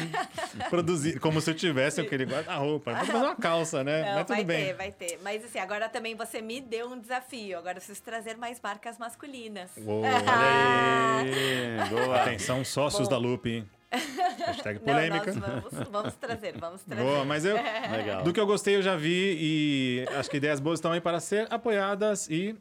produzir, 0.70 1.20
como 1.20 1.40
se 1.42 1.50
eu 1.52 1.56
tivesse 1.56 2.02
aquele 2.02 2.26
guarda-roupa. 2.26 2.94
Vou 2.94 3.06
fazer 3.06 3.18
uma 3.26 3.36
calça, 3.36 3.84
né? 3.84 4.02
Não, 4.04 4.14
Mas 4.16 4.26
tudo 4.26 4.36
vai 4.36 4.44
bem. 4.44 4.66
ter, 4.66 4.74
vai 4.74 4.92
ter. 4.92 5.20
Mas 5.24 5.46
assim, 5.46 5.60
agora 5.60 5.88
também 5.90 6.16
você 6.16 6.42
me 6.42 6.60
deu 6.62 6.88
um 6.90 7.00
desafio. 7.00 7.58
Agora 7.58 7.74
eu 7.78 7.82
preciso 7.82 8.02
trazer 8.04 8.38
mais 8.38 8.60
marcas 8.62 8.98
masculinas. 8.98 9.72
Uou, 9.78 10.02
Olha 10.06 11.84
aí, 11.84 11.90
boa. 11.90 12.22
Atenção, 12.22 12.64
sócios 12.64 13.08
Bom. 13.08 13.12
da 13.12 13.18
Loop. 13.18 13.50
hein? 13.50 13.68
Hashtag 14.46 14.80
Não, 14.80 14.86
polêmica. 14.86 15.34
nós 15.34 15.36
vamos, 15.72 15.90
vamos 15.90 16.16
trazer, 16.16 16.58
vamos 16.58 16.82
trazer. 16.82 17.04
Boa, 17.04 17.26
mas 17.26 17.44
eu. 17.46 17.56
Legal. 17.92 18.24
Do 18.24 18.32
que 18.34 18.40
eu 18.40 18.46
gostei, 18.48 18.76
eu 18.78 18.82
já 18.82 18.96
vi 18.96 19.38
e 19.40 20.06
acho 20.16 20.30
que 20.30 20.38
ideias 20.38 20.60
boas 20.60 20.80
estão 20.80 20.92
aí 20.92 21.02
para 21.02 21.20
ser 21.20 21.48
apoiadas 21.54 22.30
e. 22.30 22.56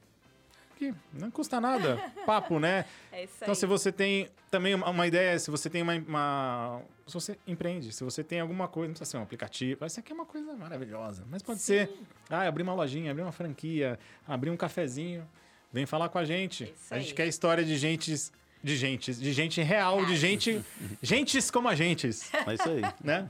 que 0.77 0.93
não 1.13 1.31
custa 1.31 1.61
nada. 1.61 1.99
Papo, 2.27 2.59
né? 2.59 2.85
É 3.13 3.25
isso 3.25 3.35
Então, 3.37 3.51
aí. 3.51 3.57
se 3.57 3.67
você 3.67 3.93
tem 3.93 4.29
também 4.51 4.75
uma, 4.75 5.07
ideia, 5.07 5.39
se 5.39 5.51
você 5.51 5.71
tem 5.71 5.83
uma, 5.83 5.95
uma- 5.95 6.83
Se 7.07 7.15
você 7.15 7.39
empreende, 7.47 7.93
se 7.93 8.03
você 8.03 8.25
tem 8.25 8.41
alguma 8.41 8.67
coisa, 8.67 8.89
não 8.89 8.95
precisa 8.95 9.11
ser 9.13 9.17
um 9.19 9.23
aplicativo. 9.23 9.85
Essa 9.85 10.01
aqui 10.01 10.11
é 10.11 10.15
uma 10.15 10.27
coisa 10.27 10.53
maravilhosa. 10.55 11.25
Mas 11.31 11.43
pode 11.43 11.61
ser. 11.61 11.89
Ah, 12.29 12.43
abrir 12.49 12.65
uma 12.65 12.75
lojinha, 12.75 13.11
abrir 13.13 13.23
uma 13.23 13.31
franquia, 13.33 13.99
abrir 14.27 14.51
um 14.51 14.57
cafezinho. 14.57 15.25
Vem 15.73 15.87
falar 15.87 16.09
com 16.09 16.19
a 16.19 16.25
gente. 16.25 16.65
Isso 16.65 16.93
a 16.93 16.99
gente 16.99 17.11
aí. 17.11 17.15
quer 17.15 17.27
história 17.29 17.65
de 17.65 17.77
gentes. 17.77 18.33
De 18.63 18.77
gente, 18.77 19.15
de 19.15 19.33
gente 19.33 19.63
real, 19.63 20.05
de 20.05 20.17
gente. 20.17 20.61
Gentes 21.03 21.51
como 21.51 21.69
a 21.69 21.75
gentes, 21.75 22.31
É 22.47 22.55
isso 22.55 22.69
aí. 22.69 22.83
né? 23.03 23.29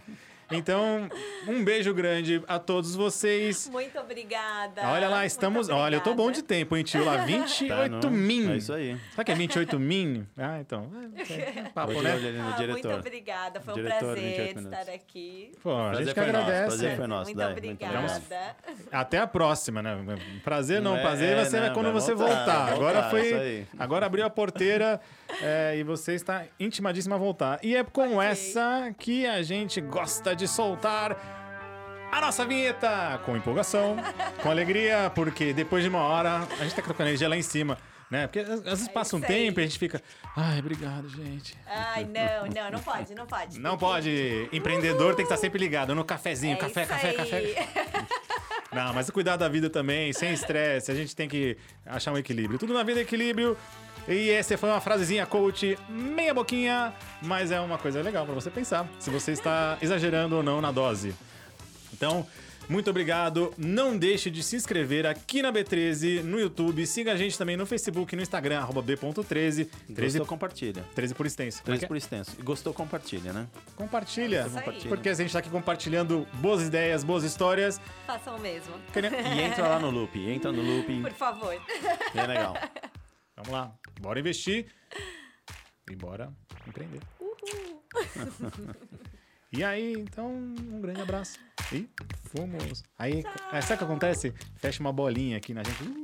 Então, 0.52 1.08
um 1.46 1.62
beijo 1.64 1.94
grande 1.94 2.42
a 2.48 2.58
todos 2.58 2.94
vocês. 2.96 3.68
Muito 3.70 3.98
obrigada. 3.98 4.82
Olha 4.88 5.08
lá, 5.08 5.18
Muito 5.18 5.28
estamos. 5.28 5.68
Olha, 5.68 5.96
eu 5.96 6.00
tô 6.00 6.14
bom 6.14 6.30
de 6.30 6.42
tempo, 6.42 6.76
hein, 6.76 6.82
tio? 6.82 7.04
Lá, 7.04 7.18
28 7.24 8.00
Tá, 8.00 8.10
min. 8.10 8.52
É 8.52 8.56
isso 8.56 8.72
aí. 8.72 8.96
Sabe 9.14 9.26
que 9.26 9.32
é 9.32 9.34
28 9.34 9.78
min? 9.78 10.26
Ah, 10.36 10.58
então. 10.60 10.90
É, 11.16 11.32
é 11.60 11.62
papo, 11.74 12.00
né? 12.02 12.10
Ah, 12.40 12.66
muito 12.70 12.88
obrigada. 12.88 13.60
Foi 13.60 13.74
um 13.74 13.76
Diretor, 13.76 13.98
prazer 13.98 14.22
28 14.24 14.48
de 14.48 14.54
minutos. 14.56 14.78
estar 14.80 14.92
aqui. 14.92 15.52
Pô, 15.62 15.76
a 15.76 15.94
gente 15.94 16.08
que 16.08 16.14
foi 16.14 16.32
nosso, 16.32 16.38
agradece. 16.38 16.66
prazer 16.66 16.96
foi 16.96 17.06
nosso, 17.06 17.24
muito 17.26 17.36
Dai, 17.38 17.52
muito 17.52 17.64
obrigada. 17.84 18.56
Até 18.90 19.18
a 19.18 19.26
próxima, 19.26 19.82
né? 19.82 19.96
Prazer 20.42 20.82
não, 20.82 20.96
É, 20.96 21.02
prazer 21.02 21.36
vai 21.36 21.44
ser 21.44 21.60
não, 21.60 21.74
quando 21.74 21.86
vai 21.86 21.94
você 21.94 22.14
voltar, 22.14 22.34
voltar. 22.36 22.72
Agora 22.72 23.00
voltar, 23.02 23.10
foi. 23.10 23.66
Agora 23.78 24.06
abriu 24.06 24.24
a 24.26 24.30
porteira 24.30 25.00
é, 25.42 25.76
e 25.78 25.82
você 25.84 26.14
está 26.14 26.44
intimadíssima 26.58 27.14
a 27.14 27.18
voltar. 27.18 27.58
E 27.62 27.76
é 27.76 27.84
com 27.84 28.16
Ok. 28.16 28.26
essa 28.26 28.92
que 28.98 29.26
a 29.26 29.42
gente 29.42 29.80
gosta 29.80 30.34
de 30.34 30.39
soltar. 30.48 31.16
A 32.12 32.20
nossa 32.20 32.44
vinheta 32.44 33.20
com 33.24 33.36
empolgação, 33.36 33.96
com 34.42 34.50
alegria, 34.50 35.12
porque 35.14 35.52
depois 35.52 35.84
de 35.84 35.88
uma 35.88 36.00
hora 36.00 36.46
a 36.58 36.64
gente 36.64 36.74
tá 36.74 36.82
com 36.82 36.92
a 36.92 37.06
energia 37.06 37.28
lá 37.28 37.36
em 37.36 37.42
cima, 37.42 37.78
né? 38.10 38.26
Porque 38.26 38.40
às 38.40 38.60
vezes 38.62 38.88
É 38.88 38.92
passa 38.92 39.14
um 39.16 39.20
tempo 39.20 39.60
e 39.60 39.62
a 39.62 39.66
gente 39.66 39.78
fica, 39.78 40.02
ai, 40.36 40.58
obrigado, 40.58 41.08
gente. 41.08 41.56
Ai, 41.68 42.04
não, 42.04 42.46
não, 42.52 42.70
não 42.72 42.80
pode, 42.80 43.14
não 43.14 43.26
pode. 43.26 43.60
Não 43.60 43.78
pode. 43.78 44.48
Empreendedor 44.52 45.14
tem 45.14 45.24
que 45.24 45.32
estar 45.32 45.36
sempre 45.40 45.60
ligado 45.60 45.94
no 45.94 46.04
cafezinho, 46.04 46.54
É 46.54 46.56
café, 46.56 46.84
café, 46.84 47.08
aí. 47.10 47.14
café. 47.14 47.68
Não, 48.72 48.94
mas 48.94 49.10
cuidar 49.10 49.36
da 49.36 49.48
vida 49.48 49.68
também, 49.68 50.12
sem 50.12 50.32
estresse. 50.32 50.92
A 50.92 50.94
gente 50.94 51.14
tem 51.16 51.28
que 51.28 51.56
achar 51.84 52.12
um 52.12 52.18
equilíbrio. 52.18 52.56
Tudo 52.56 52.72
na 52.72 52.84
vida 52.84 53.00
é 53.00 53.02
equilíbrio. 53.02 53.56
E 54.08 54.30
essa 54.30 54.56
foi 54.58 54.68
uma 54.68 54.80
frasezinha 54.80 55.26
coach, 55.26 55.78
meia 55.88 56.34
boquinha, 56.34 56.92
mas 57.22 57.50
é 57.50 57.60
uma 57.60 57.78
coisa 57.78 58.02
legal 58.02 58.24
pra 58.24 58.34
você 58.34 58.50
pensar 58.50 58.88
se 58.98 59.10
você 59.10 59.32
está 59.32 59.78
exagerando 59.80 60.36
ou 60.36 60.42
não 60.42 60.60
na 60.60 60.72
dose. 60.72 61.14
Então, 61.92 62.26
muito 62.70 62.88
obrigado. 62.88 63.52
Não 63.58 63.98
deixe 63.98 64.30
de 64.30 64.44
se 64.44 64.54
inscrever 64.54 65.04
aqui 65.04 65.42
na 65.42 65.52
B13 65.52 66.22
no 66.22 66.38
YouTube. 66.38 66.86
Siga 66.86 67.12
a 67.12 67.16
gente 67.16 67.36
também 67.36 67.56
no 67.56 67.66
Facebook 67.66 68.14
e 68.14 68.16
no 68.16 68.22
Instagram, 68.22 68.60
arroba 68.60 68.80
B.13. 68.80 69.24
13, 69.24 69.68
Gostou, 69.88 70.26
compartilha. 70.26 70.84
13 70.94 71.14
por 71.14 71.26
extenso. 71.26 71.62
Como 71.64 71.74
é 71.74 71.78
13 71.78 71.80
que 71.80 71.84
é? 71.84 71.88
por 71.88 71.96
extenso. 71.96 72.36
E 72.38 72.42
gostou, 72.42 72.72
compartilha, 72.72 73.32
né? 73.32 73.48
Compartilha. 73.74 74.46
Aí. 74.66 74.88
Porque 74.88 75.08
a 75.08 75.14
gente 75.14 75.32
tá 75.32 75.40
aqui 75.40 75.50
compartilhando 75.50 76.26
boas 76.34 76.62
ideias, 76.62 77.02
boas 77.02 77.24
histórias. 77.24 77.80
Façam 78.06 78.36
o 78.36 78.40
mesmo. 78.40 78.72
E 79.36 79.40
entra 79.40 79.66
lá 79.66 79.80
no 79.80 79.90
loop, 79.90 80.16
entra 80.30 80.52
no 80.52 80.62
loop. 80.62 81.00
Por 81.02 81.12
favor. 81.12 81.60
É 82.14 82.26
legal. 82.26 82.54
Vamos 83.40 83.52
lá. 83.52 83.74
Bora 83.98 84.20
investir. 84.20 84.66
E 85.90 85.96
bora 85.96 86.30
empreender. 86.68 87.00
e 89.50 89.64
aí, 89.64 89.94
então, 89.94 90.30
um 90.30 90.78
grande 90.80 91.00
abraço. 91.00 91.38
E 91.72 91.88
fomos. 92.26 92.82
Aí, 92.98 93.24
é, 93.50 93.62
sabe 93.62 93.76
o 93.76 93.78
que 93.78 93.84
acontece? 93.84 94.34
Fecha 94.56 94.80
uma 94.80 94.92
bolinha 94.92 95.38
aqui 95.38 95.54
na 95.54 95.62
gente. 95.62 95.82
Uh, 95.82 95.96